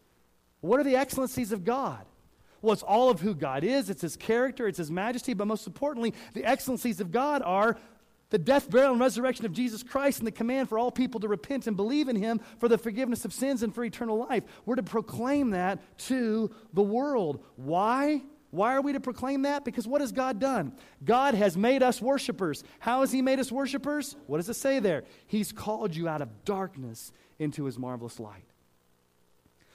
What 0.59 0.79
are 0.79 0.83
the 0.83 0.97
excellencies 0.97 1.51
of 1.51 1.65
God? 1.65 2.05
Well, 2.61 2.73
it's 2.73 2.83
all 2.83 3.09
of 3.09 3.21
who 3.21 3.33
God 3.33 3.63
is, 3.63 3.89
it's 3.89 4.01
his 4.01 4.15
character, 4.15 4.67
it's 4.67 4.77
his 4.77 4.91
majesty, 4.91 5.33
but 5.33 5.47
most 5.47 5.65
importantly, 5.65 6.13
the 6.33 6.45
excellencies 6.45 6.99
of 6.99 7.11
God 7.11 7.41
are 7.43 7.77
the 8.31 8.39
death, 8.39 8.69
burial, 8.69 8.93
and 8.93 9.01
resurrection 9.01 9.45
of 9.45 9.51
Jesus 9.51 9.83
Christ 9.83 10.19
and 10.19 10.27
the 10.27 10.31
command 10.31 10.69
for 10.69 10.79
all 10.79 10.89
people 10.89 11.19
to 11.19 11.27
repent 11.27 11.67
and 11.67 11.75
believe 11.75 12.07
in 12.07 12.15
him 12.15 12.39
for 12.59 12.69
the 12.69 12.77
forgiveness 12.77 13.25
of 13.25 13.33
sins 13.33 13.61
and 13.61 13.75
for 13.75 13.83
eternal 13.83 14.17
life. 14.17 14.43
We're 14.65 14.75
to 14.75 14.83
proclaim 14.83 15.51
that 15.51 15.79
to 16.05 16.49
the 16.73 16.81
world. 16.81 17.43
Why? 17.57 18.21
Why 18.49 18.75
are 18.75 18.81
we 18.81 18.93
to 18.93 18.99
proclaim 18.99 19.41
that? 19.43 19.65
Because 19.65 19.87
what 19.87 20.01
has 20.01 20.11
God 20.11 20.39
done? 20.39 20.73
God 21.03 21.33
has 21.33 21.57
made 21.57 21.83
us 21.83 22.01
worshipers. 22.01 22.63
How 22.79 23.01
has 23.01 23.11
He 23.11 23.21
made 23.21 23.39
us 23.39 23.51
worshipers? 23.51 24.15
What 24.27 24.37
does 24.37 24.49
it 24.49 24.55
say 24.55 24.79
there? 24.79 25.03
He's 25.27 25.51
called 25.51 25.95
you 25.95 26.07
out 26.07 26.21
of 26.21 26.45
darkness 26.45 27.11
into 27.37 27.65
His 27.65 27.77
marvelous 27.77 28.19
light. 28.19 28.50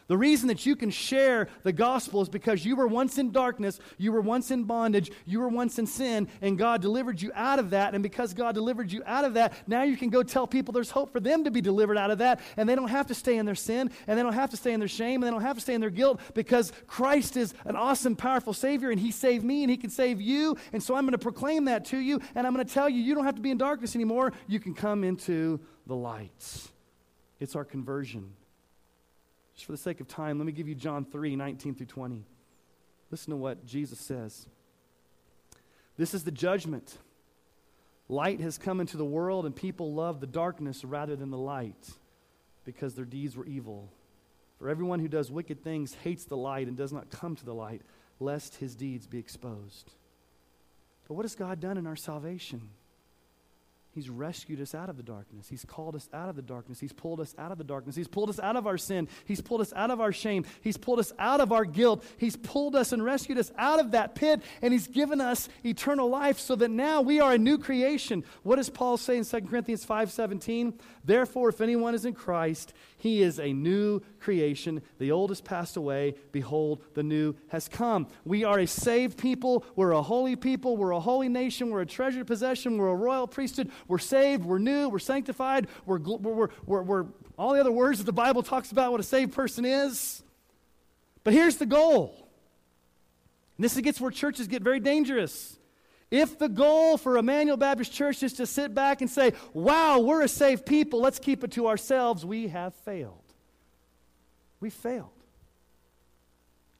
The 0.08 0.16
reason 0.16 0.46
that 0.48 0.64
you 0.64 0.76
can 0.76 0.90
share 0.90 1.48
the 1.64 1.72
gospel 1.72 2.22
is 2.22 2.28
because 2.28 2.64
you 2.64 2.76
were 2.76 2.86
once 2.86 3.18
in 3.18 3.32
darkness, 3.32 3.80
you 3.98 4.12
were 4.12 4.20
once 4.20 4.52
in 4.52 4.62
bondage, 4.62 5.10
you 5.24 5.40
were 5.40 5.48
once 5.48 5.80
in 5.80 5.86
sin, 5.86 6.28
and 6.40 6.56
God 6.56 6.80
delivered 6.80 7.20
you 7.20 7.32
out 7.34 7.58
of 7.58 7.70
that. 7.70 7.94
And 7.94 8.04
because 8.04 8.32
God 8.32 8.54
delivered 8.54 8.92
you 8.92 9.02
out 9.04 9.24
of 9.24 9.34
that, 9.34 9.52
now 9.66 9.82
you 9.82 9.96
can 9.96 10.08
go 10.08 10.22
tell 10.22 10.46
people 10.46 10.72
there's 10.72 10.92
hope 10.92 11.12
for 11.12 11.18
them 11.18 11.42
to 11.42 11.50
be 11.50 11.60
delivered 11.60 11.98
out 11.98 12.12
of 12.12 12.18
that, 12.18 12.40
and 12.56 12.68
they 12.68 12.76
don't 12.76 12.88
have 12.88 13.08
to 13.08 13.14
stay 13.14 13.36
in 13.36 13.46
their 13.46 13.56
sin, 13.56 13.90
and 14.06 14.16
they 14.16 14.22
don't 14.22 14.32
have 14.32 14.50
to 14.50 14.56
stay 14.56 14.72
in 14.72 14.78
their 14.78 14.88
shame, 14.88 15.22
and 15.22 15.24
they 15.24 15.30
don't 15.30 15.42
have 15.42 15.56
to 15.56 15.62
stay 15.62 15.74
in 15.74 15.80
their 15.80 15.90
guilt 15.90 16.20
because 16.34 16.72
Christ 16.86 17.36
is 17.36 17.52
an 17.64 17.74
awesome, 17.74 18.14
powerful 18.14 18.52
Savior, 18.52 18.90
and 18.90 19.00
He 19.00 19.10
saved 19.10 19.44
me, 19.44 19.64
and 19.64 19.70
He 19.70 19.76
can 19.76 19.90
save 19.90 20.20
you. 20.20 20.56
And 20.72 20.80
so 20.80 20.94
I'm 20.94 21.02
going 21.02 21.12
to 21.12 21.18
proclaim 21.18 21.64
that 21.64 21.84
to 21.86 21.98
you, 21.98 22.20
and 22.36 22.46
I'm 22.46 22.54
going 22.54 22.64
to 22.64 22.72
tell 22.72 22.88
you, 22.88 23.02
you 23.02 23.16
don't 23.16 23.24
have 23.24 23.34
to 23.34 23.42
be 23.42 23.50
in 23.50 23.58
darkness 23.58 23.96
anymore. 23.96 24.32
You 24.46 24.60
can 24.60 24.72
come 24.72 25.02
into 25.02 25.58
the 25.88 25.96
light. 25.96 26.68
It's 27.40 27.56
our 27.56 27.64
conversion. 27.64 28.35
Just 29.56 29.66
for 29.66 29.72
the 29.72 29.78
sake 29.78 30.00
of 30.00 30.06
time, 30.06 30.38
let 30.38 30.46
me 30.46 30.52
give 30.52 30.68
you 30.68 30.74
John 30.74 31.04
3 31.04 31.34
19 31.34 31.74
through 31.74 31.86
20. 31.86 32.24
Listen 33.10 33.30
to 33.30 33.36
what 33.36 33.66
Jesus 33.66 33.98
says. 33.98 34.46
This 35.96 36.14
is 36.14 36.24
the 36.24 36.30
judgment. 36.30 36.98
Light 38.08 38.40
has 38.40 38.58
come 38.58 38.80
into 38.80 38.96
the 38.96 39.04
world, 39.04 39.46
and 39.46 39.56
people 39.56 39.92
love 39.92 40.20
the 40.20 40.26
darkness 40.26 40.84
rather 40.84 41.16
than 41.16 41.30
the 41.30 41.38
light 41.38 41.90
because 42.64 42.94
their 42.94 43.04
deeds 43.04 43.36
were 43.36 43.46
evil. 43.46 43.90
For 44.58 44.68
everyone 44.68 45.00
who 45.00 45.08
does 45.08 45.30
wicked 45.30 45.64
things 45.64 45.94
hates 45.94 46.24
the 46.24 46.36
light 46.36 46.68
and 46.68 46.76
does 46.76 46.92
not 46.92 47.10
come 47.10 47.34
to 47.36 47.44
the 47.44 47.54
light, 47.54 47.82
lest 48.20 48.56
his 48.56 48.74
deeds 48.74 49.06
be 49.06 49.18
exposed. 49.18 49.92
But 51.08 51.14
what 51.14 51.24
has 51.24 51.34
God 51.34 51.60
done 51.60 51.78
in 51.78 51.86
our 51.86 51.96
salvation? 51.96 52.68
He's 53.96 54.10
rescued 54.10 54.60
us 54.60 54.74
out 54.74 54.90
of 54.90 54.98
the 54.98 55.02
darkness. 55.02 55.48
He's 55.48 55.64
called 55.64 55.96
us 55.96 56.06
out 56.12 56.28
of 56.28 56.36
the 56.36 56.42
darkness. 56.42 56.78
He's 56.78 56.92
pulled 56.92 57.18
us 57.18 57.34
out 57.38 57.50
of 57.50 57.56
the 57.56 57.64
darkness. 57.64 57.96
He's 57.96 58.06
pulled 58.06 58.28
us 58.28 58.38
out 58.38 58.54
of 58.54 58.66
our 58.66 58.76
sin. 58.76 59.08
He's 59.24 59.40
pulled 59.40 59.62
us 59.62 59.72
out 59.74 59.90
of 59.90 60.02
our 60.02 60.12
shame. 60.12 60.44
He's 60.60 60.76
pulled 60.76 60.98
us 60.98 61.14
out 61.18 61.40
of 61.40 61.50
our 61.50 61.64
guilt. 61.64 62.04
He's 62.18 62.36
pulled 62.36 62.76
us 62.76 62.92
and 62.92 63.02
rescued 63.02 63.38
us 63.38 63.50
out 63.56 63.80
of 63.80 63.92
that 63.92 64.14
pit, 64.14 64.42
and 64.60 64.74
He's 64.74 64.86
given 64.86 65.18
us 65.18 65.48
eternal 65.64 66.10
life 66.10 66.38
so 66.38 66.54
that 66.56 66.70
now 66.70 67.00
we 67.00 67.20
are 67.20 67.32
a 67.32 67.38
new 67.38 67.56
creation. 67.56 68.22
What 68.42 68.56
does 68.56 68.68
Paul 68.68 68.98
say 68.98 69.16
in 69.16 69.24
2 69.24 69.48
Corinthians 69.48 69.86
5:17? 69.86 70.74
Therefore, 71.02 71.48
if 71.48 71.62
anyone 71.62 71.94
is 71.94 72.04
in 72.04 72.12
Christ, 72.12 72.74
he 72.98 73.22
is 73.22 73.38
a 73.38 73.52
new 73.52 74.00
creation. 74.18 74.82
The 74.98 75.12
old 75.12 75.30
has 75.30 75.40
passed 75.40 75.76
away. 75.76 76.16
Behold, 76.32 76.82
the 76.94 77.02
new 77.02 77.34
has 77.48 77.68
come. 77.68 78.08
We 78.24 78.42
are 78.44 78.58
a 78.58 78.66
saved 78.66 79.16
people. 79.18 79.64
We're 79.76 79.92
a 79.92 80.02
holy 80.02 80.34
people. 80.34 80.76
We're 80.76 80.90
a 80.90 81.00
holy 81.00 81.28
nation. 81.28 81.70
We're 81.70 81.82
a 81.82 81.86
treasured 81.86 82.26
possession. 82.26 82.78
We're 82.78 82.88
a 82.88 82.96
royal 82.96 83.28
priesthood. 83.28 83.70
We're 83.88 83.98
saved. 83.98 84.44
We're 84.44 84.58
new. 84.58 84.88
We're 84.88 84.98
sanctified. 84.98 85.68
We're, 85.84 85.98
we're, 85.98 86.48
we're, 86.64 86.82
we're 86.82 87.06
all 87.38 87.52
the 87.52 87.60
other 87.60 87.72
words 87.72 87.98
that 87.98 88.04
the 88.04 88.12
Bible 88.12 88.42
talks 88.42 88.72
about 88.72 88.92
what 88.92 89.00
a 89.00 89.04
saved 89.04 89.32
person 89.32 89.64
is. 89.64 90.22
But 91.24 91.34
here's 91.34 91.56
the 91.56 91.66
goal. 91.66 92.28
And 93.56 93.64
this 93.64 93.76
gets 93.78 94.00
where 94.00 94.10
churches 94.10 94.48
get 94.48 94.62
very 94.62 94.80
dangerous. 94.80 95.58
If 96.10 96.38
the 96.38 96.48
goal 96.48 96.98
for 96.98 97.16
Emmanuel 97.16 97.56
Baptist 97.56 97.92
Church 97.92 98.22
is 98.22 98.34
to 98.34 98.46
sit 98.46 98.74
back 98.74 99.00
and 99.00 99.10
say, 99.10 99.32
wow, 99.52 99.98
we're 99.98 100.22
a 100.22 100.28
saved 100.28 100.64
people, 100.64 101.00
let's 101.00 101.18
keep 101.18 101.42
it 101.42 101.52
to 101.52 101.66
ourselves, 101.66 102.24
we 102.24 102.48
have 102.48 102.74
failed. 102.74 103.24
We 104.60 104.70
failed. 104.70 105.10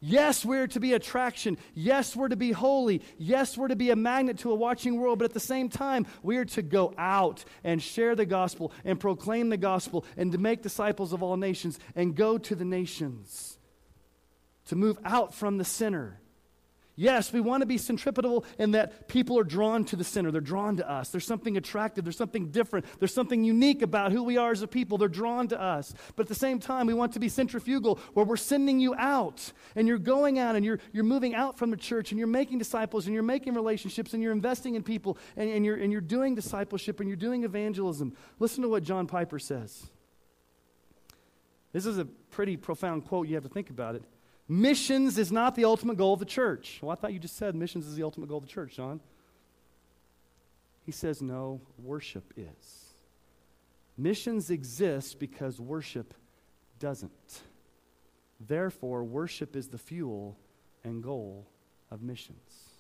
Yes, 0.09 0.45
we're 0.45 0.69
to 0.69 0.79
be 0.79 0.93
attraction. 0.93 1.59
Yes, 1.75 2.15
we're 2.15 2.29
to 2.29 2.37
be 2.37 2.53
holy. 2.53 3.03
Yes, 3.19 3.59
we're 3.59 3.67
to 3.67 3.75
be 3.75 3.91
a 3.91 3.97
magnet 3.97 4.39
to 4.39 4.53
a 4.53 4.55
watching 4.55 5.01
world. 5.01 5.19
But 5.19 5.25
at 5.25 5.35
the 5.35 5.41
same 5.41 5.69
time, 5.69 6.07
we 6.23 6.37
are 6.37 6.45
to 6.45 6.63
go 6.63 6.95
out 6.97 7.45
and 7.65 7.83
share 7.83 8.15
the 8.15 8.25
gospel 8.25 8.71
and 8.85 9.01
proclaim 9.01 9.49
the 9.49 9.57
gospel 9.57 10.05
and 10.17 10.31
to 10.31 10.39
make 10.39 10.63
disciples 10.63 11.13
of 11.13 11.25
all 11.25 11.37
nations 11.37 11.81
and 11.97 12.15
go 12.15 12.39
to 12.39 12.55
the 12.55 12.65
nations. 12.65 13.59
To 14.67 14.77
move 14.77 14.97
out 15.05 15.35
from 15.35 15.59
the 15.59 15.65
center 15.65 16.21
Yes, 16.99 17.31
we 17.31 17.43
want 17.43 17.61
to 17.61 17.67
be 17.67 17.77
centripetal 17.77 18.47
in 18.59 18.71
that 18.71 19.07
people 19.07 19.39
are 19.39 19.45
drawn 19.45 19.85
to 19.85 19.97
the 19.97 20.03
center. 20.03 20.31
They're 20.31 20.41
drawn 20.41 20.79
to 20.79 20.91
us. 20.91 21.11
There's 21.11 21.27
something 21.27 21.59
attractive. 21.59 22.05
There's 22.05 22.17
something 22.17 22.49
different. 22.49 22.87
There's 22.99 23.13
something 23.13 23.45
unique 23.45 23.83
about 23.83 24.13
who 24.13 24.23
we 24.23 24.39
are 24.39 24.51
as 24.51 24.63
a 24.63 24.67
people. 24.67 24.97
They're 24.97 25.09
drawn 25.09 25.47
to 25.49 25.61
us. 25.61 25.93
But 26.17 26.23
at 26.23 26.29
the 26.29 26.35
same 26.35 26.59
time, 26.59 26.87
we 26.87 26.95
want 26.95 27.13
to 27.13 27.21
be 27.21 27.29
centrifugal 27.29 28.01
where 28.15 28.25
we're 28.25 28.39
sending 28.39 28.81
you 28.81 28.95
out 28.95 29.53
and 29.75 29.87
you're 29.87 29.99
going 29.99 30.39
out 30.39 30.57
and 30.57 30.65
you're, 30.65 30.79
you're 30.95 31.05
moving 31.05 31.35
out 31.35 31.59
from 31.59 31.71
the 31.71 31.77
church 31.77 32.13
and 32.13 32.19
you're 32.19 32.27
making 32.27 32.57
disciples 32.57 33.05
and 33.05 33.13
you're 33.13 33.23
making 33.23 33.53
relationships 33.53 34.15
and 34.15 34.23
you're 34.23 34.33
investing 34.33 34.75
in 34.75 34.83
people 34.83 35.19
and, 35.37 35.51
and, 35.51 35.67
you're, 35.67 35.77
and 35.77 35.93
you're 35.93 36.01
doing 36.01 36.35
discipleship 36.35 37.01
and 37.01 37.11
you're 37.11 37.17
doing 37.17 37.45
evangelism. 37.45 38.17
Listen 38.39 38.63
to 38.63 38.71
what 38.71 38.83
John 38.83 39.07
Piper 39.07 39.39
says. 39.39 39.87
This 41.75 41.85
is 41.85 41.99
a 41.99 42.07
pretty 42.07 42.57
profound 42.57 43.05
quote. 43.05 43.29
You 43.29 43.35
have 43.35 43.45
to 43.45 43.51
think 43.51 43.69
about 43.69 43.97
it. 43.97 44.03
Missions 44.49 45.19
is 45.19 45.33
not 45.33 45.55
the 45.55 45.65
ultimate 45.65 45.97
goal 45.97 46.15
of 46.15 46.21
the 46.21 46.25
church. 46.25 46.79
Well, 46.81 46.93
I 46.93 46.95
thought 46.95 47.13
you 47.13 47.19
just 47.19 47.37
said 47.37 47.55
missions 47.55 47.87
is 47.87 47.97
the 47.97 48.05
ultimate 48.05 48.29
goal 48.29 48.39
of 48.39 48.45
the 48.45 48.51
church, 48.51 48.77
John. 48.77 49.01
He 50.85 50.93
says, 50.93 51.21
no, 51.21 51.61
worship 51.79 52.33
is. 52.37 52.85
Missions 53.99 54.51
exist 54.51 55.19
because 55.19 55.61
worship 55.61 56.15
doesn't. 56.79 57.41
Therefore, 58.39 59.03
worship 59.03 59.57
is 59.57 59.69
the 59.69 59.79
fuel 59.79 60.39
and 60.85 61.03
goal 61.03 61.49
of 61.91 62.03
missions. 62.03 62.71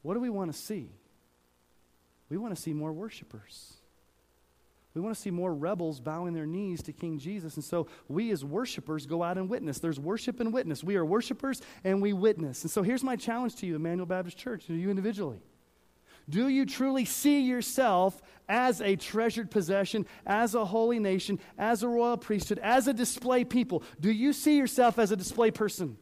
What 0.00 0.14
do 0.14 0.20
we 0.20 0.30
want 0.30 0.52
to 0.52 0.58
see? 0.58 0.90
We 2.28 2.38
want 2.38 2.56
to 2.56 2.60
see 2.60 2.72
more 2.72 2.92
worshipers. 2.92 3.74
We 4.94 5.00
want 5.00 5.14
to 5.14 5.20
see 5.20 5.30
more 5.30 5.54
rebels 5.54 6.00
bowing 6.00 6.34
their 6.34 6.46
knees 6.46 6.82
to 6.82 6.92
King 6.92 7.18
Jesus. 7.18 7.54
And 7.54 7.64
so 7.64 7.86
we 8.08 8.30
as 8.30 8.44
worshipers 8.44 9.06
go 9.06 9.22
out 9.22 9.38
and 9.38 9.48
witness. 9.48 9.78
There's 9.78 9.98
worship 9.98 10.38
and 10.40 10.52
witness. 10.52 10.84
We 10.84 10.96
are 10.96 11.04
worshipers 11.04 11.62
and 11.82 12.02
we 12.02 12.12
witness. 12.12 12.62
And 12.62 12.70
so 12.70 12.82
here's 12.82 13.02
my 13.02 13.16
challenge 13.16 13.56
to 13.56 13.66
you, 13.66 13.76
Emmanuel 13.76 14.06
Baptist 14.06 14.36
Church, 14.36 14.66
to 14.66 14.74
you 14.74 14.90
individually. 14.90 15.40
Do 16.28 16.48
you 16.48 16.66
truly 16.66 17.04
see 17.04 17.40
yourself 17.40 18.20
as 18.48 18.80
a 18.80 18.96
treasured 18.96 19.50
possession, 19.50 20.06
as 20.26 20.54
a 20.54 20.64
holy 20.64 20.98
nation, 20.98 21.40
as 21.58 21.82
a 21.82 21.88
royal 21.88 22.16
priesthood, 22.16 22.60
as 22.62 22.86
a 22.86 22.92
display 22.92 23.44
people? 23.44 23.82
Do 23.98 24.12
you 24.12 24.32
see 24.32 24.56
yourself 24.56 24.98
as 24.98 25.10
a 25.10 25.16
display 25.16 25.50
person? 25.50 25.96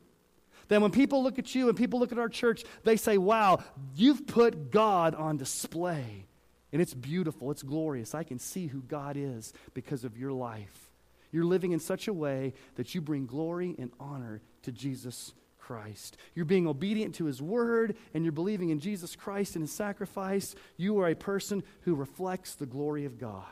Then 0.68 0.82
when 0.82 0.90
people 0.90 1.22
look 1.22 1.38
at 1.38 1.54
you 1.54 1.68
and 1.68 1.76
people 1.76 1.98
look 1.98 2.12
at 2.12 2.18
our 2.18 2.28
church, 2.28 2.64
they 2.84 2.96
say, 2.96 3.18
wow, 3.18 3.60
you've 3.94 4.26
put 4.26 4.70
God 4.70 5.14
on 5.14 5.36
display. 5.36 6.26
And 6.72 6.80
it's 6.80 6.94
beautiful, 6.94 7.50
it's 7.50 7.62
glorious. 7.62 8.14
I 8.14 8.22
can 8.22 8.38
see 8.38 8.66
who 8.66 8.80
God 8.82 9.16
is 9.16 9.52
because 9.74 10.04
of 10.04 10.16
your 10.16 10.32
life. 10.32 10.90
You're 11.32 11.44
living 11.44 11.72
in 11.72 11.80
such 11.80 12.08
a 12.08 12.12
way 12.12 12.54
that 12.76 12.94
you 12.94 13.00
bring 13.00 13.26
glory 13.26 13.74
and 13.78 13.90
honor 13.98 14.40
to 14.62 14.72
Jesus 14.72 15.32
Christ. 15.58 16.16
You're 16.34 16.44
being 16.44 16.66
obedient 16.66 17.14
to 17.16 17.26
his 17.26 17.40
word 17.40 17.96
and 18.12 18.24
you're 18.24 18.32
believing 18.32 18.70
in 18.70 18.80
Jesus 18.80 19.14
Christ 19.14 19.54
and 19.54 19.62
his 19.62 19.72
sacrifice. 19.72 20.56
You 20.76 20.98
are 20.98 21.08
a 21.08 21.14
person 21.14 21.62
who 21.82 21.94
reflects 21.94 22.54
the 22.54 22.66
glory 22.66 23.04
of 23.04 23.18
God. 23.18 23.44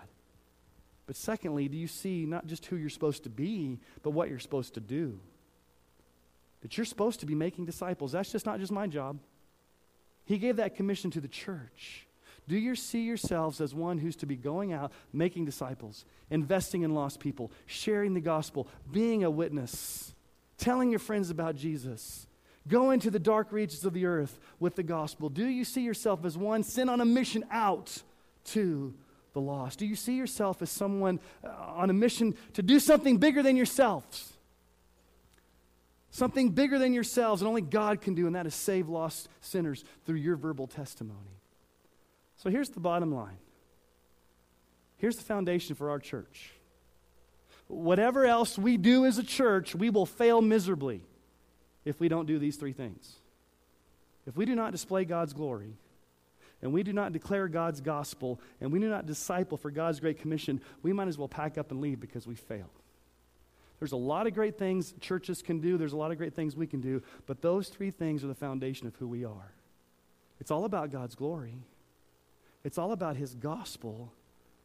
But 1.07 1.16
secondly, 1.16 1.69
do 1.69 1.77
you 1.77 1.87
see 1.87 2.27
not 2.27 2.47
just 2.47 2.66
who 2.66 2.77
you're 2.77 2.91
supposed 2.91 3.23
to 3.23 3.31
be, 3.31 3.79
but 4.03 4.11
what 4.11 4.29
you're 4.29 4.41
supposed 4.41 4.75
to 4.75 4.81
do? 4.81 5.21
That 6.62 6.77
you're 6.77 6.85
supposed 6.85 7.21
to 7.21 7.27
be 7.27 7.37
making 7.37 7.66
disciples. 7.66 8.12
That's 8.12 8.33
just 8.33 8.47
not 8.47 8.59
just 8.59 8.73
my 8.73 8.89
job. 8.89 9.21
He 10.25 10.39
gave 10.39 10.57
that 10.57 10.75
commission 10.75 11.12
to 11.12 11.21
the 11.21 11.29
church. 11.29 12.08
Do 12.49 12.57
you 12.57 12.75
see 12.75 13.03
yourselves 13.03 13.61
as 13.61 13.75
one 13.75 13.99
who's 13.99 14.17
to 14.17 14.27
be 14.27 14.35
going 14.35 14.73
out, 14.73 14.91
making 15.13 15.45
disciples, 15.45 16.07
investing 16.31 16.83
in 16.83 16.95
lost 16.95 17.21
people, 17.21 17.53
sharing 17.67 18.15
the 18.15 18.23
gospel, 18.23 18.67
being 18.91 19.23
a 19.23 19.31
witness, 19.31 20.15
telling 20.57 20.89
your 20.91 20.99
friends 20.99 21.29
about 21.29 21.57
Jesus? 21.57 22.27
Go 22.67 22.91
into 22.91 23.11
the 23.11 23.19
dark 23.19 23.53
regions 23.53 23.85
of 23.85 23.93
the 23.93 24.07
earth 24.07 24.39
with 24.59 24.77
the 24.77 24.83
gospel. 24.83 25.29
Do 25.29 25.47
you 25.47 25.65
see 25.65 25.83
yourself 25.83 26.25
as 26.25 26.39
one 26.39 26.63
sent 26.63 26.89
on 26.89 27.03
a 27.03 27.05
mission 27.05 27.45
out 27.51 28.03
to 28.45 28.95
the 29.35 29.41
lost? 29.41 29.79
Do 29.79 29.87
you 29.87 29.95
see 29.95 30.17
yourself 30.17 30.63
as 30.63 30.71
someone 30.71 31.21
uh, 31.45 31.49
on 31.49 31.91
a 31.91 31.95
mission 31.95 32.35
to 32.55 32.63
do 32.63 32.81
something 32.81 33.19
bigger 33.19 33.43
than 33.43 33.57
yourselves? 33.57 34.33
Something 36.11 36.51
bigger 36.51 36.79
than 36.79 36.95
yourselves, 36.95 37.43
and 37.43 37.49
only 37.49 37.61
God 37.61 38.01
can 38.01 38.15
do, 38.15 38.27
and 38.27 38.35
that 38.35 38.47
is 38.47 38.55
save 38.55 38.89
lost 38.89 39.29
sinners 39.43 39.85
through 40.07 40.17
your 40.17 40.37
verbal 40.37 40.67
testimony. 40.67 41.38
So 42.39 42.51
here's 42.51 42.70
the 42.70 42.80
bottom 42.80 43.12
line 43.14 43.39
here's 44.97 45.16
the 45.16 45.22
foundation 45.22 45.74
for 45.76 45.91
our 45.91 45.99
church. 45.99 46.53
Whatever 47.68 48.24
else 48.24 48.57
we 48.57 48.76
do 48.78 49.05
as 49.05 49.18
a 49.18 49.22
church, 49.22 49.74
we 49.74 49.91
will 49.91 50.07
fail 50.07 50.41
miserably 50.41 51.03
if 51.84 52.01
we 52.01 52.09
don't 52.09 52.26
do 52.26 52.39
these 52.39 52.57
three 52.57 52.72
things. 52.72 53.16
If 54.26 54.36
we 54.36 54.45
do 54.47 54.55
not 54.55 54.72
display 54.72 55.05
God's 55.05 55.34
glory, 55.34 55.74
and 56.62 56.72
we 56.72 56.82
do 56.82 56.93
not 56.93 57.12
declare 57.12 57.47
God's 57.47 57.80
gospel, 57.80 58.41
and 58.61 58.72
we 58.72 58.80
do 58.80 58.89
not 58.89 59.07
disciple 59.07 59.57
for 59.57 59.70
God's 59.70 60.01
great 60.01 60.18
commission, 60.18 60.61
we 60.82 60.93
might 60.93 61.09
as 61.09 61.18
well 61.18 61.28
pack 61.28 61.59
up 61.59 61.70
and 61.70 61.80
leave 61.80 62.01
because 62.01 62.26
we 62.26 62.34
failed. 62.34 62.70
There's 63.78 63.93
a 63.93 63.97
lot 63.97 64.26
of 64.26 64.34
great 64.34 64.59
things 64.59 64.93
churches 65.01 65.43
can 65.43 65.61
do, 65.61 65.76
there's 65.76 65.93
a 65.93 65.97
lot 65.97 66.11
of 66.11 66.18
great 66.18 66.34
things 66.34 66.57
we 66.57 66.66
can 66.66 66.80
do, 66.80 67.03
but 67.26 67.43
those 67.43 67.68
three 67.68 67.91
things 67.91 68.24
are 68.24 68.28
the 68.28 68.34
foundation 68.34 68.86
of 68.86 68.97
who 68.97 69.07
we 69.07 69.24
are. 69.24 69.53
It's 70.41 70.51
all 70.51 70.64
about 70.64 70.91
God's 70.91 71.14
glory. 71.14 71.62
It's 72.65 72.79
all 72.79 72.93
about 72.93 73.17
his 73.17 73.35
gospel, 73.35 74.13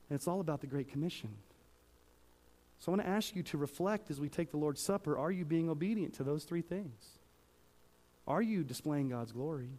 and 0.09 0.15
it's 0.15 0.27
all 0.27 0.39
about 0.39 0.61
the 0.61 0.67
Great 0.67 0.89
Commission. 0.89 1.29
So 2.79 2.91
I 2.91 2.95
want 2.95 3.07
to 3.07 3.09
ask 3.09 3.35
you 3.35 3.43
to 3.43 3.57
reflect 3.57 4.11
as 4.11 4.19
we 4.19 4.27
take 4.27 4.51
the 4.51 4.57
Lord's 4.57 4.81
Supper 4.81 5.17
are 5.17 5.31
you 5.31 5.45
being 5.45 5.69
obedient 5.69 6.15
to 6.15 6.23
those 6.23 6.43
three 6.43 6.61
things? 6.61 7.01
Are 8.27 8.41
you 8.41 8.63
displaying 8.63 9.09
God's 9.09 9.31
glory? 9.31 9.69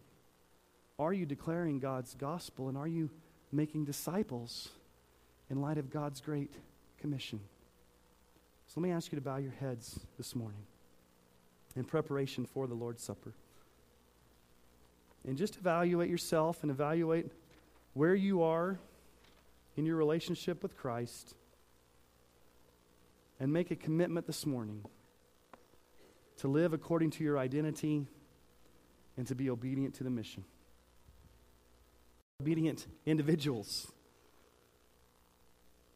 Are 0.97 1.13
you 1.13 1.25
declaring 1.25 1.79
God's 1.79 2.15
gospel? 2.15 2.69
And 2.69 2.77
are 2.77 2.87
you 2.87 3.09
making 3.51 3.85
disciples 3.85 4.69
in 5.49 5.61
light 5.61 5.77
of 5.77 5.91
God's 5.91 6.21
great 6.21 6.53
commission? 6.99 7.39
So 8.67 8.79
let 8.81 8.87
me 8.87 8.91
ask 8.91 9.11
you 9.11 9.17
to 9.17 9.23
bow 9.23 9.37
your 9.37 9.53
heads 9.59 9.99
this 10.17 10.35
morning 10.35 10.63
in 11.75 11.83
preparation 11.83 12.45
for 12.45 12.65
the 12.65 12.73
Lord's 12.73 13.03
Supper. 13.03 13.33
And 15.27 15.37
just 15.37 15.57
evaluate 15.57 16.09
yourself 16.09 16.63
and 16.63 16.71
evaluate 16.71 17.31
where 17.95 18.13
you 18.13 18.43
are 18.43 18.77
in 19.77 19.85
your 19.85 19.95
relationship 19.95 20.61
with 20.61 20.77
Christ 20.77 21.33
and 23.39 23.51
make 23.51 23.71
a 23.71 23.75
commitment 23.75 24.27
this 24.27 24.45
morning 24.45 24.83
to 26.37 26.49
live 26.49 26.73
according 26.73 27.11
to 27.11 27.23
your 27.23 27.39
identity 27.39 28.05
and 29.15 29.25
to 29.27 29.33
be 29.33 29.49
obedient 29.49 29.95
to 29.95 30.03
the 30.03 30.09
mission. 30.09 30.43
Obedient 32.41 32.85
individuals. 33.05 33.89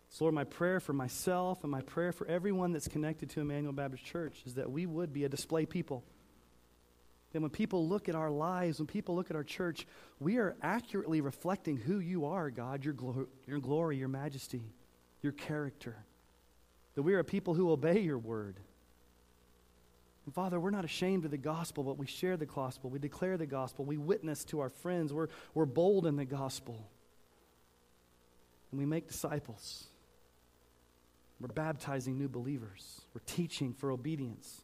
So, 0.07 0.23
Lord, 0.23 0.35
my 0.35 0.45
prayer 0.45 0.79
for 0.79 0.93
myself 0.93 1.63
and 1.63 1.71
my 1.71 1.81
prayer 1.81 2.13
for 2.13 2.25
everyone 2.27 2.71
that's 2.71 2.87
connected 2.87 3.29
to 3.31 3.41
Emmanuel 3.41 3.73
Baptist 3.73 4.05
Church 4.05 4.41
is 4.45 4.53
that 4.53 4.71
we 4.71 4.85
would 4.85 5.11
be 5.11 5.25
a 5.25 5.29
display 5.29 5.65
people. 5.65 6.05
That 7.33 7.41
when 7.41 7.51
people 7.51 7.87
look 7.87 8.09
at 8.09 8.15
our 8.15 8.31
lives, 8.31 8.79
when 8.79 8.87
people 8.87 9.15
look 9.15 9.29
at 9.29 9.35
our 9.35 9.43
church, 9.43 9.85
we 10.19 10.37
are 10.37 10.55
accurately 10.61 11.21
reflecting 11.21 11.77
who 11.77 11.99
you 11.99 12.25
are, 12.25 12.49
God, 12.49 12.83
your, 12.83 12.93
glo- 12.93 13.27
your 13.47 13.59
glory, 13.59 13.97
your 13.97 14.07
majesty, 14.07 14.63
your 15.21 15.33
character. 15.33 15.95
That 16.95 17.03
we 17.03 17.13
are 17.13 17.23
people 17.23 17.53
who 17.53 17.71
obey 17.71 17.99
your 17.99 18.17
word. 18.17 18.59
And 20.25 20.33
Father, 20.33 20.59
we're 20.59 20.69
not 20.69 20.85
ashamed 20.85 21.25
of 21.25 21.31
the 21.31 21.37
gospel, 21.37 21.83
but 21.83 21.97
we 21.97 22.05
share 22.05 22.37
the 22.37 22.45
gospel. 22.45 22.89
We 22.89 22.99
declare 22.99 23.37
the 23.37 23.45
gospel. 23.45 23.85
We 23.85 23.97
witness 23.97 24.43
to 24.45 24.59
our 24.59 24.69
friends. 24.69 25.13
We're, 25.13 25.29
we're 25.53 25.65
bold 25.65 26.05
in 26.05 26.15
the 26.15 26.25
gospel. 26.25 26.87
And 28.71 28.79
we 28.79 28.85
make 28.85 29.07
disciples. 29.07 29.85
We're 31.39 31.47
baptizing 31.47 32.17
new 32.17 32.27
believers. 32.27 33.01
We're 33.13 33.21
teaching 33.25 33.73
for 33.73 33.91
obedience. 33.91 34.61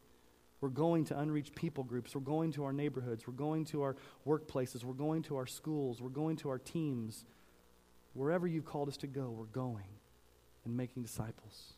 We're 0.65 0.71
going 0.71 1.05
to 1.05 1.19
unreached 1.19 1.53
people 1.53 1.83
groups. 1.83 2.15
We're 2.15 2.21
going 2.21 2.51
to 2.53 2.63
our 2.63 2.73
neighborhoods. 2.73 3.27
We're 3.27 3.33
going 3.33 3.65
to 3.65 3.83
our 3.83 3.95
workplaces. 4.25 4.83
We're 4.83 4.93
going 4.93 5.21
to 5.25 5.35
our 5.35 5.45
schools. 5.45 6.01
We're 6.01 6.09
going 6.09 6.37
to 6.37 6.49
our 6.49 6.57
teams. 6.57 7.23
Wherever 8.13 8.47
you've 8.47 8.65
called 8.65 8.87
us 8.87 8.97
to 8.97 9.05
go, 9.05 9.29
we're 9.29 9.45
going 9.45 9.85
and 10.65 10.75
making 10.75 11.03
disciples. 11.03 11.73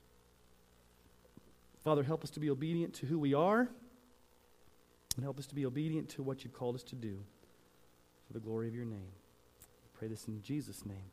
Father, 1.83 2.01
help 2.01 2.23
us 2.23 2.29
to 2.29 2.39
be 2.39 2.49
obedient 2.49 2.93
to 2.93 3.07
who 3.07 3.19
we 3.19 3.33
are 3.33 3.67
and 5.17 5.23
help 5.23 5.37
us 5.37 5.47
to 5.47 5.55
be 5.55 5.65
obedient 5.65 6.07
to 6.11 6.23
what 6.23 6.45
you've 6.45 6.53
called 6.53 6.75
us 6.75 6.83
to 6.83 6.95
do 6.95 7.19
for 8.25 8.31
the 8.31 8.39
glory 8.39 8.69
of 8.69 8.73
your 8.73 8.85
name. 8.85 9.11
I 9.59 9.99
pray 9.99 10.07
this 10.07 10.29
in 10.29 10.41
Jesus' 10.41 10.85
name. 10.85 11.11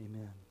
Amen. 0.00 0.45